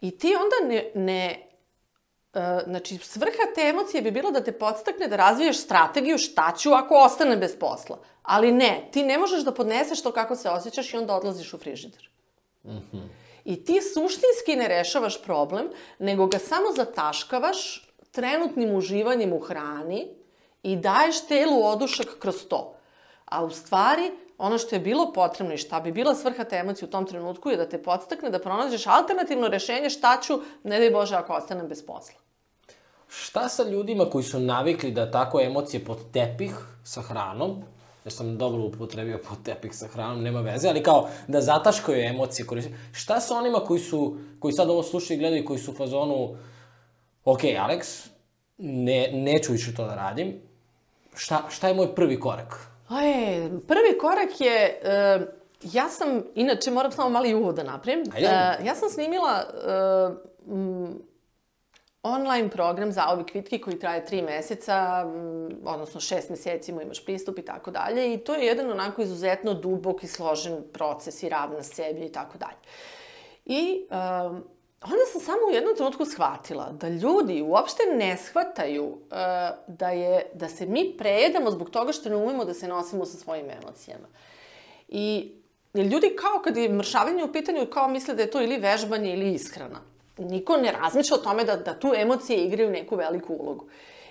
I 0.00 0.18
ti 0.18 0.34
onda 0.34 0.74
ne, 0.74 0.90
ne 0.94 1.42
Uh, 2.36 2.42
znači, 2.66 2.98
svrha 2.98 3.42
te 3.54 3.60
emocije 3.60 4.02
bi 4.02 4.10
bilo 4.10 4.30
da 4.30 4.44
te 4.44 4.52
podstakne 4.52 5.08
da 5.08 5.16
razviješ 5.16 5.58
strategiju 5.58 6.18
šta 6.18 6.52
ću 6.58 6.72
ako 6.72 6.94
ostane 6.94 7.36
bez 7.36 7.56
posla. 7.58 7.98
Ali 8.22 8.52
ne, 8.52 8.88
ti 8.92 9.02
ne 9.02 9.18
možeš 9.18 9.44
da 9.44 9.54
podneseš 9.54 10.02
to 10.02 10.12
kako 10.12 10.36
se 10.36 10.50
osjećaš 10.50 10.94
i 10.94 10.96
onda 10.96 11.16
odlaziš 11.16 11.54
u 11.54 11.58
frižider. 11.58 12.10
Mm 12.64 12.70
-hmm. 12.70 13.06
I 13.44 13.64
ti 13.64 13.80
suštinski 13.82 14.56
ne 14.56 14.68
rešavaš 14.68 15.22
problem, 15.22 15.68
nego 15.98 16.26
ga 16.26 16.38
samo 16.38 16.72
zataškavaš 16.76 17.88
trenutnim 18.10 18.74
uživanjem 18.74 19.32
u 19.32 19.40
hrani 19.40 20.08
i 20.66 20.76
daješ 20.76 21.20
telu 21.28 21.64
odušak 21.64 22.06
kroz 22.18 22.46
to. 22.48 22.74
A 23.24 23.44
u 23.44 23.50
stvari, 23.50 24.10
ono 24.38 24.58
što 24.58 24.76
je 24.76 24.80
bilo 24.80 25.12
potrebno 25.12 25.54
i 25.54 25.58
šta 25.58 25.80
bi 25.80 25.92
bila 25.92 26.14
svrha 26.14 26.44
te 26.44 26.56
emocije 26.56 26.88
u 26.88 26.90
tom 26.90 27.06
trenutku 27.06 27.50
je 27.50 27.56
da 27.56 27.68
te 27.68 27.82
podstakne 27.82 28.30
da 28.30 28.38
pronađeš 28.38 28.86
alternativno 28.86 29.48
rešenje 29.48 29.90
šta 29.90 30.18
ću, 30.22 30.40
ne 30.64 30.78
daj 30.78 30.90
Bože, 30.90 31.14
ako 31.16 31.32
ostanem 31.32 31.68
bez 31.68 31.86
posla. 31.86 32.18
Šta 33.08 33.48
sa 33.48 33.62
ljudima 33.62 34.10
koji 34.10 34.24
su 34.24 34.40
navikli 34.40 34.90
da 34.90 35.10
tako 35.10 35.40
emocije 35.40 35.84
pod 35.84 36.02
tepih 36.12 36.56
sa 36.84 37.02
hranom, 37.02 37.62
jer 38.04 38.12
sam 38.12 38.38
dobro 38.38 38.62
upotrebio 38.62 39.20
pod 39.28 39.38
tepih 39.44 39.70
sa 39.74 39.86
hranom, 39.86 40.22
nema 40.22 40.40
veze, 40.40 40.68
ali 40.68 40.82
kao 40.82 41.08
da 41.28 41.40
zataškaju 41.40 42.02
emocije. 42.02 42.46
Šta 42.92 43.20
sa 43.20 43.38
onima 43.38 43.58
koji 43.58 43.80
su, 43.80 44.18
koji 44.40 44.52
sad 44.52 44.70
ovo 44.70 44.82
slušaju 44.82 45.16
i 45.16 45.20
gledaju, 45.20 45.44
koji 45.44 45.58
su 45.58 45.70
u 45.70 45.74
fazonu, 45.74 46.36
ok, 47.24 47.40
Alex, 47.42 48.08
ne, 48.58 49.10
neću 49.12 49.52
više 49.52 49.74
to 49.74 49.86
da 49.86 49.94
radim, 49.94 50.45
šta, 51.16 51.42
šta 51.50 51.68
je 51.68 51.74
moj 51.74 51.94
prvi 51.94 52.20
korak? 52.20 52.70
Aj, 52.88 53.12
prvi 53.68 53.98
korak 54.00 54.40
je, 54.40 54.80
uh, 54.82 55.26
ja 55.62 55.88
sam, 55.88 56.22
inače 56.34 56.70
moram 56.70 56.92
samo 56.92 57.08
mali 57.10 57.34
uvod 57.34 57.54
da 57.54 57.62
napravim, 57.62 58.04
Ajde. 58.14 58.26
uh, 58.26 58.66
ja 58.66 58.74
sam 58.74 58.90
snimila 58.90 59.44
uh, 60.46 60.96
online 62.02 62.50
program 62.50 62.92
za 62.92 63.08
ovi 63.08 63.24
kvitki 63.24 63.60
koji 63.60 63.78
traje 63.78 64.04
tri 64.06 64.22
meseca, 64.22 65.06
odnosno 65.64 66.00
šest 66.00 66.30
meseci 66.30 66.72
mu 66.72 66.82
imaš 66.82 67.04
pristup 67.04 67.38
i 67.38 67.42
tako 67.42 67.70
dalje 67.70 68.14
i 68.14 68.18
to 68.18 68.34
je 68.34 68.46
jedan 68.46 68.70
onako 68.70 69.02
izuzetno 69.02 69.54
dubok 69.54 70.02
i 70.02 70.06
složen 70.06 70.62
proces 70.72 71.22
i 71.22 71.28
ravna 71.28 71.62
sebi 71.62 72.04
i 72.04 72.12
tako 72.12 72.38
dalje. 72.38 72.56
I 73.44 73.86
um, 73.90 74.44
onda 74.82 75.04
sam 75.12 75.20
samo 75.20 75.38
u 75.48 75.54
jednom 75.54 75.76
trenutku 75.76 76.04
shvatila 76.04 76.72
da 76.72 76.88
ljudi 76.88 77.42
uopšte 77.42 77.82
ne 77.94 78.16
shvataju 78.16 78.84
uh, 78.84 78.98
da, 79.66 79.88
je, 79.88 80.30
da 80.34 80.48
se 80.48 80.66
mi 80.66 80.94
prejedamo 80.98 81.50
zbog 81.50 81.70
toga 81.70 81.92
što 81.92 82.08
ne 82.08 82.16
umemo 82.16 82.44
da 82.44 82.54
se 82.54 82.68
nosimo 82.68 83.06
sa 83.06 83.16
svojim 83.16 83.50
emocijama. 83.50 84.06
I 84.88 85.32
ljudi 85.74 86.16
kao 86.16 86.42
kad 86.44 86.56
je 86.56 86.68
mršavanje 86.68 87.24
u 87.24 87.32
pitanju 87.32 87.66
kao 87.66 87.88
misle 87.88 88.14
da 88.14 88.22
je 88.22 88.30
to 88.30 88.42
ili 88.42 88.58
vežbanje 88.58 89.12
ili 89.12 89.34
ishrana 89.34 89.80
niko 90.18 90.56
ne 90.56 90.72
razmišlja 90.72 91.16
o 91.16 91.20
tome 91.20 91.44
da, 91.44 91.56
da 91.56 91.78
tu 91.78 91.92
emocije 91.96 92.44
igraju 92.44 92.70
neku 92.70 92.96
veliku 92.96 93.34
ulogu. 93.34 93.66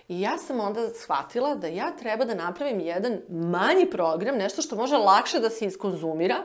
I 0.07 0.21
ja 0.21 0.37
sam 0.37 0.59
onda 0.59 0.89
shvatila 0.89 1.55
da 1.55 1.67
ja 1.67 1.91
treba 1.91 2.25
da 2.25 2.35
napravim 2.35 2.79
jedan 2.79 3.17
manji 3.29 3.89
program, 3.89 4.37
nešto 4.37 4.61
što 4.61 4.75
može 4.75 4.97
lakše 4.97 5.39
da 5.39 5.49
se 5.49 5.65
iskonzumira 5.65 6.43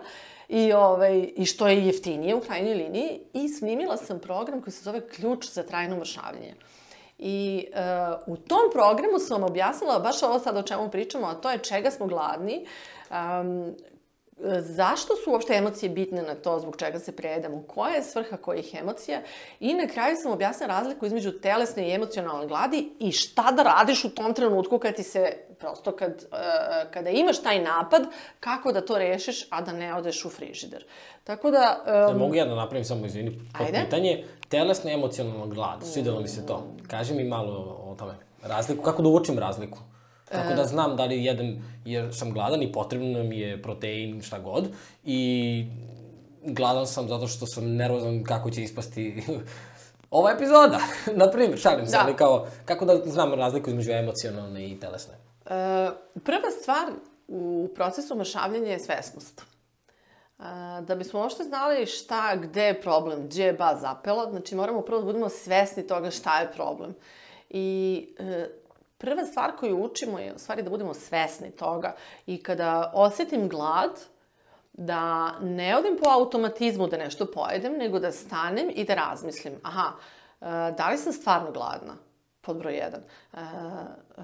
i, 0.50 0.72
ovaj, 0.72 1.28
i 1.36 1.46
što 1.46 1.68
je 1.68 1.86
jeftinije 1.86 2.34
u 2.34 2.40
krajnjoj 2.40 2.74
liniji 2.74 3.20
i 3.32 3.48
snimila 3.48 3.96
sam 3.96 4.18
program 4.18 4.62
koji 4.62 4.72
se 4.72 4.84
zove 4.84 5.08
Ključ 5.08 5.46
za 5.46 5.62
trajno 5.62 5.96
mršavljenje. 5.96 6.54
I 7.18 7.66
uh, 8.26 8.34
u 8.34 8.36
tom 8.36 8.70
programu 8.72 9.18
sam 9.18 9.40
vam 9.40 9.50
objasnila 9.50 9.98
baš 9.98 10.22
ovo 10.22 10.38
sad 10.38 10.56
o 10.56 10.62
čemu 10.62 10.90
pričamo, 10.90 11.26
a 11.26 11.34
to 11.34 11.50
je 11.50 11.58
čega 11.58 11.90
smo 11.90 12.06
gladni, 12.06 12.66
um, 13.10 13.74
zašto 14.60 15.16
su 15.16 15.30
uopšte 15.30 15.54
emocije 15.54 15.90
bitne 15.90 16.22
na 16.22 16.34
to, 16.34 16.58
zbog 16.58 16.76
čega 16.76 16.98
se 16.98 17.12
prejedamo, 17.12 17.62
koja 17.68 17.94
je 17.94 18.02
svrha 18.02 18.36
kojih 18.36 18.74
emocija 18.74 19.20
i 19.60 19.74
na 19.74 19.86
kraju 19.86 20.16
sam 20.22 20.32
objasnila 20.32 20.78
razliku 20.78 21.06
između 21.06 21.32
telesne 21.32 21.88
i 21.88 21.94
emocionalne 21.94 22.46
gladi 22.46 22.88
i 22.98 23.12
šta 23.12 23.52
da 23.52 23.62
radiš 23.62 24.04
u 24.04 24.10
tom 24.10 24.34
trenutku 24.34 24.78
kad 24.78 24.94
ti 24.94 25.02
se, 25.02 25.32
prosto 25.58 25.92
kad, 25.92 26.10
uh, 26.10 26.90
kada 26.90 27.10
imaš 27.10 27.42
taj 27.42 27.62
napad, 27.62 28.02
kako 28.40 28.72
da 28.72 28.80
to 28.80 28.98
rešiš, 28.98 29.46
a 29.50 29.60
da 29.60 29.72
ne 29.72 29.94
odeš 29.94 30.24
u 30.24 30.30
frižider. 30.30 30.84
Tako 31.24 31.50
da... 31.50 31.84
Um, 31.86 32.12
da 32.12 32.18
mogu 32.18 32.34
ja 32.34 32.44
da 32.44 32.54
napravim 32.54 32.84
samo, 32.84 33.06
izvini, 33.06 33.40
pitanje, 33.84 34.24
telesna 34.48 34.90
i 34.90 34.94
emocionalna 34.94 35.46
glad, 35.46 35.84
svidelo 35.84 36.20
mi 36.20 36.28
se 36.28 36.46
to. 36.46 36.66
Kaži 36.88 37.14
mi 37.14 37.24
malo 37.24 37.52
o 37.84 37.94
tome. 37.98 38.14
Razliku, 38.42 38.82
kako 38.82 39.02
da 39.02 39.08
uočim 39.08 39.38
razliku? 39.38 39.78
Kako 40.30 40.54
da 40.54 40.64
znam 40.64 40.96
da 40.96 41.04
li 41.04 41.24
jedem 41.24 41.62
jer 41.84 42.08
sam 42.12 42.32
gladan 42.32 42.62
i 42.62 42.72
potrebno 42.72 43.22
mi 43.22 43.38
je 43.38 43.62
protein, 43.62 44.22
šta 44.22 44.38
god. 44.38 44.68
I 45.04 45.64
gladan 46.42 46.86
sam 46.86 47.08
zato 47.08 47.26
što 47.26 47.46
sam 47.46 47.76
nervozan 47.76 48.24
kako 48.24 48.50
će 48.50 48.62
ispasti 48.62 49.22
ova 50.10 50.30
epizoda. 50.30 50.80
na 51.24 51.30
primjer, 51.30 51.58
šalim 51.58 51.86
se, 51.86 51.92
da. 51.92 52.02
ali 52.04 52.16
kao, 52.16 52.46
kako 52.64 52.84
da 52.84 52.96
znam 52.96 53.34
razliku 53.34 53.70
između 53.70 53.90
emocionalne 53.90 54.70
i 54.70 54.80
telesne? 54.80 55.14
E, 55.14 55.90
prva 56.24 56.50
stvar 56.62 56.92
u 57.28 57.68
procesu 57.74 58.16
mršavljenja 58.16 58.72
je 58.72 58.78
svesnost. 58.78 59.40
E, 59.40 60.44
da 60.80 60.94
bismo 60.94 61.20
uopšte 61.20 61.44
znali 61.44 61.86
šta, 61.86 62.36
gde 62.36 62.62
je 62.62 62.80
problem, 62.80 63.26
gde 63.26 63.44
je 63.44 63.52
ba 63.52 63.76
zapela, 63.80 64.30
znači 64.30 64.54
moramo 64.54 64.82
prvo 64.82 64.98
da 64.98 65.06
budemo 65.06 65.28
svesni 65.28 65.86
toga 65.86 66.10
šta 66.10 66.40
je 66.40 66.52
problem. 66.52 66.94
I 67.50 68.08
e, 68.18 68.59
prva 69.00 69.24
stvar 69.24 69.56
koju 69.56 69.82
učimo 69.84 70.18
je 70.18 70.34
u 70.34 70.38
stvari 70.38 70.62
da 70.62 70.70
budemo 70.70 70.94
svesni 70.94 71.50
toga 71.50 71.94
i 72.26 72.42
kada 72.42 72.92
osetim 72.94 73.48
glad, 73.48 74.00
da 74.72 75.34
ne 75.40 75.76
odim 75.76 75.98
po 76.02 76.10
automatizmu 76.10 76.86
da 76.86 76.96
nešto 76.96 77.26
pojedem, 77.26 77.72
nego 77.72 77.98
da 77.98 78.12
stanem 78.12 78.70
i 78.74 78.84
da 78.84 78.94
razmislim, 78.94 79.54
aha, 79.62 79.92
e, 80.40 80.44
da 80.76 80.88
li 80.90 80.98
sam 80.98 81.12
stvarno 81.12 81.52
gladna? 81.52 81.94
Pod 82.40 82.56
broj 82.56 82.74
jedan. 82.74 83.00
E, 83.32 83.38
e, 83.38 84.22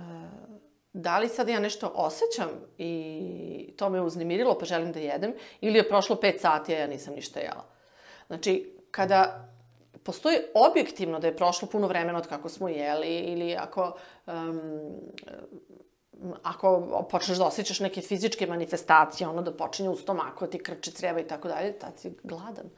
da 0.92 1.18
li 1.18 1.28
sad 1.28 1.48
ja 1.48 1.60
nešto 1.60 1.92
osjećam 1.94 2.48
i 2.78 3.74
to 3.76 3.90
me 3.90 4.00
uznemirilo 4.00 4.58
pa 4.58 4.64
želim 4.64 4.92
da 4.92 5.00
jedem, 5.00 5.34
ili 5.60 5.78
je 5.78 5.88
prošlo 5.88 6.16
pet 6.16 6.40
sati 6.40 6.74
a 6.74 6.78
ja 6.78 6.86
nisam 6.86 7.14
ništa 7.14 7.40
jela. 7.40 7.64
Znači, 8.26 8.72
kada 8.90 9.48
postoji 10.06 10.38
objektivno 10.54 11.18
da 11.20 11.26
je 11.26 11.36
prošlo 11.36 11.68
puno 11.68 11.86
vremena 11.86 12.18
od 12.18 12.28
kako 12.28 12.48
smo 12.48 12.68
jeli 12.68 13.18
ili 13.18 13.56
ako 13.56 13.96
um, 14.26 14.60
ako 16.42 17.02
počneš 17.10 17.38
da 17.38 17.44
osjećaš 17.44 17.80
neke 17.80 18.00
fizičke 18.00 18.46
manifestacije, 18.46 19.28
ono 19.28 19.42
da 19.42 19.52
počinje 19.56 19.88
u 19.88 19.96
stomaku, 19.96 20.44
da 20.44 20.50
ti 20.50 20.62
krče 20.62 20.90
creva 20.90 21.20
i 21.20 21.26
tako 21.26 21.48
dalje, 21.48 21.78
tad 21.78 21.98
si 21.98 22.12
gladan. 22.22 22.70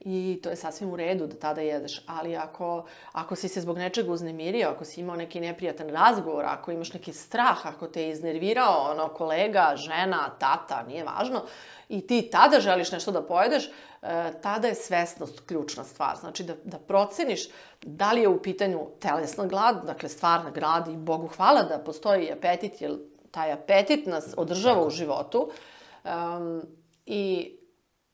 I 0.00 0.40
to 0.42 0.50
je 0.50 0.56
sasvim 0.56 0.90
u 0.92 0.96
redu 0.96 1.26
da 1.26 1.36
tada 1.36 1.60
jedeš. 1.60 2.02
Ali 2.06 2.36
ako, 2.36 2.84
ako 3.12 3.36
si 3.36 3.48
se 3.48 3.60
zbog 3.60 3.78
nečega 3.78 4.12
uznemirio, 4.12 4.68
ako 4.68 4.84
si 4.84 5.00
imao 5.00 5.16
neki 5.16 5.40
neprijatan 5.40 5.88
razgovor, 5.88 6.44
ako 6.44 6.70
imaš 6.70 6.92
neki 6.92 7.12
strah, 7.12 7.66
ako 7.66 7.86
te 7.86 8.02
je 8.02 8.10
iznervirao 8.10 8.90
ono, 8.90 9.08
kolega, 9.08 9.72
žena, 9.76 10.30
tata, 10.38 10.82
nije 10.88 11.04
važno, 11.04 11.42
i 11.88 12.06
ti 12.06 12.28
tada 12.32 12.60
želiš 12.60 12.92
nešto 12.92 13.12
da 13.12 13.22
pojedeš, 13.22 13.64
e, 13.64 13.70
tada 14.42 14.68
je 14.68 14.74
svesnost 14.74 15.40
ključna 15.46 15.84
stvar. 15.84 16.16
Znači 16.16 16.44
da, 16.44 16.54
da 16.64 16.78
proceniš 16.78 17.48
da 17.82 18.12
li 18.12 18.20
je 18.20 18.28
u 18.28 18.42
pitanju 18.42 18.86
telesna 19.00 19.46
glad, 19.46 19.86
dakle 19.86 20.08
stvarna 20.08 20.50
glad 20.50 20.88
i 20.88 20.96
Bogu 20.96 21.26
hvala 21.26 21.62
da 21.62 21.78
postoji 21.78 22.32
apetit, 22.32 22.80
jer 22.80 22.92
taj 23.30 23.52
apetit 23.52 24.06
nas 24.06 24.34
održava 24.36 24.86
u 24.86 24.90
životu. 24.90 25.50
Um, 26.04 26.62
I 27.06 27.52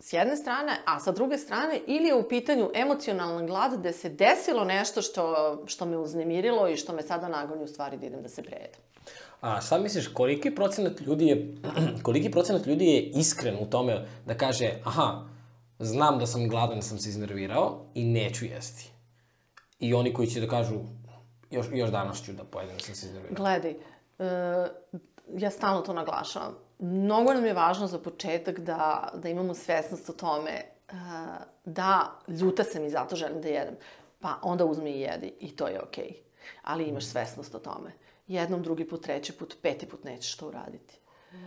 s 0.01 0.13
jedne 0.13 0.37
strane, 0.37 0.73
a 0.85 1.01
sa 1.01 1.13
druge 1.13 1.39
strane, 1.39 1.81
ili 1.87 2.09
je 2.09 2.15
u 2.15 2.29
pitanju 2.29 2.71
emocionalna 2.75 3.47
glad 3.47 3.79
gde 3.79 3.93
se 3.93 4.09
desilo 4.09 4.65
nešto 4.65 5.03
što, 5.03 5.63
što 5.67 5.87
me 5.87 5.99
uznemirilo 5.99 6.69
i 6.69 6.77
što 6.77 6.93
me 6.93 7.03
sada 7.03 7.29
nagoni 7.29 7.65
u 7.65 7.69
stvari 7.69 7.97
da 7.97 8.07
idem 8.07 8.23
da 8.23 8.29
se 8.29 8.43
prejedem. 8.43 8.81
A 9.41 9.61
sad 9.61 9.83
misliš, 9.83 10.09
koliki 10.09 10.55
procenat 10.55 11.01
ljudi 11.01 11.27
je, 11.27 11.57
koliki 12.03 12.31
procenat 12.31 12.67
ljudi 12.67 12.87
je 12.87 13.03
iskren 13.03 13.57
u 13.61 13.71
tome 13.71 14.07
da 14.27 14.37
kaže, 14.37 14.71
aha, 14.85 15.25
znam 15.79 16.19
da 16.19 16.27
sam 16.27 16.49
gladan, 16.49 16.77
da 16.77 16.83
sam 16.83 16.99
se 16.99 17.09
iznervirao 17.09 17.87
i 17.95 18.05
neću 18.05 18.45
jesti. 18.45 18.91
I 19.79 19.95
oni 19.95 20.15
koji 20.15 20.29
će 20.29 20.41
da 20.41 20.49
kažu, 20.49 20.75
još, 21.51 21.67
još 21.73 21.91
danas 21.91 22.25
ću 22.25 22.33
da 22.33 22.45
pojedem, 22.45 22.77
da 22.77 22.85
sam 22.85 22.95
se 22.95 23.07
iznervirao. 23.07 23.37
Gledaj, 23.37 23.71
e, 23.71 24.69
ja 25.37 25.51
stalno 25.51 25.81
to 25.81 25.93
naglašavam. 25.93 26.70
Mnogo 26.81 27.35
nam 27.35 27.47
je 27.47 27.55
važno 27.55 27.87
za 27.87 27.99
početak 27.99 28.61
da, 28.61 29.13
da 29.15 29.29
imamo 29.29 29.55
svesnost 29.55 30.11
o 30.11 30.13
tome 30.13 30.51
e, 30.51 30.95
da 31.65 32.19
ljuta 32.29 32.65
sam 32.65 32.85
i 32.85 32.91
zato 32.91 33.17
želim 33.17 33.41
da 33.43 33.49
jedem. 33.49 33.77
Pa 34.21 34.39
onda 34.43 34.65
uzmi 34.65 34.91
i 34.91 35.01
jedi 35.01 35.33
i 35.41 35.57
to 35.57 35.67
je 35.67 35.83
okej. 35.83 36.05
Okay. 36.05 36.15
Ali 36.63 36.85
imaš 36.85 37.05
svesnost 37.07 37.55
o 37.55 37.59
tome. 37.59 37.93
Jednom, 38.27 38.63
drugi 38.63 38.89
put, 38.89 39.03
treći 39.03 39.33
put, 39.33 39.57
peti 39.63 39.87
put 39.87 40.05
nećeš 40.05 40.37
to 40.37 40.49
uraditi. 40.49 41.01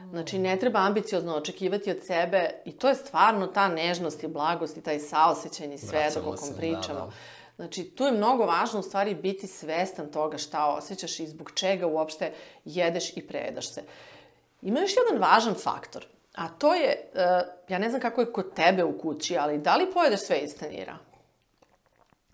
Znači, 0.09 0.39
ne 0.39 0.59
treba 0.59 0.79
ambiciozno 0.79 1.35
očekivati 1.35 1.91
od 1.91 1.97
sebe 2.03 2.49
i 2.65 2.71
to 2.71 2.89
je 2.89 2.95
stvarno 2.95 3.47
ta 3.47 3.67
nežnost 3.67 4.23
i 4.23 4.27
blagost 4.27 4.77
i 4.77 4.81
taj 4.81 4.99
saosećajni 4.99 5.77
svedak 5.77 6.23
o 6.23 6.29
kom 6.29 6.37
se, 6.37 6.57
pričamo. 6.57 6.99
da, 6.99 7.05
da. 7.05 7.11
Znači, 7.55 7.83
tu 7.83 8.03
je 8.03 8.11
mnogo 8.11 8.45
važno 8.45 8.79
u 8.79 8.83
stvari 8.83 9.15
biti 9.15 9.47
svestan 9.47 10.11
toga 10.11 10.37
šta 10.37 10.67
osjećaš 10.67 11.19
i 11.19 11.27
zbog 11.27 11.51
čega 11.51 11.87
uopšte 11.87 12.33
jedeš 12.65 13.17
i 13.17 13.27
prejedaš 13.27 13.69
se. 13.73 13.83
Ima 14.63 14.79
još 14.79 14.91
jedan 14.97 15.21
važan 15.29 15.53
faktor, 15.53 16.05
a 16.35 16.47
to 16.49 16.73
je, 16.73 17.11
uh, 17.13 17.19
ja 17.69 17.79
ne 17.79 17.89
znam 17.89 18.01
kako 18.01 18.21
je 18.21 18.31
kod 18.31 18.53
tebe 18.53 18.83
u 18.83 18.97
kući, 18.97 19.37
ali 19.37 19.57
da 19.57 19.75
li 19.75 19.91
pojedeš 19.93 20.19
sve 20.19 20.39
iz 20.39 20.55
tanjira? 20.59 20.97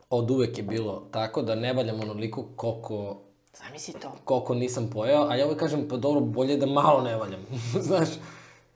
Od 0.09 0.31
uvek 0.31 0.57
je 0.57 0.63
bilo 0.63 1.03
tako 1.11 1.41
da 1.41 1.55
ne 1.55 1.73
valjam 1.73 1.99
onoliko 2.01 2.45
koliko 2.55 3.17
Zamisli 3.53 3.93
to. 3.93 4.11
koliko 4.23 4.55
nisam 4.55 4.89
pojeo, 4.93 5.27
a 5.29 5.35
ja 5.35 5.45
uvek 5.45 5.59
kažem, 5.59 5.87
pa 5.89 5.97
dobro, 5.97 6.21
bolje 6.21 6.57
da 6.57 6.65
malo 6.65 7.01
ne 7.01 7.15
valjam, 7.15 7.45
znaš. 7.87 8.09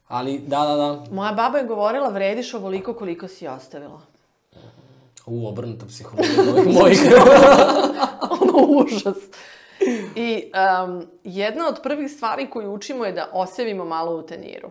Ali, 0.07 0.39
da, 0.39 0.59
da, 0.59 0.75
da, 0.75 1.03
Moja 1.11 1.31
baba 1.31 1.57
je 1.57 1.65
govorila 1.65 2.09
vrediš 2.09 2.53
ovoliko 2.53 2.93
koliko 2.93 3.27
si 3.27 3.47
ostavila. 3.47 4.01
u 5.25 5.47
obrnuta 5.47 5.85
psihologija 5.85 6.73
mojih. 6.81 6.99
ono 8.41 8.67
užas. 8.67 9.17
I 10.15 10.51
um, 10.86 11.07
jedna 11.23 11.67
od 11.67 11.79
prvih 11.84 12.11
stvari 12.11 12.49
koju 12.49 12.73
učimo 12.73 13.05
je 13.05 13.11
da 13.11 13.29
osevimo 13.34 13.86
malo 13.86 14.15
u 14.15 14.21
teniru. 14.21 14.69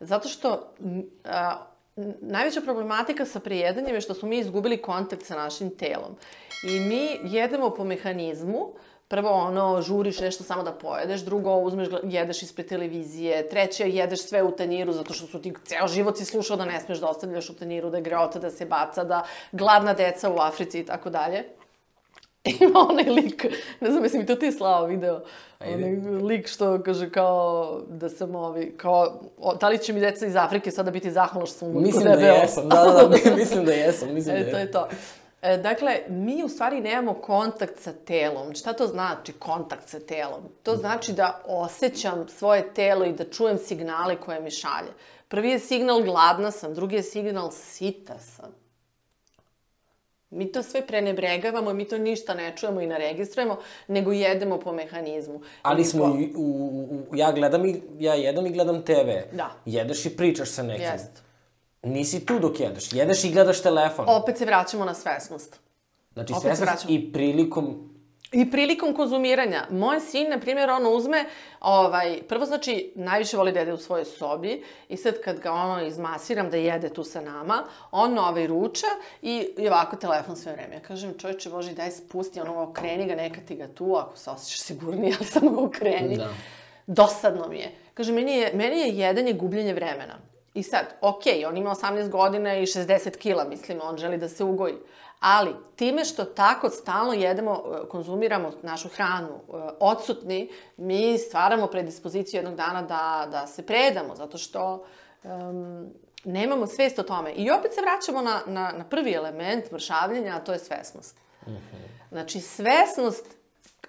Zato 0.00 0.28
što 0.28 0.72
n- 0.80 1.10
najveća 2.20 2.60
problematika 2.60 3.24
sa 3.24 3.40
prejedanjem 3.40 3.94
je 3.94 4.00
što 4.00 4.14
smo 4.14 4.28
mi 4.28 4.38
izgubili 4.38 4.82
kontakt 4.82 5.22
sa 5.22 5.36
našim 5.36 5.70
telom. 5.70 6.16
I 6.62 6.80
mi 6.80 7.18
jedemo 7.22 7.70
po 7.70 7.84
mehanizmu, 7.84 8.72
prvo 9.08 9.30
ono, 9.30 9.82
žuriš 9.82 10.20
nešto 10.20 10.44
samo 10.44 10.62
da 10.62 10.72
pojedeš, 10.72 11.20
drugo 11.20 11.56
uzmeš, 11.56 11.88
jedeš 12.02 12.42
ispred 12.42 12.66
televizije, 12.68 13.48
treće 13.48 13.90
jedeš 13.90 14.22
sve 14.22 14.42
u 14.42 14.50
tanjiru 14.50 14.92
zato 14.92 15.14
što 15.14 15.26
su 15.26 15.42
ti 15.42 15.54
ceo 15.64 15.88
život 15.88 16.16
si 16.16 16.24
slušao 16.24 16.56
da 16.56 16.64
ne 16.64 16.80
smeš 16.80 16.98
da 16.98 17.08
ostavljaš 17.08 17.50
u 17.50 17.56
tanjiru, 17.56 17.90
da 17.90 18.00
greota, 18.00 18.38
da 18.38 18.50
se 18.50 18.66
baca, 18.66 19.04
da 19.04 19.24
gladna 19.52 19.94
deca 19.94 20.30
u 20.30 20.38
Africi 20.38 20.80
i 20.80 20.86
tako 20.86 21.10
dalje. 21.10 21.44
Ima 22.60 22.86
onaj 22.90 23.04
lik, 23.04 23.46
ne 23.80 23.90
znam, 23.90 24.02
mislim, 24.02 24.26
to 24.26 24.34
ti 24.34 24.46
je 24.46 24.52
slao 24.52 24.86
video, 24.86 25.20
Ajde. 25.58 25.74
onaj 25.74 25.90
lik 26.22 26.48
što 26.48 26.82
kaže 26.82 27.10
kao 27.10 27.80
da 27.88 28.08
sam 28.08 28.34
ovi, 28.34 28.74
kao, 28.76 29.20
o, 29.38 29.54
da 29.54 29.68
li 29.68 29.78
će 29.78 29.92
mi 29.92 30.00
deca 30.00 30.26
iz 30.26 30.36
Afrike 30.36 30.70
sada 30.70 30.90
biti 30.90 31.10
zahvalno 31.10 31.46
što 31.46 31.58
sam 31.58 31.72
mu 31.72 31.80
mislim 31.80 32.04
da 32.04 32.10
jesam, 32.12 32.68
da, 32.68 32.76
da, 32.76 33.08
da, 33.08 33.34
mislim 33.36 33.64
da 33.64 33.72
jesam, 33.72 34.08
mislim 34.14 34.34
da 34.34 34.40
E, 34.40 34.50
to 34.50 34.56
jesam. 34.56 34.60
je 34.60 34.70
to. 34.72 34.88
E, 35.42 35.56
dakle, 35.56 35.96
mi 36.08 36.44
u 36.44 36.48
stvari 36.48 36.80
nemamo 36.80 37.14
kontakt 37.14 37.78
sa 37.78 37.92
telom. 37.94 38.54
Šta 38.54 38.72
to 38.72 38.86
znači 38.86 39.32
kontakt 39.32 39.88
sa 39.88 40.00
telom? 40.00 40.40
To 40.62 40.76
znači 40.76 41.12
da 41.12 41.42
osjećam 41.46 42.28
svoje 42.28 42.74
telo 42.74 43.04
i 43.04 43.12
da 43.12 43.24
čujem 43.24 43.58
signale 43.58 44.16
koje 44.16 44.40
mi 44.40 44.50
šalje. 44.50 44.90
Prvi 45.28 45.50
je 45.50 45.58
signal 45.58 46.02
gladna 46.02 46.50
sam, 46.50 46.74
drugi 46.74 46.96
je 46.96 47.02
signal 47.02 47.50
sita 47.50 48.18
sam. 48.18 48.59
Mi 50.30 50.52
to 50.52 50.62
sve 50.62 50.86
prenebregavamo, 50.86 51.72
mi 51.72 51.84
to 51.84 51.98
ništa 51.98 52.34
ne 52.34 52.56
čujemo 52.56 52.80
i 52.80 52.86
ne 52.86 52.98
registrujemo, 52.98 53.56
nego 53.88 54.12
jedemo 54.12 54.58
po 54.58 54.72
mehanizmu. 54.72 55.40
Ali 55.62 55.84
smo, 55.84 56.04
po- 56.04 56.18
i- 56.18 56.32
u, 56.36 56.42
u, 56.42 56.84
u, 57.04 57.16
ja 57.16 57.32
gledam 57.32 57.66
i, 57.66 57.82
ja 57.98 58.14
jedem 58.14 58.46
i 58.46 58.50
gledam 58.50 58.82
TV. 58.82 59.08
Da. 59.32 59.50
Jedeš 59.66 60.06
i 60.06 60.10
pričaš 60.10 60.48
sa 60.50 60.62
nekim. 60.62 60.84
Jest. 60.84 61.10
Nisi 61.82 62.26
tu 62.26 62.38
dok 62.38 62.60
jedeš, 62.60 62.92
jedeš 62.92 63.24
i 63.24 63.30
gledaš 63.30 63.62
telefon. 63.62 64.04
Opet 64.08 64.38
se 64.38 64.44
vraćamo 64.44 64.84
na 64.84 64.94
svesnost. 64.94 65.60
znači, 66.12 66.32
opet 66.32 66.42
sve 66.42 66.50
se 66.50 66.56
se 66.56 66.64
vraćamo. 66.64 66.94
i 66.94 67.12
prilikom 67.12 67.90
I 68.32 68.50
prilikom 68.50 68.94
konzumiranja. 68.94 69.66
Moj 69.70 70.00
sin, 70.00 70.30
na 70.30 70.38
primjer, 70.38 70.70
on 70.70 70.86
uzme, 70.86 71.24
ovaj, 71.60 72.22
prvo 72.28 72.46
znači, 72.46 72.92
najviše 72.94 73.36
voli 73.36 73.52
da 73.52 73.58
jede 73.58 73.72
u 73.72 73.76
svojoj 73.76 74.04
sobi 74.04 74.62
i 74.88 74.96
sad 74.96 75.14
kad 75.24 75.40
ga 75.40 75.52
ono 75.52 75.86
izmasiram 75.86 76.50
da 76.50 76.56
jede 76.56 76.88
tu 76.88 77.04
sa 77.04 77.20
nama, 77.20 77.64
on 77.90 78.18
ovaj 78.18 78.46
ruča 78.46 78.86
i, 79.22 79.48
i 79.58 79.68
ovako 79.68 79.96
telefon 79.96 80.36
sve 80.36 80.52
vreme. 80.52 80.74
Ja 80.74 80.80
kažem, 80.80 81.18
čovječe 81.18 81.50
Boži, 81.50 81.74
daj 81.74 81.90
spusti, 81.90 82.40
ono, 82.40 82.62
okreni 82.62 83.06
ga, 83.06 83.14
neka 83.14 83.40
ti 83.48 83.56
ga 83.56 83.68
tu, 83.68 83.94
ako 83.96 84.16
se 84.16 84.30
osjećaš 84.30 84.60
sigurnije, 84.60 85.14
ali 85.18 85.28
samo 85.28 85.50
ga 85.50 85.60
okreni. 85.60 86.16
Da. 86.16 86.28
Dosadno 86.86 87.48
mi 87.48 87.58
je. 87.58 87.74
Kaže, 87.94 88.12
meni 88.12 88.36
je, 88.36 88.52
meni 88.54 88.80
je 88.80 88.88
jedenje 88.88 89.32
gubljenje 89.32 89.74
vremena. 89.74 90.14
I 90.54 90.62
sad, 90.62 90.86
okej, 91.00 91.44
on 91.44 91.56
ima 91.56 91.70
18 91.70 92.08
godina 92.08 92.54
i 92.54 92.66
60 92.66 93.16
kila, 93.16 93.44
mislim, 93.44 93.80
on 93.82 93.96
želi 93.96 94.18
da 94.18 94.28
se 94.28 94.44
ugoji. 94.44 94.74
Ali, 95.20 95.54
time 95.76 96.04
što 96.04 96.24
tako 96.24 96.70
stalno 96.70 97.12
jedemo, 97.12 97.52
e, 97.52 97.88
konzumiramo 97.88 98.52
našu 98.62 98.88
hranu, 98.88 99.28
e, 99.28 99.52
odsutni, 99.80 100.50
mi 100.76 101.18
stvaramo 101.18 101.66
predispoziciju 101.66 102.38
jednog 102.38 102.54
dana 102.54 102.82
da, 102.82 103.28
da 103.30 103.46
se 103.46 103.66
predamo, 103.66 104.16
zato 104.16 104.38
što 104.38 104.84
um, 105.22 105.90
nemamo 106.24 106.66
svest 106.66 106.98
o 106.98 107.02
tome. 107.02 107.32
I 107.32 107.50
opet 107.50 107.74
se 107.74 107.80
vraćamo 107.80 108.22
na, 108.22 108.40
na, 108.46 108.72
na 108.78 108.84
prvi 108.84 109.12
element 109.12 109.70
mršavljenja, 109.72 110.36
a 110.36 110.44
to 110.44 110.52
je 110.52 110.58
svesnost. 110.58 111.16
Znači, 112.10 112.40
svesnost 112.40 113.26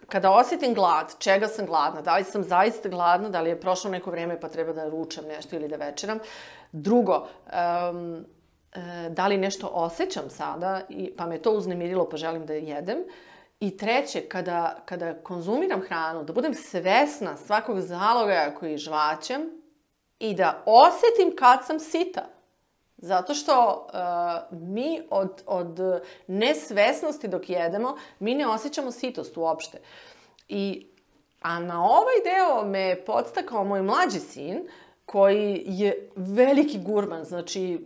kada 0.07 0.31
osjetim 0.31 0.73
glad, 0.73 1.15
čega 1.19 1.47
sam 1.47 1.65
gladna, 1.65 2.01
da 2.01 2.17
li 2.17 2.23
sam 2.23 2.43
zaista 2.43 2.89
gladna, 2.89 3.29
da 3.29 3.41
li 3.41 3.49
je 3.49 3.61
prošlo 3.61 3.91
neko 3.91 4.11
vreme 4.11 4.39
pa 4.39 4.49
treba 4.49 4.73
da 4.73 4.89
ručam 4.89 5.25
nešto 5.25 5.55
ili 5.55 5.67
da 5.67 5.75
večeram. 5.75 6.19
Drugo, 6.71 7.27
um, 7.91 8.25
da 9.09 9.27
li 9.27 9.37
nešto 9.37 9.69
osjećam 9.73 10.29
sada, 10.29 10.81
i, 10.89 11.11
pa 11.17 11.25
me 11.25 11.41
to 11.41 11.51
uznemirilo 11.51 12.09
pa 12.09 12.17
želim 12.17 12.45
da 12.45 12.53
jedem. 12.53 12.97
I 13.59 13.77
treće, 13.77 14.21
kada, 14.21 14.81
kada 14.85 15.13
konzumiram 15.13 15.81
hranu, 15.81 16.23
da 16.23 16.33
budem 16.33 16.53
svesna 16.53 17.37
svakog 17.37 17.79
zalogaja 17.79 18.55
koji 18.55 18.77
žvaćem 18.77 19.41
i 20.19 20.33
da 20.33 20.63
osjetim 20.65 21.35
kad 21.35 21.65
sam 21.65 21.79
sita. 21.79 22.25
Zato 22.97 23.33
što 23.33 23.87
uh, 24.51 24.59
mi 24.59 25.01
od, 25.09 25.43
od 25.45 25.79
nesvesnosti 26.27 27.27
dok 27.27 27.49
jedemo, 27.49 27.97
mi 28.19 28.35
ne 28.35 28.47
osjećamo 28.47 28.91
sitost 28.91 29.37
uopšte. 29.37 29.77
I, 30.47 30.87
a 31.41 31.59
na 31.59 31.85
ovaj 31.85 32.15
deo 32.23 32.65
me 32.65 33.05
podstakao 33.05 33.63
moj 33.63 33.81
mlađi 33.81 34.19
sin, 34.19 34.67
koji 35.11 35.63
je 35.65 36.09
veliki 36.15 36.79
gurman, 36.79 37.23
znači, 37.23 37.79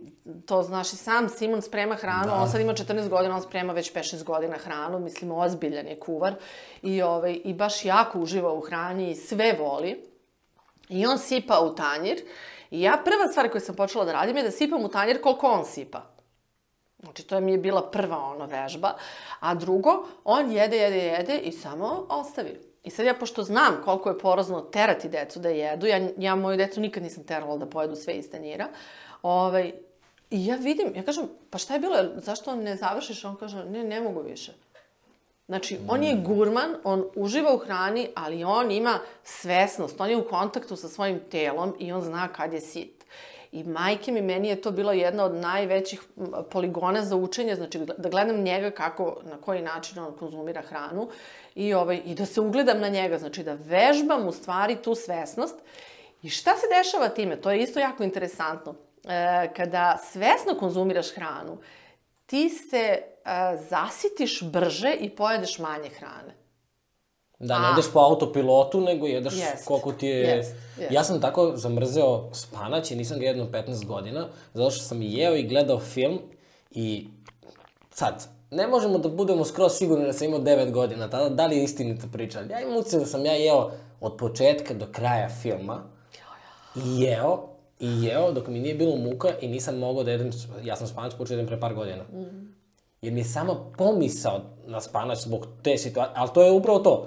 to 0.46 0.62
znaš 0.62 0.92
i 0.92 0.96
sam, 0.96 1.28
Simon 1.28 1.62
sprema 1.62 1.94
hranu, 1.94 2.26
Da. 2.26 2.34
on 2.34 2.48
sad 2.48 2.60
ima 2.60 2.74
14 2.74 3.08
godina, 3.08 3.34
on 3.34 3.42
sprema 3.42 3.72
već 3.72 3.92
5-6 3.92 4.24
godina 4.24 4.56
hranu, 4.56 4.98
mislim, 4.98 5.32
ozbiljan 5.32 5.86
je 5.86 6.00
kuvar 6.00 6.34
i, 6.82 7.02
ovaj, 7.02 7.40
i 7.44 7.54
baš 7.54 7.84
jako 7.84 8.18
uživa 8.18 8.52
u 8.52 8.60
hrani 8.60 9.10
i 9.10 9.14
sve 9.14 9.56
voli. 9.58 10.02
I 10.88 11.06
on 11.06 11.18
sipa 11.18 11.60
u 11.60 11.74
tanjir. 11.74 12.22
I 12.70 12.82
ja 12.82 13.02
prva 13.04 13.28
stvar 13.30 13.50
koju 13.50 13.60
sam 13.60 13.74
počela 13.74 14.04
da 14.04 14.12
radim 14.12 14.36
je 14.36 14.42
da 14.42 14.50
sipam 14.50 14.84
u 14.84 14.88
tanjir 14.88 15.20
koliko 15.22 15.46
on 15.46 15.64
sipa. 15.64 16.02
Znači, 16.98 17.22
to 17.22 17.34
je 17.34 17.40
mi 17.40 17.52
je 17.52 17.58
bila 17.58 17.90
prva 17.90 18.18
ono 18.18 18.46
vežba. 18.46 18.94
A 19.40 19.54
drugo, 19.54 20.06
on 20.24 20.52
jede, 20.52 20.76
jede, 20.76 20.98
jede 20.98 21.38
i 21.38 21.52
samo 21.52 22.06
ostavi. 22.08 22.65
I 22.86 22.90
sad 22.90 23.06
ja, 23.06 23.14
pošto 23.14 23.42
znam 23.42 23.80
koliko 23.84 24.08
je 24.08 24.18
porozno 24.18 24.60
terati 24.60 25.08
decu 25.08 25.38
da 25.38 25.48
jedu, 25.48 25.86
ja, 25.86 26.08
ja 26.18 26.34
moju 26.34 26.56
decu 26.56 26.80
nikad 26.80 27.02
nisam 27.02 27.24
terala 27.24 27.56
da 27.56 27.66
pojedu 27.66 27.96
sve 27.96 28.14
iz 28.14 28.30
tanjira, 28.30 28.68
ovaj, 29.22 29.72
i 30.30 30.46
ja 30.46 30.56
vidim, 30.56 30.92
ja 30.96 31.02
kažem, 31.02 31.28
pa 31.50 31.58
šta 31.58 31.74
je 31.74 31.80
bilo, 31.80 31.96
zašto 32.16 32.54
ne 32.56 32.76
završiš? 32.76 33.24
On 33.24 33.36
kaže, 33.36 33.64
ne, 33.64 33.84
ne 33.84 34.00
mogu 34.00 34.22
više. 34.22 34.52
Znači, 35.46 35.78
on 35.88 36.02
je 36.02 36.22
gurman, 36.26 36.76
on 36.84 37.04
uživa 37.14 37.54
u 37.54 37.58
hrani, 37.58 38.08
ali 38.14 38.44
on 38.44 38.70
ima 38.70 38.98
svesnost, 39.22 40.00
on 40.00 40.10
je 40.10 40.16
u 40.16 40.28
kontaktu 40.28 40.76
sa 40.76 40.88
svojim 40.88 41.20
telom 41.30 41.74
i 41.78 41.92
on 41.92 42.02
zna 42.02 42.28
kad 42.28 42.52
je 42.52 42.60
sit. 42.60 42.95
I 43.52 43.64
majke 43.64 44.12
mi, 44.12 44.22
meni 44.22 44.48
je 44.48 44.60
to 44.60 44.70
bila 44.70 44.92
jedna 44.92 45.24
od 45.24 45.34
najvećih 45.34 46.02
poligona 46.50 47.02
za 47.04 47.16
učenje, 47.16 47.54
znači 47.54 47.78
da 47.98 48.08
gledam 48.08 48.42
njega 48.42 48.70
kako, 48.70 49.20
na 49.24 49.36
koji 49.36 49.62
način 49.62 49.98
on 49.98 50.16
konzumira 50.18 50.62
hranu 50.62 51.08
i, 51.54 51.74
ovaj, 51.74 52.00
i 52.04 52.14
da 52.14 52.26
se 52.26 52.40
ugledam 52.40 52.80
na 52.80 52.88
njega, 52.88 53.18
znači 53.18 53.42
da 53.42 53.54
vežbam 53.54 54.28
u 54.28 54.32
stvari 54.32 54.76
tu 54.76 54.94
svesnost. 54.94 55.56
I 56.22 56.30
šta 56.30 56.56
se 56.56 56.66
dešava 56.78 57.08
time? 57.08 57.40
To 57.40 57.50
je 57.50 57.62
isto 57.62 57.80
jako 57.80 58.02
interesantno. 58.02 58.74
E, 59.08 59.48
kada 59.56 59.98
svesno 60.12 60.54
konzumiraš 60.58 61.14
hranu, 61.14 61.58
ti 62.26 62.48
se 62.48 62.78
e, 62.78 63.02
zasitiš 63.70 64.42
brže 64.42 64.96
i 65.00 65.10
pojedeš 65.10 65.58
manje 65.58 65.88
hrane. 65.88 66.35
Da, 67.38 67.58
ne 67.58 67.68
ideš 67.72 67.92
po 67.92 68.00
autopilotu, 68.00 68.80
nego 68.80 69.06
jedeš 69.06 69.34
Jest, 69.34 69.66
koliko 69.66 69.92
ti 69.92 70.06
je... 70.06 70.16
jest, 70.16 70.54
jest. 70.78 70.92
Ja 70.92 71.04
sam 71.04 71.20
tako 71.20 71.56
zamrzeo 71.56 72.30
spanać 72.32 72.90
i 72.90 72.96
nisam 72.96 73.18
ga 73.18 73.26
jedno 73.26 73.44
15 73.44 73.84
godina, 73.84 74.28
zato 74.54 74.70
što 74.70 74.84
sam 74.84 75.02
jeo 75.02 75.36
i 75.36 75.42
gledao 75.42 75.80
film 75.80 76.18
i 76.70 77.08
sad, 77.90 78.28
ne 78.50 78.66
možemo 78.66 78.98
da 78.98 79.08
budemo 79.08 79.44
skroz 79.44 79.72
sigurni 79.72 80.06
da 80.06 80.12
sam 80.12 80.26
imao 80.26 80.40
9 80.40 80.70
godina 80.70 81.10
tada, 81.10 81.28
da 81.28 81.46
li 81.46 81.56
je 81.56 81.64
istinita 81.64 82.06
priča. 82.12 82.40
Ja 82.40 82.60
imam 82.60 82.76
utisak 82.76 83.00
da 83.00 83.06
sam 83.06 83.26
ja 83.26 83.32
jeo 83.32 83.70
od 84.00 84.16
početka 84.16 84.74
do 84.74 84.86
kraja 84.92 85.28
filma. 85.28 85.82
I 86.76 87.00
jeo, 87.00 87.48
i 87.80 88.02
jeo 88.02 88.32
dok 88.32 88.46
mi 88.46 88.60
nije 88.60 88.74
bilo 88.74 88.96
muka 88.96 89.28
i 89.40 89.48
nisam 89.48 89.78
mogao 89.78 90.04
da 90.04 90.10
jedem, 90.10 90.30
ja 90.64 90.76
sam 90.76 90.86
spanac 90.86 91.14
počeo 91.14 91.36
da 91.36 91.42
jedem 91.42 91.46
pre 91.46 91.60
par 91.60 91.74
godina. 91.74 92.04
Jer 93.02 93.12
mi 93.12 93.20
je 93.20 93.24
sama 93.24 93.72
pomisao 93.78 94.40
na 94.66 94.80
spanac 94.80 95.18
zbog 95.18 95.46
te 95.62 95.78
situacije, 95.78 96.14
ali 96.16 96.30
to 96.34 96.42
je 96.42 96.52
upravo 96.52 96.78
to. 96.78 97.06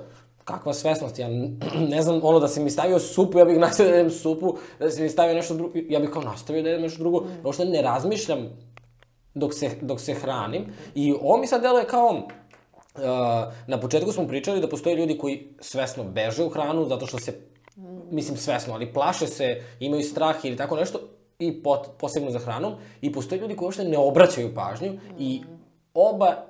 Kakva 0.49 0.73
svesnost, 0.73 1.19
ja 1.19 1.27
ne 1.93 2.01
znam, 2.01 2.19
ono 2.23 2.39
da 2.39 2.47
si 2.47 2.59
mi 2.59 2.69
stavio 2.69 2.99
supu, 2.99 3.39
ja 3.39 3.45
bih 3.45 3.59
nastavio 3.65 3.91
da 3.91 3.97
jedem 3.97 4.11
supu, 4.11 4.57
da 4.79 4.91
si 4.91 5.01
mi 5.01 5.09
stavio 5.09 5.35
nešto 5.35 5.53
drugo, 5.53 5.79
ja 5.89 5.99
bih 5.99 6.09
kao 6.09 6.21
nastavio 6.21 6.63
da 6.63 6.69
jedem 6.69 6.83
nešto 6.83 6.99
drugo, 6.99 7.19
mm. 7.19 7.45
uopšte 7.45 7.65
ne 7.65 7.81
razmišljam 7.81 8.49
dok 9.33 9.53
se, 9.53 9.69
dok 9.81 9.99
se 9.99 10.13
hranim. 10.13 10.65
I 10.95 11.13
ovo 11.21 11.37
mi 11.37 11.47
sad 11.47 11.61
deluje 11.61 11.85
kao, 11.87 12.09
uh, 12.09 13.01
na 13.67 13.79
početku 13.79 14.11
smo 14.11 14.27
pričali 14.27 14.61
da 14.61 14.69
postoje 14.69 14.95
ljudi 14.95 15.17
koji 15.17 15.53
svesno 15.59 16.03
beže 16.03 16.43
u 16.43 16.49
hranu 16.49 16.85
zato 16.85 17.07
što 17.07 17.19
se, 17.19 17.33
mislim 18.11 18.37
svesno, 18.37 18.73
ali 18.73 18.93
plaše 18.93 19.27
se, 19.27 19.63
imaju 19.79 20.03
strah 20.03 20.45
ili 20.45 20.57
tako 20.57 20.75
nešto 20.75 20.99
i 21.39 21.63
pot, 21.63 21.87
posebno 21.97 22.31
za 22.31 22.39
hranom. 22.39 22.73
I 23.01 23.11
postoje 23.11 23.41
ljudi 23.41 23.55
koji 23.55 23.65
uopšte 23.65 23.83
ne 23.83 23.97
obraćaju 23.97 24.55
pažnju 24.55 24.99
i 25.19 25.41
oba 25.93 26.45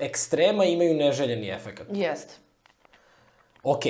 ekstrema 0.00 0.64
imaju 0.64 0.94
neželjeni 0.94 1.48
efekat. 1.48 1.86
Jeste. 1.92 2.34
Ok, 3.62 3.82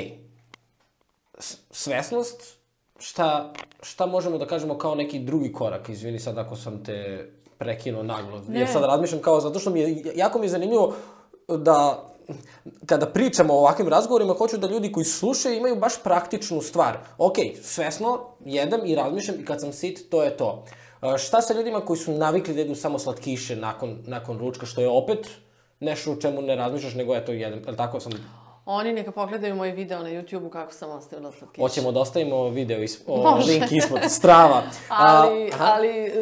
svesnost, 1.70 2.57
šta, 2.99 3.53
šta 3.83 4.07
možemo 4.07 4.39
da 4.39 4.47
kažemo 4.47 4.79
kao 4.79 4.95
neki 4.95 5.18
drugi 5.18 5.53
korak? 5.53 5.89
Izvini 5.89 6.18
sad 6.18 6.39
ako 6.39 6.57
sam 6.57 6.85
te 6.85 7.31
prekinuo 7.59 8.03
naglo. 8.03 8.43
Ne. 8.49 8.59
Jer 8.59 8.68
sad 8.68 8.85
razmišljam 8.85 9.23
kao, 9.23 9.41
zato 9.41 9.59
što 9.59 9.70
mi 9.70 9.81
je, 9.81 10.03
jako 10.14 10.39
mi 10.39 10.45
je 10.45 10.51
zanimljivo 10.51 10.95
da 11.49 12.09
kada 12.87 13.07
pričamo 13.07 13.55
o 13.55 13.59
ovakvim 13.59 13.89
razgovorima, 13.89 14.35
hoću 14.35 14.59
da 14.59 14.66
ljudi 14.66 14.93
koji 14.93 15.05
slušaju 15.05 15.57
imaju 15.57 15.77
baš 15.77 16.03
praktičnu 16.03 16.62
stvar. 16.62 16.99
Ok, 17.18 17.37
svesno 17.62 18.20
jedem 18.45 18.81
i 18.85 18.95
razmišljam 18.95 19.41
i 19.41 19.45
kad 19.45 19.61
sam 19.61 19.73
sit, 19.73 20.11
to 20.11 20.23
je 20.23 20.37
to. 20.37 20.64
A, 21.01 21.18
šta 21.18 21.43
sa 21.43 21.55
ljudima 21.55 21.81
koji 21.81 21.99
su 21.99 22.12
navikli 22.12 22.55
da 22.55 22.61
jedu 22.61 22.75
samo 22.75 22.99
slatkiše 22.99 23.57
nakon, 23.57 23.99
nakon 24.07 24.39
ručka, 24.39 24.66
što 24.66 24.81
je 24.81 24.89
opet 24.89 25.29
nešto 25.81 26.12
u 26.12 26.20
čemu 26.20 26.43
ne 26.43 26.57
razmišljaš, 26.57 26.95
nego 26.95 27.16
eto 27.16 27.33
jedem, 27.33 27.62
jel 27.66 27.77
tako 27.77 28.01
sam 28.01 28.12
Oni 28.67 28.93
neka 28.93 29.13
pogledaju 29.13 29.55
moj 29.55 29.71
video 29.71 30.03
na 30.03 30.09
YouTube-u 30.09 30.51
kako 30.51 30.73
sam 30.73 30.91
ostavila 30.91 31.33
slatkiše. 31.33 31.63
Hoćemo 31.63 31.93
da 31.93 32.01
ostavimo 32.01 32.49
video, 32.49 32.83
is, 32.83 33.01
o, 33.07 33.31
Može. 33.31 33.53
link 33.53 33.73
ispod, 33.73 34.01
strava. 34.09 34.63
Ali, 34.89 35.45
A, 35.45 35.55
aha. 35.55 35.73
ali... 35.75 36.13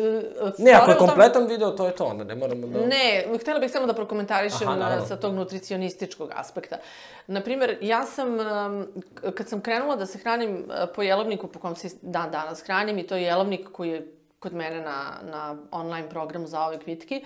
Uh, 0.43 0.51
Ne, 0.59 0.73
ako 0.73 0.91
je 0.91 0.97
kompletan 0.97 1.47
video, 1.47 1.71
to 1.71 1.87
je 1.87 1.97
to, 1.97 2.05
onda 2.05 2.25
ne 2.25 2.35
moramo 2.35 2.67
da... 2.67 2.87
Ne, 2.87 3.25
htjela 3.41 3.61
bih 3.61 3.71
samo 3.71 3.87
da 3.87 3.95
prokomentarišem 3.95 4.69
Aha, 4.69 4.77
naravno. 4.77 5.07
sa 5.07 5.17
tog 5.17 5.35
nutricionističkog 5.35 6.31
aspekta. 6.35 6.77
Naprimer, 7.27 7.79
ja 7.81 8.07
sam, 8.07 8.39
kad 9.35 9.49
sam 9.49 9.61
krenula 9.61 9.97
da 9.97 10.07
se 10.07 10.19
hranim 10.19 10.55
uh, 10.55 10.75
po 10.97 11.03
jelovniku 11.03 11.47
po 11.47 11.59
kom 11.59 11.77
se 11.77 11.89
dan 12.03 12.31
danas 12.31 12.63
hranim, 12.63 12.99
i 12.99 13.07
to 13.07 13.17
je 13.17 13.23
jelovnik 13.23 13.69
koji 13.73 13.91
je 13.91 14.13
kod 14.39 14.55
mene 14.55 14.81
na, 14.81 15.21
na 15.23 15.57
online 15.71 16.09
programu 16.09 16.47
za 16.47 16.67
ove 16.67 16.79
kvitki, 16.79 17.25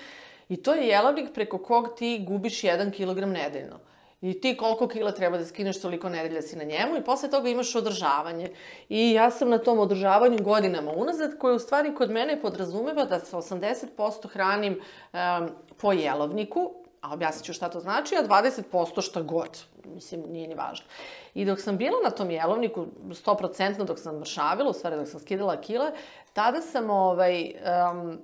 i 0.48 0.62
to 0.62 0.74
je 0.74 0.88
jelovnik 0.88 1.34
preko 1.34 1.58
kog 1.58 1.88
ti 1.98 2.24
gubiš 2.28 2.62
1 2.62 2.90
kg 2.90 3.32
nedeljno. 3.32 3.78
I 4.24 4.40
ti 4.40 4.56
koliko 4.56 4.88
kila 4.88 5.12
treba 5.12 5.38
da 5.38 5.44
skineš, 5.44 5.80
toliko 5.80 6.08
nedelja 6.08 6.42
si 6.42 6.56
na 6.56 6.64
njemu 6.64 6.96
i 6.96 7.04
posle 7.04 7.30
toga 7.30 7.48
imaš 7.48 7.74
održavanje. 7.74 8.50
I 8.88 9.12
ja 9.12 9.30
sam 9.30 9.48
na 9.48 9.58
tom 9.58 9.78
održavanju 9.78 10.38
godinama 10.42 10.92
unazad, 10.92 11.38
koje 11.38 11.54
u 11.54 11.58
stvari 11.58 11.94
kod 11.94 12.10
mene 12.10 12.40
podrazumeva 12.40 13.04
da 13.04 13.20
se 13.20 13.36
80% 13.36 14.28
hranim 14.28 14.80
um, 15.12 15.50
po 15.80 15.92
jelovniku, 15.92 16.72
a 17.00 17.12
objasnit 17.12 17.44
ću 17.44 17.52
šta 17.52 17.68
to 17.68 17.80
znači, 17.80 18.16
a 18.16 18.22
20% 18.28 19.02
šta 19.02 19.22
god. 19.22 19.64
Mislim, 19.94 20.22
nije 20.28 20.48
ni 20.48 20.54
važno. 20.54 20.86
I 21.34 21.44
dok 21.44 21.60
sam 21.60 21.76
bila 21.76 22.00
na 22.04 22.10
tom 22.10 22.30
jelovniku, 22.30 22.86
100% 23.08 23.84
dok 23.84 23.98
sam 23.98 24.18
mršavila, 24.18 24.70
u 24.70 24.72
stvari 24.72 24.96
dok 24.96 25.08
sam 25.08 25.20
skidala 25.20 25.60
kile, 25.60 25.92
tada 26.32 26.60
sam 26.60 26.90
ovaj, 26.90 27.52
um, 27.92 28.18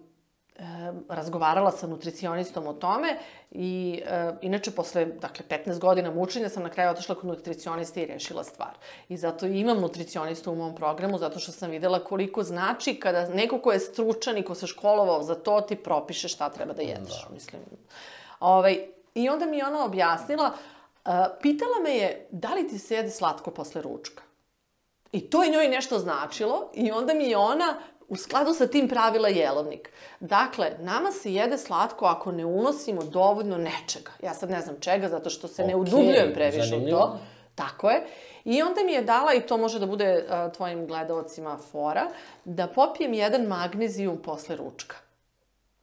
razgovarala 1.08 1.70
sa 1.70 1.86
nutricionistom 1.86 2.66
o 2.66 2.72
tome 2.72 3.16
i 3.50 4.02
e, 4.06 4.32
inače 4.42 4.70
posle 4.70 5.04
dakle 5.04 5.44
15 5.48 5.78
godina 5.78 6.10
mučenja 6.10 6.48
sam 6.48 6.62
na 6.62 6.70
kraju 6.70 6.90
otišla 6.90 7.14
kod 7.14 7.26
nutricioniste 7.26 8.02
i 8.02 8.06
rešila 8.06 8.44
stvar. 8.44 8.70
I 9.08 9.16
zato 9.16 9.46
i 9.46 9.60
imam 9.60 9.80
nutricionistu 9.80 10.52
u 10.52 10.54
mom 10.54 10.74
programu 10.74 11.18
zato 11.18 11.38
što 11.38 11.52
sam 11.52 11.70
videla 11.70 12.04
koliko 12.04 12.42
znači 12.42 12.94
kada 12.94 13.28
neko 13.28 13.58
ko 13.58 13.72
je 13.72 13.80
stručan 13.80 14.38
i 14.38 14.42
ko 14.42 14.54
se 14.54 14.66
školovao 14.66 15.22
za 15.22 15.34
to 15.34 15.60
ti 15.60 15.76
propiše 15.76 16.28
šta 16.28 16.48
treba 16.48 16.72
da 16.72 16.82
jedeš, 16.82 17.26
mislim. 17.32 17.62
Ovaj 18.40 18.86
i 19.14 19.28
onda 19.28 19.46
mi 19.46 19.58
je 19.58 19.66
ona 19.66 19.84
objasnila 19.84 20.52
e, 21.04 21.10
pitala 21.42 21.80
me 21.84 21.90
je 21.90 22.26
da 22.30 22.54
li 22.54 22.68
ti 22.68 22.78
se 22.78 22.94
jede 22.94 23.10
slatko 23.10 23.50
posle 23.50 23.82
ručka. 23.82 24.22
I 25.12 25.30
to 25.30 25.42
je 25.42 25.50
njoj 25.50 25.68
nešto 25.68 25.98
značilo 25.98 26.70
i 26.74 26.90
onda 26.90 27.14
mi 27.14 27.24
je 27.24 27.36
ona 27.36 27.74
u 28.10 28.16
skladu 28.16 28.54
sa 28.54 28.66
tim 28.66 28.88
pravila 28.88 29.28
jelovnik. 29.28 29.90
Dakle, 30.20 30.72
nama 30.80 31.12
se 31.12 31.32
jede 31.32 31.58
slatko 31.58 32.04
ako 32.04 32.32
ne 32.32 32.44
unosimo 32.44 33.02
dovoljno 33.02 33.58
nečega. 33.58 34.10
Ja 34.22 34.34
sad 34.34 34.50
ne 34.50 34.60
znam 34.60 34.80
čega, 34.80 35.08
zato 35.08 35.30
što 35.30 35.48
se 35.48 35.62
ne 35.62 35.76
Okej, 35.76 35.80
udubljujem 35.80 36.32
previše 36.34 36.76
u 36.76 36.90
to. 36.90 37.18
Tako 37.54 37.90
je. 37.90 38.06
I 38.44 38.62
onda 38.62 38.80
mi 38.82 38.92
je 38.92 39.02
dala, 39.02 39.34
i 39.34 39.40
to 39.40 39.56
može 39.56 39.78
da 39.78 39.86
bude 39.86 40.26
a, 40.28 40.50
tvojim 40.50 40.86
gledalcima 40.86 41.58
fora, 41.70 42.06
da 42.44 42.66
popijem 42.66 43.14
jedan 43.14 43.42
magnezijum 43.42 44.18
posle 44.22 44.56
ručka. 44.56 44.96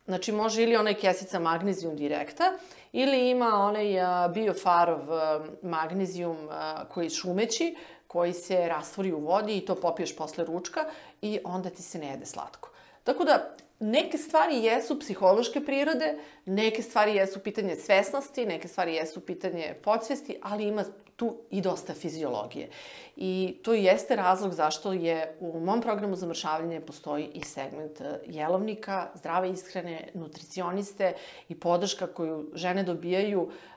Znači, 0.06 0.32
može 0.32 0.64
ili 0.64 0.76
onaj 0.76 0.94
kesica 0.94 1.40
magnezijum 1.40 1.96
direkta, 1.96 2.54
ili 2.92 3.30
ima 3.30 3.48
onaj 3.48 4.00
a, 4.00 4.28
biofarov 4.28 5.14
a, 5.14 5.46
magnezijum 5.62 6.48
a, 6.52 6.86
koji 6.94 7.10
šumeći, 7.10 7.76
koji 8.08 8.34
se 8.34 8.68
rastvori 8.68 9.12
u 9.12 9.20
vodi 9.20 9.58
i 9.58 9.66
to 9.66 9.76
popiješ 9.76 10.16
posle 10.16 10.46
ručka 10.46 10.86
i 11.22 11.40
onda 11.44 11.70
ti 11.70 11.82
se 11.82 12.00
ne 12.00 12.08
jede 12.08 12.26
slatko. 12.26 12.70
Tako 13.04 13.24
da, 13.24 13.56
neke 13.80 14.18
stvari 14.18 14.64
jesu 14.64 15.00
psihološke 15.00 15.62
prirode, 15.66 16.18
neke 16.46 16.82
stvari 16.82 17.16
jesu 17.16 17.40
pitanje 17.40 17.76
svesnosti, 17.76 18.46
neke 18.46 18.68
stvari 18.68 18.96
jesu 18.96 19.20
pitanje 19.20 19.76
podsvesti, 19.84 20.38
ali 20.42 20.64
ima 20.64 20.84
tu 21.16 21.38
i 21.52 21.62
dosta 21.62 21.94
fiziologije. 21.94 22.70
I 23.16 23.58
to 23.64 23.74
jeste 23.74 24.16
razlog 24.16 24.54
zašto 24.54 24.94
je 24.94 25.38
u 25.40 25.60
mom 25.60 25.82
programu 25.82 26.16
za 26.16 26.28
mršavljanje 26.28 26.82
postoji 26.82 27.30
i 27.34 27.44
segment 27.44 28.02
e, 28.02 28.20
jelovnika, 28.26 29.10
zdrave 29.16 29.50
ishrane, 29.50 30.10
nutricioniste 30.14 31.14
i 31.50 31.56
podrška 31.56 32.08
koju 32.08 32.50
žene 32.54 32.84
dobijaju, 32.84 33.50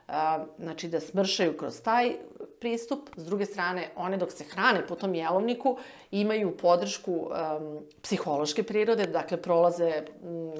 znači 0.59 0.87
da 0.87 0.99
smršaju 0.99 1.57
kroz 1.57 1.81
taj 1.81 2.15
pristup. 2.59 3.09
S 3.15 3.25
druge 3.25 3.45
strane, 3.45 3.89
one 3.95 4.17
dok 4.17 4.31
se 4.31 4.43
hrane 4.43 4.87
po 4.87 4.95
tom 4.95 5.15
jelovniku 5.15 5.77
imaju 6.11 6.57
podršku 6.57 7.11
um, 7.13 7.79
psihološke 8.01 8.63
prirode, 8.63 9.05
dakle 9.05 9.41
prolaze, 9.41 10.03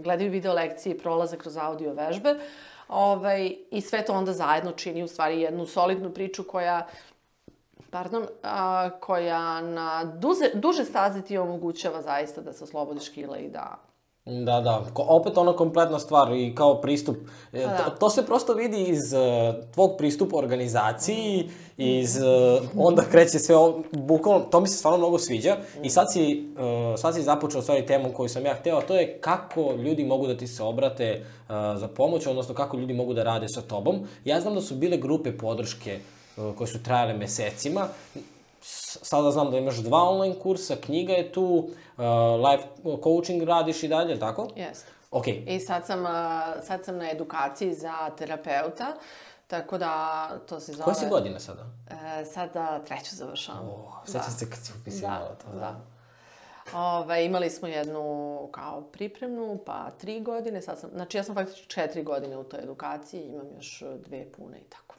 gledaju 0.03 0.31
video 0.31 0.53
lekcije 0.53 0.97
prolaze 0.97 1.37
kroz 1.37 1.57
audio 1.57 1.93
vežbe. 1.93 2.35
Ovaj, 2.87 3.55
I 3.71 3.81
sve 3.81 4.05
to 4.05 4.13
onda 4.13 4.33
zajedno 4.33 4.71
čini 4.71 5.03
u 5.03 5.07
stvari 5.07 5.41
jednu 5.41 5.65
solidnu 5.65 6.13
priču 6.13 6.43
koja 6.43 6.87
pardon, 7.89 8.27
a, 8.43 8.89
koja 8.99 9.61
na 9.61 10.03
duze, 10.03 10.51
duže 10.53 10.85
staze 10.85 11.21
ti 11.21 11.37
omogućava 11.37 12.01
zaista 12.01 12.41
da 12.41 12.53
se 12.53 12.63
oslobodiš 12.63 13.09
kila 13.09 13.37
i 13.37 13.49
da 13.49 13.90
Da, 14.25 14.61
da, 14.61 14.85
Ko, 14.93 15.05
opet 15.07 15.37
ona 15.37 15.53
kompletna 15.53 15.99
stvar 15.99 16.35
i 16.35 16.55
kao 16.55 16.81
pristup. 16.81 17.17
E, 17.53 17.63
Pa 17.63 17.77
to, 17.77 17.89
da. 17.89 17.95
to 17.95 18.09
se 18.09 18.25
prosto 18.25 18.53
vidi 18.53 18.83
iz 18.83 19.13
uh, 19.13 19.71
tvog 19.73 19.95
pristupa 19.97 20.37
organizaciji, 20.37 21.49
iz, 21.77 22.17
uh, 22.17 22.67
onda 22.77 23.03
kreće 23.11 23.39
sve 23.39 23.55
ovo, 23.55 23.83
bukvalno, 23.91 24.45
to 24.45 24.59
mi 24.59 24.67
se 24.67 24.77
stvarno 24.77 24.97
mnogo 24.97 25.19
sviđa. 25.19 25.57
I 25.83 25.89
sad 25.89 26.13
si, 26.13 26.53
uh, 26.53 26.99
sad 26.99 27.15
si 27.15 27.21
započeo 27.21 27.61
stvari 27.61 27.85
temu 27.85 28.13
koju 28.13 28.29
sam 28.29 28.45
ja 28.45 28.53
hteo, 28.53 28.77
a 28.77 28.81
to 28.81 28.95
je 28.95 29.17
kako 29.21 29.71
ljudi 29.71 30.05
mogu 30.05 30.27
da 30.27 30.37
ti 30.37 30.47
se 30.47 30.63
obrate 30.63 31.21
uh, 31.21 31.55
za 31.75 31.87
pomoć, 31.87 32.27
odnosno 32.27 32.55
kako 32.55 32.77
ljudi 32.77 32.93
mogu 32.93 33.13
da 33.13 33.23
rade 33.23 33.47
sa 33.49 33.61
tobom. 33.61 34.07
Ja 34.25 34.41
znam 34.41 34.55
da 34.55 34.61
su 34.61 34.75
bile 34.75 34.97
grupe 34.97 35.37
podrške 35.37 35.99
uh, 36.37 36.55
koje 36.55 36.67
su 36.67 36.83
trajale 36.83 37.13
mesecima. 37.13 37.87
Sada 38.61 39.31
znam 39.31 39.51
da 39.51 39.57
imaš 39.57 39.75
dva 39.75 40.09
online 40.09 40.39
kursa, 40.39 40.75
knjiga 40.75 41.13
je 41.13 41.31
tu, 41.31 41.43
uh, 41.43 42.03
life 42.49 42.67
coaching 43.03 43.43
radiš 43.43 43.83
i 43.83 43.87
dalje, 43.87 44.19
tako? 44.19 44.47
Jeste. 44.55 44.91
Ok, 45.11 45.27
I 45.27 45.59
sad 45.59 45.85
sam, 45.85 46.05
a, 46.05 46.53
sad 46.63 46.85
sam 46.85 46.97
na 46.97 47.11
edukaciji 47.11 47.73
za 47.73 48.09
terapeuta, 48.17 48.93
tako 49.47 49.77
da 49.77 50.27
to 50.49 50.59
se 50.59 50.71
zove... 50.73 50.83
koja 50.83 50.95
si 50.95 51.05
godina 51.09 51.39
sada? 51.39 51.65
E, 51.89 52.25
sada 52.25 52.79
treću 52.79 53.15
završavam. 53.15 53.69
O, 53.69 54.01
sećam 54.05 54.31
se 54.31 54.49
kad 54.49 54.59
si 54.59 54.73
upisivala 54.81 55.35
to. 55.35 55.51
Da, 55.53 55.59
da. 55.59 55.81
Ove, 56.79 57.25
imali 57.25 57.49
smo 57.49 57.67
jednu 57.67 58.49
kao 58.51 58.81
pripremnu, 58.81 59.59
pa 59.65 59.91
tri 59.91 60.21
godine, 60.21 60.61
sad 60.61 60.79
sam, 60.79 60.89
znači 60.93 61.17
ja 61.17 61.23
sam 61.23 61.35
faktički 61.35 61.67
četiri 61.67 62.03
godine 62.03 62.37
u 62.37 62.43
toj 62.43 62.59
edukaciji, 62.63 63.21
imam 63.21 63.47
još 63.55 63.83
dve 64.05 64.31
pune 64.31 64.57
i 64.59 64.69
tako. 64.69 64.90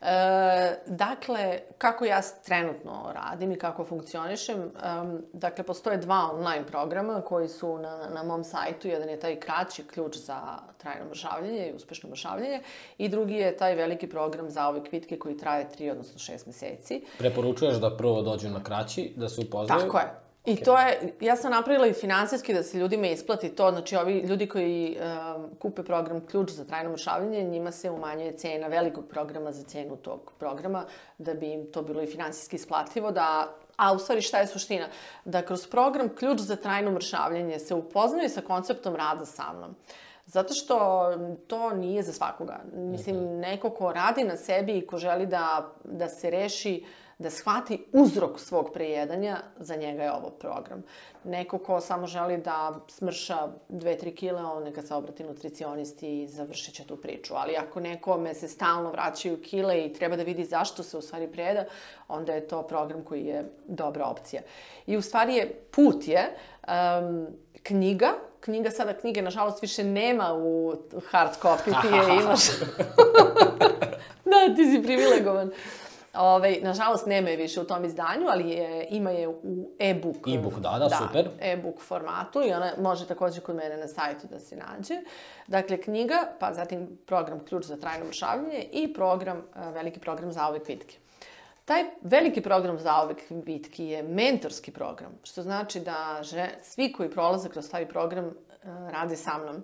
E, 0.00 0.76
dakle, 0.86 1.60
kako 1.78 2.04
ja 2.04 2.20
trenutno 2.44 3.12
radim 3.14 3.52
i 3.52 3.58
kako 3.58 3.84
funkcionišem, 3.84 4.58
um, 4.60 5.22
dakle, 5.32 5.64
postoje 5.64 5.96
dva 5.96 6.30
online 6.32 6.66
programa 6.66 7.20
koji 7.20 7.48
su 7.48 7.78
na, 7.78 8.08
na 8.14 8.22
mom 8.22 8.44
sajtu. 8.44 8.88
Jedan 8.88 9.08
je 9.08 9.20
taj 9.20 9.40
kraći 9.40 9.86
ključ 9.86 10.16
za 10.16 10.40
trajno 10.78 11.04
mršavljanje 11.08 11.68
i 11.68 11.74
uspešno 11.74 12.10
mršavljanje 12.10 12.60
i 12.98 13.08
drugi 13.08 13.34
je 13.34 13.56
taj 13.56 13.74
veliki 13.74 14.06
program 14.06 14.50
za 14.50 14.68
ove 14.68 14.84
kvitke 14.84 15.18
koji 15.18 15.36
traje 15.36 15.66
3 15.78 15.90
odnosno 15.90 16.18
6 16.18 16.46
meseci. 16.46 17.04
Preporučuješ 17.18 17.76
da 17.76 17.96
prvo 17.96 18.22
dođu 18.22 18.48
na 18.48 18.64
kraći, 18.64 19.12
da 19.16 19.28
se 19.28 19.40
upoznaju? 19.40 19.80
Tako 19.80 19.98
je. 19.98 20.23
I 20.44 20.56
to 20.56 20.78
je, 20.78 21.14
ja 21.20 21.36
sam 21.36 21.50
napravila 21.50 21.86
i 21.86 21.92
finansijski 21.92 22.54
da 22.54 22.62
se 22.62 22.78
ljudima 22.78 23.06
isplati 23.06 23.48
to, 23.48 23.70
znači 23.70 23.96
ovi 23.96 24.18
ljudi 24.18 24.46
koji 24.46 24.96
um, 25.36 25.50
kupe 25.58 25.82
program 25.82 26.26
Ključ 26.26 26.50
za 26.50 26.64
trajno 26.64 26.90
mršavljanje, 26.90 27.42
njima 27.42 27.72
se 27.72 27.90
umanjuje 27.90 28.36
cena 28.36 28.66
velikog 28.66 29.04
programa 29.08 29.52
za 29.52 29.62
cenu 29.62 29.96
tog 29.96 30.32
programa, 30.38 30.84
da 31.18 31.34
bi 31.34 31.52
im 31.52 31.72
to 31.72 31.82
bilo 31.82 32.02
i 32.02 32.06
finansijski 32.06 32.56
isplativo, 32.56 33.10
da 33.10 33.54
A 33.76 33.92
u 33.92 33.98
stvari 33.98 34.22
šta 34.22 34.38
je 34.38 34.46
suština? 34.46 34.86
Da 35.24 35.42
kroz 35.42 35.66
program 35.66 36.08
Ključ 36.08 36.40
za 36.40 36.56
trajno 36.56 36.90
mršavljanje 36.90 37.58
se 37.58 37.74
upoznaju 37.74 38.28
sa 38.30 38.40
konceptom 38.40 38.96
rada 38.96 39.24
sa 39.26 39.52
mnom. 39.52 39.74
Zato 40.26 40.54
što 40.54 40.76
to 41.46 41.70
nije 41.70 42.02
za 42.02 42.12
svakoga. 42.12 42.60
Mislim, 42.74 43.16
neko 43.40 43.70
ko 43.70 43.92
radi 43.92 44.24
na 44.24 44.36
sebi 44.36 44.78
i 44.78 44.86
ko 44.86 44.98
želi 44.98 45.26
da, 45.26 45.72
da 45.84 46.08
se 46.08 46.30
reši 46.30 46.84
uh, 46.84 47.03
da 47.18 47.30
shvati 47.30 47.84
uzrok 47.92 48.40
svog 48.40 48.70
prejedanja, 48.72 49.36
za 49.58 49.76
njega 49.76 50.02
je 50.02 50.12
ovo 50.12 50.30
program. 50.30 50.82
Neko 51.24 51.58
ko 51.58 51.80
samo 51.80 52.06
želi 52.06 52.36
da 52.36 52.80
smrša 52.88 53.48
2-3 53.68 54.14
kile, 54.14 54.44
on 54.44 54.62
neka 54.62 54.82
se 54.82 54.94
obrati 54.94 55.24
nutricionisti 55.24 56.22
i 56.22 56.28
završit 56.28 56.74
će 56.74 56.84
tu 56.84 56.96
priču. 56.96 57.34
Ali 57.36 57.56
ako 57.56 57.80
nekome 57.80 58.34
se 58.34 58.48
stalno 58.48 58.90
vraćaju 58.90 59.42
kile 59.42 59.84
i 59.84 59.92
treba 59.92 60.16
da 60.16 60.22
vidi 60.22 60.44
zašto 60.44 60.82
se 60.82 60.98
u 60.98 61.02
stvari 61.02 61.32
prejeda, 61.32 61.64
onda 62.08 62.32
je 62.32 62.48
to 62.48 62.62
program 62.62 63.04
koji 63.04 63.24
je 63.24 63.44
dobra 63.66 64.06
opcija. 64.06 64.42
I 64.86 64.96
u 64.96 65.02
stvari 65.02 65.34
je, 65.34 65.54
put 65.70 66.08
je 66.08 66.36
um, 66.68 67.26
knjiga, 67.62 68.08
knjiga 68.40 68.70
sada 68.70 68.94
knjige 68.94 69.22
nažalost 69.22 69.62
više 69.62 69.84
nema 69.84 70.34
u 70.34 70.74
hard 71.10 71.30
copy, 71.42 71.82
ti 71.82 71.94
je 71.96 72.14
imaš. 72.22 72.40
da, 74.30 74.54
ti 74.56 74.70
si 74.70 74.82
privilegovan. 74.82 75.50
Ove, 76.16 76.28
ovaj, 76.28 76.60
nažalost, 76.62 77.06
nema 77.06 77.28
je 77.28 77.36
više 77.36 77.60
u 77.60 77.64
tom 77.64 77.84
izdanju, 77.84 78.26
ali 78.28 78.50
je, 78.50 78.86
ima 78.90 79.10
je 79.10 79.28
u 79.28 79.70
e-book. 79.78 80.28
E-book, 80.34 80.54
da, 80.54 80.70
da, 80.70 80.88
da 80.88 80.96
super. 80.96 81.28
e-book 81.40 81.80
formatu 81.80 82.42
i 82.42 82.52
ona 82.52 82.72
može 82.78 83.06
takođe 83.06 83.40
kod 83.40 83.56
mene 83.56 83.76
na 83.76 83.88
sajtu 83.88 84.26
da 84.30 84.40
se 84.40 84.56
nađe. 84.56 84.94
Dakle, 85.46 85.80
knjiga, 85.80 86.14
pa 86.40 86.52
zatim 86.52 86.98
program 87.06 87.44
Ključ 87.44 87.64
za 87.64 87.76
trajno 87.76 88.04
mršavljanje 88.04 88.66
i 88.72 88.92
program, 88.94 89.42
veliki 89.54 90.00
program 90.00 90.32
za 90.32 90.48
ove 90.48 90.64
kvitke. 90.64 90.96
Taj 91.64 91.84
veliki 92.02 92.40
program 92.40 92.78
za 92.78 93.00
ove 93.02 93.14
kvitke 93.14 93.84
je 93.84 94.02
mentorski 94.02 94.72
program, 94.72 95.12
što 95.22 95.42
znači 95.42 95.80
da 95.80 96.18
že, 96.22 96.48
svi 96.62 96.92
koji 96.92 97.10
prolaze 97.10 97.48
kroz 97.48 97.70
taj 97.70 97.88
program 97.88 98.30
rade 98.90 99.16
sa 99.16 99.38
mnom. 99.38 99.62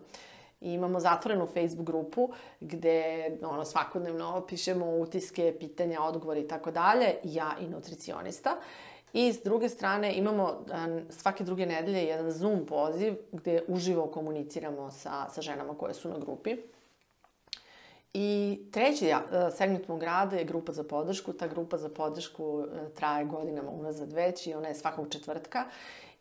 I 0.61 0.73
imamo 0.73 1.01
zatvorenu 1.01 1.47
Facebook 1.47 1.87
grupu 1.87 2.29
gde 2.61 3.31
ono, 3.43 3.65
svakodnevno 3.65 4.47
pišemo 4.47 4.97
utiske, 4.97 5.57
pitanja, 5.61 6.03
odgovore 6.03 6.41
i 6.41 6.49
tako 6.49 6.71
dalje, 6.71 7.15
ja 7.25 7.57
i 7.61 7.69
nutricionista. 7.69 8.57
I 9.13 9.33
s 9.33 9.43
druge 9.43 9.69
strane 9.69 10.15
imamo 10.15 10.65
svake 11.11 11.45
druge 11.45 11.67
nedelje 11.67 12.05
jedan 12.05 12.31
Zoom 12.31 12.67
poziv 12.67 13.15
gde 13.33 13.63
uživo 13.69 14.07
komuniciramo 14.07 14.91
sa, 14.91 15.29
sa 15.29 15.43
ženama 15.43 15.75
koje 15.75 15.95
su 15.95 16.09
na 16.09 16.19
grupi. 16.19 16.57
I 18.15 18.61
treći 18.73 19.07
e, 19.07 19.17
segment 19.57 19.89
mog 19.89 20.03
rada 20.03 20.37
je 20.37 20.45
grupa 20.45 20.73
za 20.73 20.85
podršku. 20.85 21.33
Ta 21.33 21.47
grupa 21.47 21.77
za 21.77 21.89
podršku 21.89 22.63
e, 22.63 22.95
traje 22.95 23.25
godinama 23.25 23.71
unazad 23.71 24.13
već 24.13 24.47
i 24.47 24.55
ona 24.55 24.69
je 24.69 24.75
svakog 24.75 25.09
četvrtka 25.11 25.65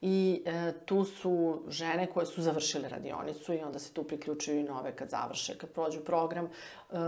i 0.01 0.43
e, 0.45 0.71
tu 0.85 1.05
su 1.05 1.61
žene 1.67 2.07
koje 2.07 2.25
su 2.25 2.41
završile 2.41 2.89
radionicu 2.89 3.53
i 3.53 3.59
onda 3.59 3.79
se 3.79 3.93
tu 3.93 4.03
priključuju 4.03 4.59
i 4.59 4.63
nove 4.63 4.95
kad 4.95 5.09
završe, 5.09 5.57
kad 5.57 5.69
prođu 5.69 5.99
program. 5.99 6.45
E, 6.45 6.49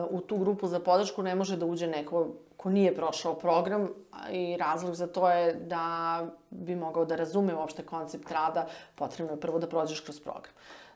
u 0.09 0.21
tu 0.21 0.37
grupu 0.37 0.67
za 0.67 0.79
podršku 0.79 1.23
ne 1.23 1.35
može 1.35 1.57
da 1.57 1.65
uđe 1.65 1.87
neko 1.87 2.27
ko 2.57 2.69
nije 2.69 2.95
prošao 2.95 3.33
program 3.33 3.87
i 4.31 4.57
razlog 4.57 4.95
za 4.95 5.07
to 5.07 5.29
je 5.29 5.53
da 5.53 6.25
bi 6.49 6.75
mogao 6.75 7.05
da 7.05 7.15
razume 7.15 7.55
uopšte 7.55 7.83
koncept 7.83 8.31
rada, 8.31 8.67
potrebno 8.95 9.33
je 9.33 9.39
prvo 9.39 9.59
da 9.59 9.67
prođeš 9.67 9.99
kroz 9.99 10.19
program. 10.19 10.53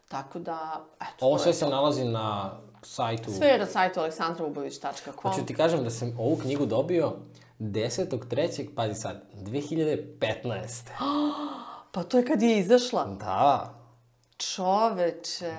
Tako 0.07 0.39
da, 0.39 0.85
eto. 1.01 1.25
Ovo 1.25 1.37
sve 1.37 1.53
se 1.53 1.65
nalazi 1.65 2.03
na 2.03 2.57
sajtu... 2.81 3.31
Sve 3.31 3.47
je 3.47 3.59
na 3.59 3.65
sajtu 3.65 3.99
aleksandroubović.com. 3.99 5.13
Hoću 5.21 5.45
ti 5.45 5.55
kažem 5.55 5.83
da 5.83 5.89
sam 5.89 6.15
ovu 6.19 6.35
knjigu 6.35 6.65
dobio 6.65 7.13
10.3. 7.59 8.75
pazi 8.75 9.01
sad, 9.01 9.23
2015. 9.33 10.89
Pa 11.95 12.03
to 12.03 12.17
je 12.17 12.25
kad 12.25 12.41
je 12.41 12.59
izašla? 12.59 13.05
Da. 13.05 13.73
Čoveče. 14.37 15.55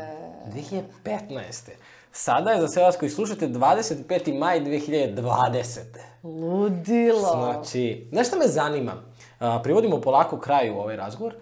2015. 0.47 1.70
Sada 2.12 2.51
je 2.51 2.61
za 2.61 2.68
sve 2.68 2.82
vas 2.82 2.97
koji 2.97 3.11
slušate 3.11 3.49
25. 3.49 4.39
maj 4.39 4.61
2020. 4.61 5.80
Ludilo. 6.22 7.30
Znači, 7.32 8.09
nešto 8.12 8.39
me 8.39 8.49
zanima. 8.49 8.93
privodimo 9.62 10.01
polako 10.01 10.41
kraju 10.41 10.78
ovaj 10.78 10.97
razgovor. 10.97 11.34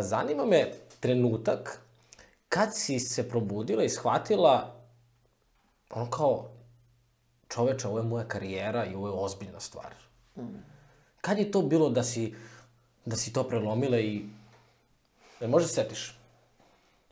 zanima 0.00 0.44
me 0.44 0.72
trenutak 1.00 1.80
kad 2.48 2.76
si 2.76 2.98
se 2.98 3.28
probudila 3.28 3.84
i 3.84 3.88
shvatila 3.88 4.74
ono 5.90 6.10
kao 6.10 6.48
čoveče, 7.48 7.88
ovo 7.88 7.98
je 7.98 8.04
moja 8.04 8.28
karijera 8.28 8.86
i 8.86 8.94
ovo 8.94 9.06
je 9.06 9.14
ozbiljna 9.14 9.60
stvar. 9.60 9.94
Mm. 10.36 10.42
Kad 11.20 11.38
je 11.38 11.50
to 11.50 11.62
bilo 11.62 11.90
da 11.90 12.02
si, 12.02 12.34
da 13.04 13.16
si 13.16 13.32
to 13.32 13.44
prelomila 13.44 13.98
i 13.98 14.22
E, 15.40 15.46
možda 15.46 15.68
se 15.68 15.74
setiš. 15.74 16.18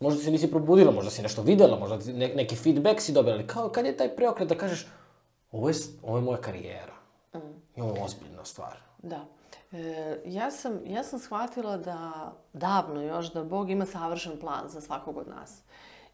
Možda 0.01 0.23
se 0.23 0.31
nisi 0.31 0.51
probudila, 0.51 0.93
možda 0.93 1.11
si 1.11 1.23
nešto 1.23 1.43
videla, 1.43 1.79
možda 1.79 2.13
ne, 2.13 2.29
neki 2.29 2.57
feedback 2.57 3.01
si 3.01 3.13
dobila, 3.13 3.35
ali 3.35 3.47
kao 3.47 3.69
kad 3.69 3.87
je 3.87 3.97
taj 3.97 4.17
preokret 4.17 4.49
da 4.49 4.59
kažeš 4.59 4.87
ovo 5.53 5.69
je, 5.69 5.75
ovo 6.03 6.17
je 6.17 6.23
moja 6.23 6.41
karijera. 6.41 6.95
Mm. 7.35 7.39
I 7.77 7.81
ovo 7.81 7.97
je 7.97 8.03
ozbiljna 8.03 8.45
stvar. 8.45 8.77
Da. 9.03 9.25
E, 9.73 10.21
ja, 10.25 10.51
sam, 10.51 10.81
ja 10.87 11.05
sam 11.05 11.19
shvatila 11.19 11.77
da 11.77 12.33
davno 12.53 13.03
još 13.03 13.33
da 13.33 13.45
Bog 13.45 13.71
ima 13.71 13.87
savršen 13.87 14.41
plan 14.41 14.69
za 14.69 14.81
svakog 14.81 15.17
od 15.17 15.29
nas. 15.29 15.63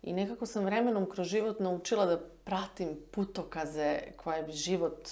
I 0.03 0.13
nekako 0.13 0.47
sam 0.47 0.65
vremenom 0.65 1.11
kroz 1.11 1.27
život 1.27 1.61
naučila 1.61 2.07
da 2.07 2.21
pratim 2.45 3.01
putokaze 3.11 4.01
koje 4.17 4.43
bi 4.43 4.53
život, 4.53 5.09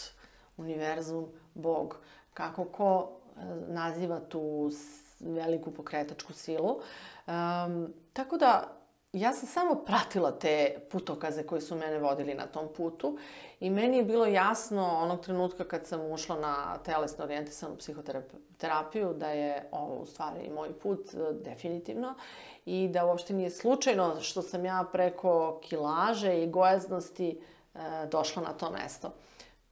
univerzum, 0.57 1.27
Bog, 1.55 1.97
kako 2.35 2.65
ko 2.65 3.11
e, 3.37 3.41
naziva 3.69 4.21
tu 4.21 4.71
veliku 5.23 5.71
pokretačku 5.71 6.33
silu. 6.33 6.81
Um, 7.27 7.95
tako 8.13 8.37
da, 8.37 8.83
ja 9.13 9.33
sam 9.33 9.49
samo 9.49 9.75
pratila 9.75 10.39
te 10.39 10.75
putokaze 10.91 11.43
koji 11.43 11.61
su 11.61 11.77
mene 11.77 11.99
vodili 11.99 12.35
na 12.35 12.47
tom 12.47 12.69
putu 12.77 13.19
i 13.61 13.71
meni 13.71 13.97
je 13.97 14.05
bilo 14.05 14.27
jasno 14.27 14.99
onog 15.03 15.21
trenutka 15.21 15.65
kad 15.65 15.87
sam 15.87 16.13
ušla 16.13 16.41
na 16.41 16.79
telesno 16.79 17.25
orijentisanu 17.25 17.77
psihoterapiju 17.77 19.15
da 19.15 19.31
je 19.31 19.69
ovo 19.73 19.95
u 19.95 20.07
stvari 20.07 20.51
moj 20.51 20.73
put 20.73 21.15
e, 21.15 21.33
definitivno 21.33 22.15
i 22.67 22.89
da 22.89 23.05
uopšte 23.05 23.35
nije 23.35 23.51
slučajno 23.51 24.21
što 24.21 24.43
sam 24.43 24.65
ja 24.65 24.85
preko 24.93 25.61
kilaže 25.63 26.43
i 26.43 26.51
gojaznosti 26.51 27.41
e, 27.75 27.79
došla 28.11 28.43
na 28.43 28.53
to 28.53 28.71
mesto. 28.71 29.13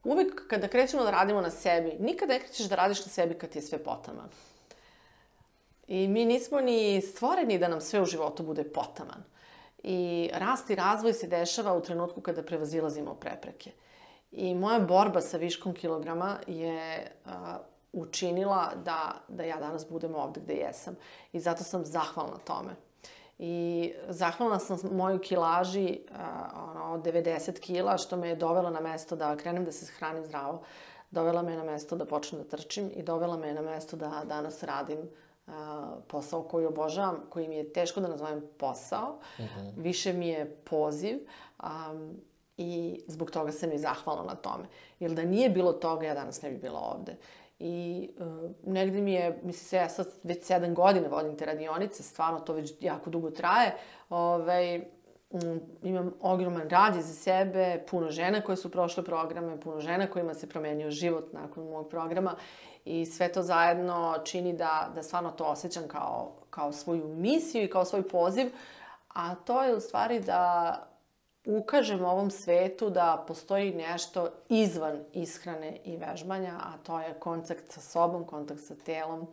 Uvek 0.04 0.48
kada 0.48 0.68
krećemo 0.68 1.04
da 1.04 1.10
radimo 1.10 1.40
na 1.40 1.50
sebi, 1.50 1.96
nikad 1.98 2.28
ne 2.28 2.40
krećeš 2.40 2.66
da 2.66 2.74
radiš 2.74 3.04
na 3.06 3.12
sebi 3.12 3.34
kad 3.34 3.50
ti 3.50 3.58
je 3.58 3.62
sve 3.62 3.78
potaman. 3.78 4.28
I 5.90 6.08
mi 6.08 6.24
nismo 6.24 6.60
ni 6.60 7.00
stvoreni 7.00 7.58
da 7.58 7.68
nam 7.68 7.80
sve 7.80 8.00
u 8.00 8.04
životu 8.04 8.42
bude 8.42 8.64
potaman. 8.64 9.24
I 9.82 10.30
rast 10.34 10.70
i 10.70 10.74
razvoj 10.74 11.12
se 11.12 11.26
dešava 11.26 11.74
u 11.74 11.80
trenutku 11.82 12.20
kada 12.20 12.42
prevazilazimo 12.42 13.14
prepreke. 13.14 13.70
I 14.32 14.54
moja 14.54 14.78
borba 14.80 15.20
sa 15.20 15.36
viškom 15.36 15.74
kilograma 15.74 16.36
je 16.46 17.10
uh, 17.24 17.32
učinila 17.92 18.72
da, 18.84 19.14
da 19.28 19.44
ja 19.44 19.56
danas 19.56 19.88
budem 19.88 20.14
ovde 20.14 20.40
gde 20.40 20.54
jesam. 20.54 20.96
I 21.32 21.40
zato 21.40 21.64
sam 21.64 21.84
zahvalna 21.84 22.38
tome. 22.38 22.76
I 23.38 23.92
zahvalna 24.08 24.58
sam 24.58 24.78
moju 24.92 25.18
kilaži, 25.18 26.00
uh, 26.10 26.16
ono, 26.54 27.02
90 27.02 27.60
kila, 27.60 27.98
što 27.98 28.16
me 28.16 28.28
je 28.28 28.36
dovela 28.36 28.70
na 28.70 28.80
mesto 28.80 29.16
da 29.16 29.36
krenem 29.36 29.64
da 29.64 29.72
se 29.72 29.92
hranim 29.98 30.24
zdravo. 30.24 30.62
Dovela 31.10 31.42
me 31.42 31.56
na 31.56 31.64
mesto 31.64 31.96
da 31.96 32.06
počnem 32.06 32.42
da 32.42 32.48
trčim 32.48 32.90
i 32.94 33.02
dovela 33.02 33.36
me 33.36 33.54
na 33.54 33.62
mesto 33.62 33.96
da 33.96 34.22
danas 34.24 34.62
radim 34.62 34.98
posao 36.08 36.42
koji 36.42 36.66
obožavam, 36.66 37.20
koji 37.30 37.48
mi 37.48 37.56
je 37.56 37.72
teško 37.72 38.00
da 38.00 38.08
nazovem 38.08 38.42
posao, 38.58 39.18
uh 39.38 39.44
mhm. 39.44 39.60
-huh. 39.60 39.72
više 39.76 40.12
mi 40.12 40.28
je 40.28 40.56
poziv 40.64 41.18
um, 41.62 42.20
i 42.56 43.00
zbog 43.06 43.30
toga 43.30 43.52
sam 43.52 43.72
i 43.72 43.78
zahvalna 43.78 44.22
na 44.22 44.34
tome. 44.34 44.64
Jer 45.00 45.10
da 45.10 45.24
nije 45.24 45.50
bilo 45.50 45.72
toga, 45.72 46.06
ja 46.06 46.14
danas 46.14 46.42
ne 46.42 46.50
bi 46.50 46.56
bila 46.56 46.80
ovde. 46.80 47.16
I 47.58 48.08
uh, 48.18 48.50
negde 48.72 49.00
mi 49.00 49.12
je, 49.12 49.40
mislim 49.42 49.64
se, 49.64 49.76
ja 49.76 49.88
sad 49.88 50.06
već 50.22 50.44
sedam 50.44 50.74
godina 50.74 51.08
vodim 51.08 51.36
te 51.36 51.46
radionice, 51.46 52.02
stvarno 52.02 52.40
to 52.40 52.52
već 52.52 52.72
jako 52.80 53.10
dugo 53.10 53.30
traje, 53.30 53.76
ovaj, 54.08 54.78
mm, 54.78 55.58
imam 55.82 56.12
ogroman 56.20 56.68
rad 56.68 56.96
iza 56.96 57.14
sebe, 57.14 57.84
puno 57.90 58.10
žena 58.10 58.40
koje 58.40 58.56
su 58.56 58.70
prošle 58.70 59.04
programe, 59.04 59.60
puno 59.60 59.80
žena 59.80 60.06
kojima 60.06 60.34
se 60.34 60.48
promenio 60.48 60.90
život 60.90 61.32
nakon 61.32 61.64
mog 61.64 61.88
programa 61.88 62.36
i 62.84 63.06
sve 63.06 63.32
to 63.32 63.42
zajedno 63.42 64.16
čini 64.24 64.52
da, 64.52 64.90
da 64.94 65.02
stvarno 65.02 65.30
to 65.30 65.44
osjećam 65.44 65.88
kao, 65.88 66.32
kao 66.50 66.72
svoju 66.72 67.08
misiju 67.08 67.64
i 67.64 67.70
kao 67.70 67.84
svoj 67.84 68.08
poziv, 68.08 68.52
a 69.08 69.34
to 69.34 69.62
je 69.62 69.76
u 69.76 69.80
stvari 69.80 70.20
da 70.20 70.74
ukažem 71.44 72.04
ovom 72.04 72.30
svetu 72.30 72.90
da 72.90 73.24
postoji 73.28 73.74
nešto 73.74 74.28
izvan 74.48 74.98
ishrane 75.12 75.78
i 75.84 75.96
vežbanja, 75.96 76.52
a 76.60 76.72
to 76.82 77.00
je 77.00 77.14
kontakt 77.14 77.72
sa 77.72 77.80
sobom, 77.80 78.24
kontakt 78.24 78.60
sa 78.60 78.74
telom, 78.74 79.26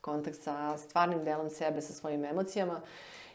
kontakt 0.00 0.42
sa 0.42 0.78
stvarnim 0.78 1.24
delom 1.24 1.50
sebe, 1.50 1.80
sa 1.80 1.92
svojim 1.92 2.24
emocijama. 2.24 2.80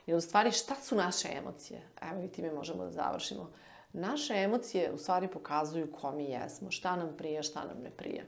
I 0.07 0.13
u 0.13 0.21
stvari 0.21 0.51
šta 0.51 0.75
su 0.75 0.95
naše 0.95 1.27
emocije? 1.37 1.81
Evo 2.11 2.21
i 2.21 2.27
time 2.27 2.51
možemo 2.51 2.83
da 2.83 2.91
završimo. 2.91 3.51
Naše 3.93 4.33
emocije 4.33 4.91
u 4.91 4.97
stvari 4.97 5.27
pokazuju 5.27 5.91
ko 5.91 6.11
mi 6.11 6.23
jesmo, 6.23 6.71
šta 6.71 6.95
nam 6.95 7.13
prije, 7.17 7.43
šta 7.43 7.59
nam 7.59 7.83
ne 7.83 7.89
prije. 7.89 8.25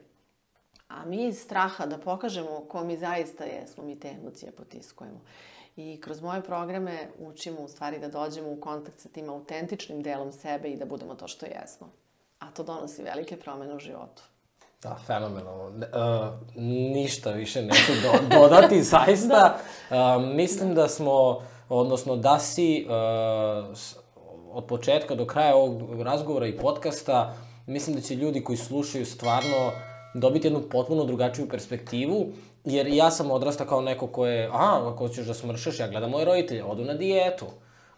A 0.88 1.06
mi 1.06 1.28
iz 1.28 1.42
straha 1.42 1.86
da 1.86 1.98
pokažemo 1.98 2.66
ko 2.70 2.84
mi 2.84 2.98
zaista 2.98 3.44
jesmo, 3.44 3.84
mi 3.84 4.00
te 4.00 4.10
emocije 4.10 4.52
potiskujemo. 4.52 5.20
I 5.76 6.02
kroz 6.02 6.22
moje 6.22 6.42
programe 6.42 7.08
učimo 7.20 7.62
u 7.62 7.68
stvari 7.68 8.00
da 8.00 8.08
dođemo 8.08 8.52
u 8.52 8.62
kontakt 8.62 9.00
sa 9.00 9.10
tim 9.10 9.30
autentičnim 9.30 10.04
delom 10.04 10.32
sebe 10.32 10.70
i 10.70 10.78
da 10.78 10.86
budemo 10.86 11.16
to 11.16 11.28
što 11.28 11.46
jesmo. 11.46 11.90
A 12.40 12.52
to 12.52 12.64
donosi 12.64 13.04
velike 13.04 13.38
promene 13.38 13.76
u 13.76 13.80
životu. 13.80 14.24
Da, 14.84 14.98
fenomenalno. 15.08 15.66
Uh, 15.68 15.84
ništa 16.94 17.32
više 17.32 17.62
neću 17.62 17.92
do, 18.04 18.12
dodati, 18.40 18.84
zaista. 18.84 19.58
Uh, 19.90 19.96
mislim 20.36 20.76
da 20.76 20.88
smo, 20.88 21.42
odnosno 21.70 22.16
da 22.16 22.40
si 22.40 22.88
uh, 22.88 22.94
od 24.52 24.66
početka 24.66 25.16
do 25.16 25.26
kraja 25.26 25.56
ovog 25.56 26.02
razgovora 26.02 26.48
i 26.48 26.58
podcasta, 26.58 27.36
mislim 27.68 27.96
da 27.96 28.02
će 28.02 28.16
ljudi 28.16 28.44
koji 28.44 28.58
slušaju 28.58 29.06
stvarno 29.06 29.72
dobiti 30.14 30.48
jednu 30.48 30.62
potpuno 30.62 31.04
drugačiju 31.04 31.50
perspektivu 31.50 32.28
Jer 32.66 32.88
ja 32.88 33.12
sam 33.12 33.32
odrastao 33.32 33.68
kao 33.68 33.82
neko 33.82 34.08
ko 34.08 34.26
je, 34.26 34.50
aha, 34.52 34.92
ako 34.94 35.10
ćeš 35.10 35.26
da 35.26 35.34
smršaš, 35.34 35.80
ja 35.80 35.88
gledam 35.88 36.10
moje 36.10 36.26
roditelje, 36.26 36.64
odu 36.64 36.86
na 36.86 36.94
dijetu. 36.94 37.46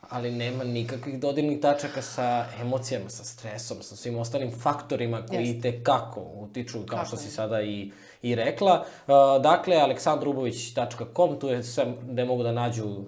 Ali 0.10 0.32
nema 0.32 0.64
nikakvih 0.64 1.20
dodirnih 1.20 1.60
tačaka 1.62 2.02
sa 2.02 2.46
emocijama, 2.62 3.10
sa 3.10 3.24
stresom, 3.24 3.78
sa 3.82 3.96
svim 3.96 4.18
ostalim 4.18 4.52
faktorima 4.52 5.26
koji 5.26 5.46
yes. 5.46 5.62
te 5.62 5.84
kako 5.84 6.22
utiču, 6.22 6.78
kao 6.78 6.86
kako 6.86 7.08
što 7.08 7.18
si 7.18 7.32
sada 7.32 7.62
i, 7.62 7.92
i 8.22 8.36
rekla. 8.36 8.86
Uh, 9.08 9.42
dakle, 9.42 9.76
aleksandrubović.com, 9.76 11.40
tu 11.40 11.48
je 11.48 11.64
sve 11.64 11.86
gde 12.02 12.26
mogu 12.26 12.44
da 12.44 12.52
nađu 12.52 12.86
uh, 12.86 13.06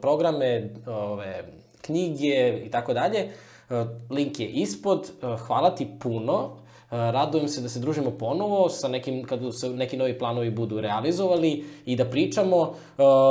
programe, 0.00 0.70
ove, 0.86 1.44
knjige 1.80 2.62
i 2.66 2.70
tako 2.70 2.94
dalje. 2.94 3.32
Uh, 3.70 3.76
link 4.10 4.40
je 4.40 4.46
ispod. 4.46 5.10
Uh, 5.22 5.40
hvala 5.40 5.74
ti 5.74 5.88
puno 6.00 6.61
Radujem 6.92 7.48
se 7.48 7.60
da 7.60 7.68
se 7.68 7.80
družimo 7.80 8.10
ponovo 8.10 8.68
sa 8.68 8.88
nekim, 8.88 9.24
kad 9.24 9.40
se 9.60 9.68
neki 9.68 9.96
novi 9.96 10.18
planovi 10.18 10.50
budu 10.50 10.80
realizovali 10.80 11.64
i 11.86 11.96
da 11.96 12.04
pričamo. 12.04 12.58
Uh, 12.60 12.74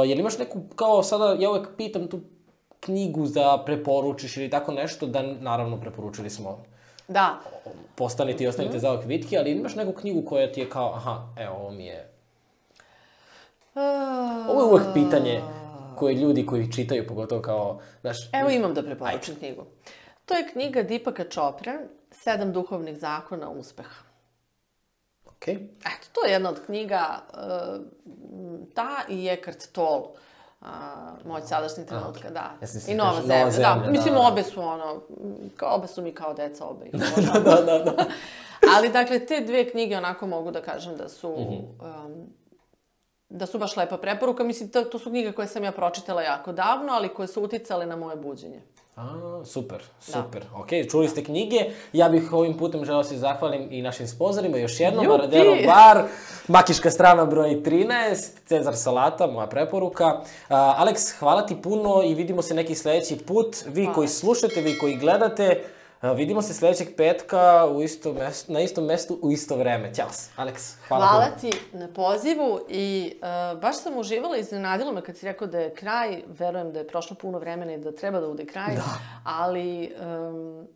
je 0.06 0.16
li 0.16 0.20
imaš 0.20 0.38
neku, 0.38 0.62
kao 0.76 1.04
sada, 1.04 1.36
ja 1.40 1.50
uvek 1.50 1.68
pitam 1.78 2.08
tu 2.08 2.20
knjigu 2.80 3.28
da 3.28 3.64
preporučiš 3.66 4.38
ili 4.38 4.50
tako 4.50 4.72
nešto, 4.72 5.08
da 5.08 5.22
naravno 5.22 5.80
preporučili 5.82 6.30
smo 6.30 6.64
Da. 7.08 7.40
Postanite 7.96 8.44
i 8.44 8.48
ostanite 8.48 8.76
mm 8.76 8.78
-hmm. 8.78 8.82
za 8.82 8.92
ovak 8.92 9.06
vitki, 9.06 9.38
ali 9.38 9.52
imaš 9.52 9.76
neku 9.76 9.92
knjigu 9.92 10.26
koja 10.30 10.52
ti 10.52 10.60
je 10.60 10.70
kao, 10.70 10.94
aha, 10.96 11.28
evo, 11.40 11.56
ovo 11.56 11.72
mi 11.72 11.86
je... 11.86 12.12
Ovo 14.50 14.62
je 14.62 14.68
uvek 14.68 14.84
pitanje 14.94 15.42
koje 15.96 16.16
ljudi 16.16 16.46
koji 16.46 16.72
čitaju, 16.72 17.08
pogotovo 17.08 17.42
kao, 17.42 17.80
znaš... 18.02 18.18
Evo 18.34 18.50
imam 18.50 18.74
da 18.74 18.84
preporučim 18.84 19.36
knjigu. 19.36 19.66
To 20.26 20.34
je 20.34 20.48
knjiga 20.52 20.84
Dipaka 20.84 21.24
Čopra, 21.24 21.80
Sedam 22.24 22.54
duhovnih 22.54 23.00
zakona 23.00 23.50
uspeha. 23.50 24.04
Ok. 25.26 25.48
Eto, 25.48 26.08
to 26.12 26.26
je 26.26 26.32
jedna 26.32 26.50
od 26.50 26.66
knjiga, 26.66 27.20
uh, 27.34 27.86
ta 28.74 28.98
i 29.10 29.30
Eckhart 29.30 29.72
Tolle. 29.72 30.08
Uh, 30.62 30.68
moj 31.26 31.42
sadašnji 31.42 31.86
trenutka, 31.86 32.30
okay. 32.30 32.34
da. 32.34 32.52
Ja 32.62 32.94
I 32.94 32.96
Nova 32.96 33.22
zemlja. 33.22 33.40
Nova 33.40 33.52
zemlja, 33.52 33.76
da. 33.76 33.86
da. 33.86 33.92
Mislim, 33.92 34.14
da. 34.14 34.20
obe 34.20 34.44
su 34.44 34.62
ono, 34.62 35.02
kao, 35.58 35.76
obe 35.76 35.88
su 35.88 36.02
mi 36.02 36.12
kao 36.16 36.34
deca, 36.34 36.66
obe. 36.66 36.86
da, 37.34 37.40
da, 37.40 37.62
da, 37.62 37.80
da. 37.80 38.06
Ali, 38.76 38.90
dakle, 38.90 39.26
te 39.26 39.42
dve 39.42 39.70
knjige 39.70 39.98
onako 39.98 40.28
mogu 40.28 40.52
da 40.52 40.62
kažem 40.62 40.98
da 40.98 41.10
su... 41.10 41.30
Mm 41.30 41.42
-hmm. 41.42 42.06
um, 42.06 42.28
da 43.30 43.46
su 43.46 43.60
baš 43.60 43.78
lepa 43.78 43.98
preporuka. 43.98 44.44
Mislim, 44.44 44.70
to, 44.70 44.84
to 44.84 45.00
su 45.00 45.10
knjige 45.10 45.32
koje 45.32 45.48
sam 45.48 45.64
ja 45.64 45.72
pročitala 45.72 46.22
jako 46.22 46.52
davno, 46.52 46.94
ali 46.94 47.14
koje 47.14 47.28
su 47.28 47.44
uticale 47.44 47.86
na 47.86 47.96
moje 47.96 48.16
buđenje. 48.16 48.62
A, 48.96 49.42
super, 49.46 49.78
da. 49.78 50.14
super. 50.14 50.44
Da. 50.52 50.60
Ok, 50.60 50.68
čuli 50.92 51.08
ste 51.08 51.24
knjige. 51.24 51.66
Ja 51.94 52.10
bih 52.10 52.34
ovim 52.34 52.58
putem 52.58 52.86
želeo 52.86 53.04
da 53.04 53.10
se 53.10 53.18
zahvalim 53.18 53.68
i 53.72 53.82
našim 53.82 54.08
sponsorima 54.08 54.58
još 54.58 54.80
jednom. 54.80 55.06
Maradero 55.06 55.56
Bar, 55.66 56.04
Makiška 56.48 56.92
strana 56.92 57.26
broj 57.26 57.50
13, 57.50 58.30
Cezar 58.46 58.76
Salata, 58.76 59.28
moja 59.28 59.48
preporuka. 59.48 60.06
Uh, 60.06 60.24
Aleks, 60.50 61.12
hvala 61.20 61.46
ti 61.46 61.56
puno 61.64 62.04
i 62.04 62.16
vidimo 62.16 62.42
se 62.42 62.54
neki 62.54 62.76
sledeći 62.76 63.18
put. 63.18 63.56
Vi 63.66 63.84
hvala. 63.84 63.96
koji 63.96 64.08
slušate, 64.08 64.62
vi 64.62 64.78
koji 64.78 64.96
gledate, 64.96 65.64
Vidimo 66.02 66.42
se 66.42 66.54
sledećeg 66.54 66.88
petka 66.98 67.66
u 67.66 67.82
isto 67.82 68.14
mesto, 68.14 68.54
na 68.54 68.62
istom 68.62 68.86
mestu 68.86 69.20
u 69.22 69.32
isto 69.32 69.56
vreme. 69.56 69.94
Ćao, 69.94 70.08
Aleks. 70.36 70.76
Hvala, 70.88 71.06
hvala 71.06 71.26
ti 71.42 71.52
na 71.74 71.88
pozivu 71.88 72.60
i 72.70 73.14
uh, 73.16 73.62
baš 73.62 73.82
sam 73.82 73.98
uživala 73.98 74.38
i 74.38 74.40
iznenadilo 74.40 74.92
me 74.92 75.02
kad 75.02 75.18
si 75.18 75.26
rekao 75.26 75.48
da 75.48 75.60
je 75.60 75.76
kraj. 75.76 76.24
Verujem 76.28 76.74
da 76.74 76.80
je 76.80 76.88
prošlo 76.88 77.16
puno 77.16 77.40
vremena 77.40 77.74
i 77.74 77.78
da 77.78 77.92
treba 77.92 78.20
da 78.20 78.28
bude 78.28 78.46
kraj. 78.46 78.76
Da. 78.76 78.84
Ali 79.24 79.94
um, 80.02 80.68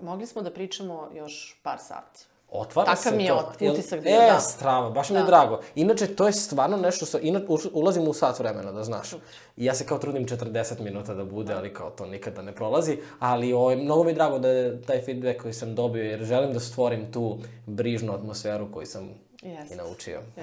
mogli 0.00 0.26
smo 0.26 0.42
da 0.42 0.50
pričamo 0.50 1.10
još 1.14 1.60
par 1.62 1.78
sati. 1.78 2.26
Otvara 2.50 2.94
Takav 2.94 3.02
se 3.02 3.16
mi 3.16 3.24
je 3.24 3.28
to. 3.28 3.72
utisak 3.72 4.02
bio, 4.02 4.12
e, 4.12 4.30
da. 4.32 4.40
strava, 4.40 4.90
baš 4.90 5.08
da. 5.08 5.14
mi 5.14 5.20
je 5.20 5.22
da. 5.22 5.26
drago. 5.26 5.60
Inače, 5.74 6.06
to 6.06 6.26
je 6.26 6.32
stvarno 6.32 6.76
nešto, 6.76 7.06
sa, 7.06 7.18
ina, 7.20 7.40
ulazimo 7.72 8.10
u 8.10 8.14
sat 8.14 8.38
vremena, 8.38 8.72
da 8.72 8.84
znaš. 8.84 9.12
I 9.56 9.64
ja 9.64 9.74
se 9.74 9.86
kao 9.86 9.98
trudim 9.98 10.26
40 10.26 10.80
minuta 10.80 11.14
da 11.14 11.24
bude, 11.24 11.54
ali 11.54 11.74
kao 11.74 11.90
to 11.90 12.06
nikada 12.06 12.42
ne 12.42 12.54
prolazi. 12.54 12.98
Ali 13.18 13.52
o, 13.52 13.58
ovaj, 13.58 13.76
mnogo 13.76 14.04
mi 14.04 14.10
je 14.10 14.14
drago 14.14 14.38
da 14.38 14.48
je 14.48 14.82
taj 14.82 15.02
feedback 15.02 15.42
koji 15.42 15.54
sam 15.54 15.74
dobio, 15.74 16.04
jer 16.04 16.24
želim 16.24 16.52
da 16.52 16.60
stvorim 16.60 17.12
tu 17.12 17.38
brižnu 17.66 18.14
atmosferu 18.14 18.72
koju 18.72 18.86
sam 18.86 19.10
yes. 19.42 19.72
i 19.72 19.76
naučio. 19.76 20.20
Yes. 20.36 20.42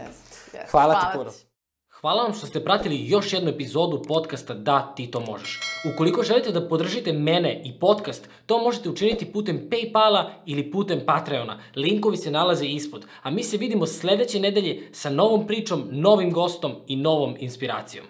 Yes. 0.54 0.72
Hvala, 0.72 0.94
Hvala 0.94 1.12
ti 1.12 1.18
puno. 1.18 1.53
Hvala 2.04 2.24
vam 2.24 2.34
što 2.34 2.48
ste 2.48 2.64
pratili 2.64 3.08
još 3.08 3.34
jednu 3.34 3.50
epizodu 3.50 4.02
podcasta 4.08 4.54
Da, 4.54 4.94
ti 4.96 5.12
to 5.12 5.20
možeš. 5.20 5.60
Ukoliko 5.94 6.24
želite 6.24 6.52
da 6.52 6.68
podržite 6.68 7.14
mene 7.14 7.62
i 7.66 7.80
podcast, 7.80 8.30
to 8.46 8.58
možete 8.64 8.90
učiniti 8.90 9.32
putem 9.32 9.70
Paypala 9.70 10.30
ili 10.46 10.72
putem 10.72 11.02
Patreona. 11.06 11.60
Linkovi 11.76 12.18
se 12.18 12.32
nalaze 12.32 12.66
ispod. 12.66 13.06
A 13.22 13.30
mi 13.30 13.44
se 13.44 13.58
vidimo 13.58 13.86
sledeće 13.86 14.40
nedelje 14.40 14.90
sa 14.92 15.10
novom 15.10 15.48
pričom, 15.48 15.84
novim 15.92 16.34
gostom 16.34 16.72
i 16.88 16.96
novom 16.96 17.36
inspiracijom. 17.40 18.06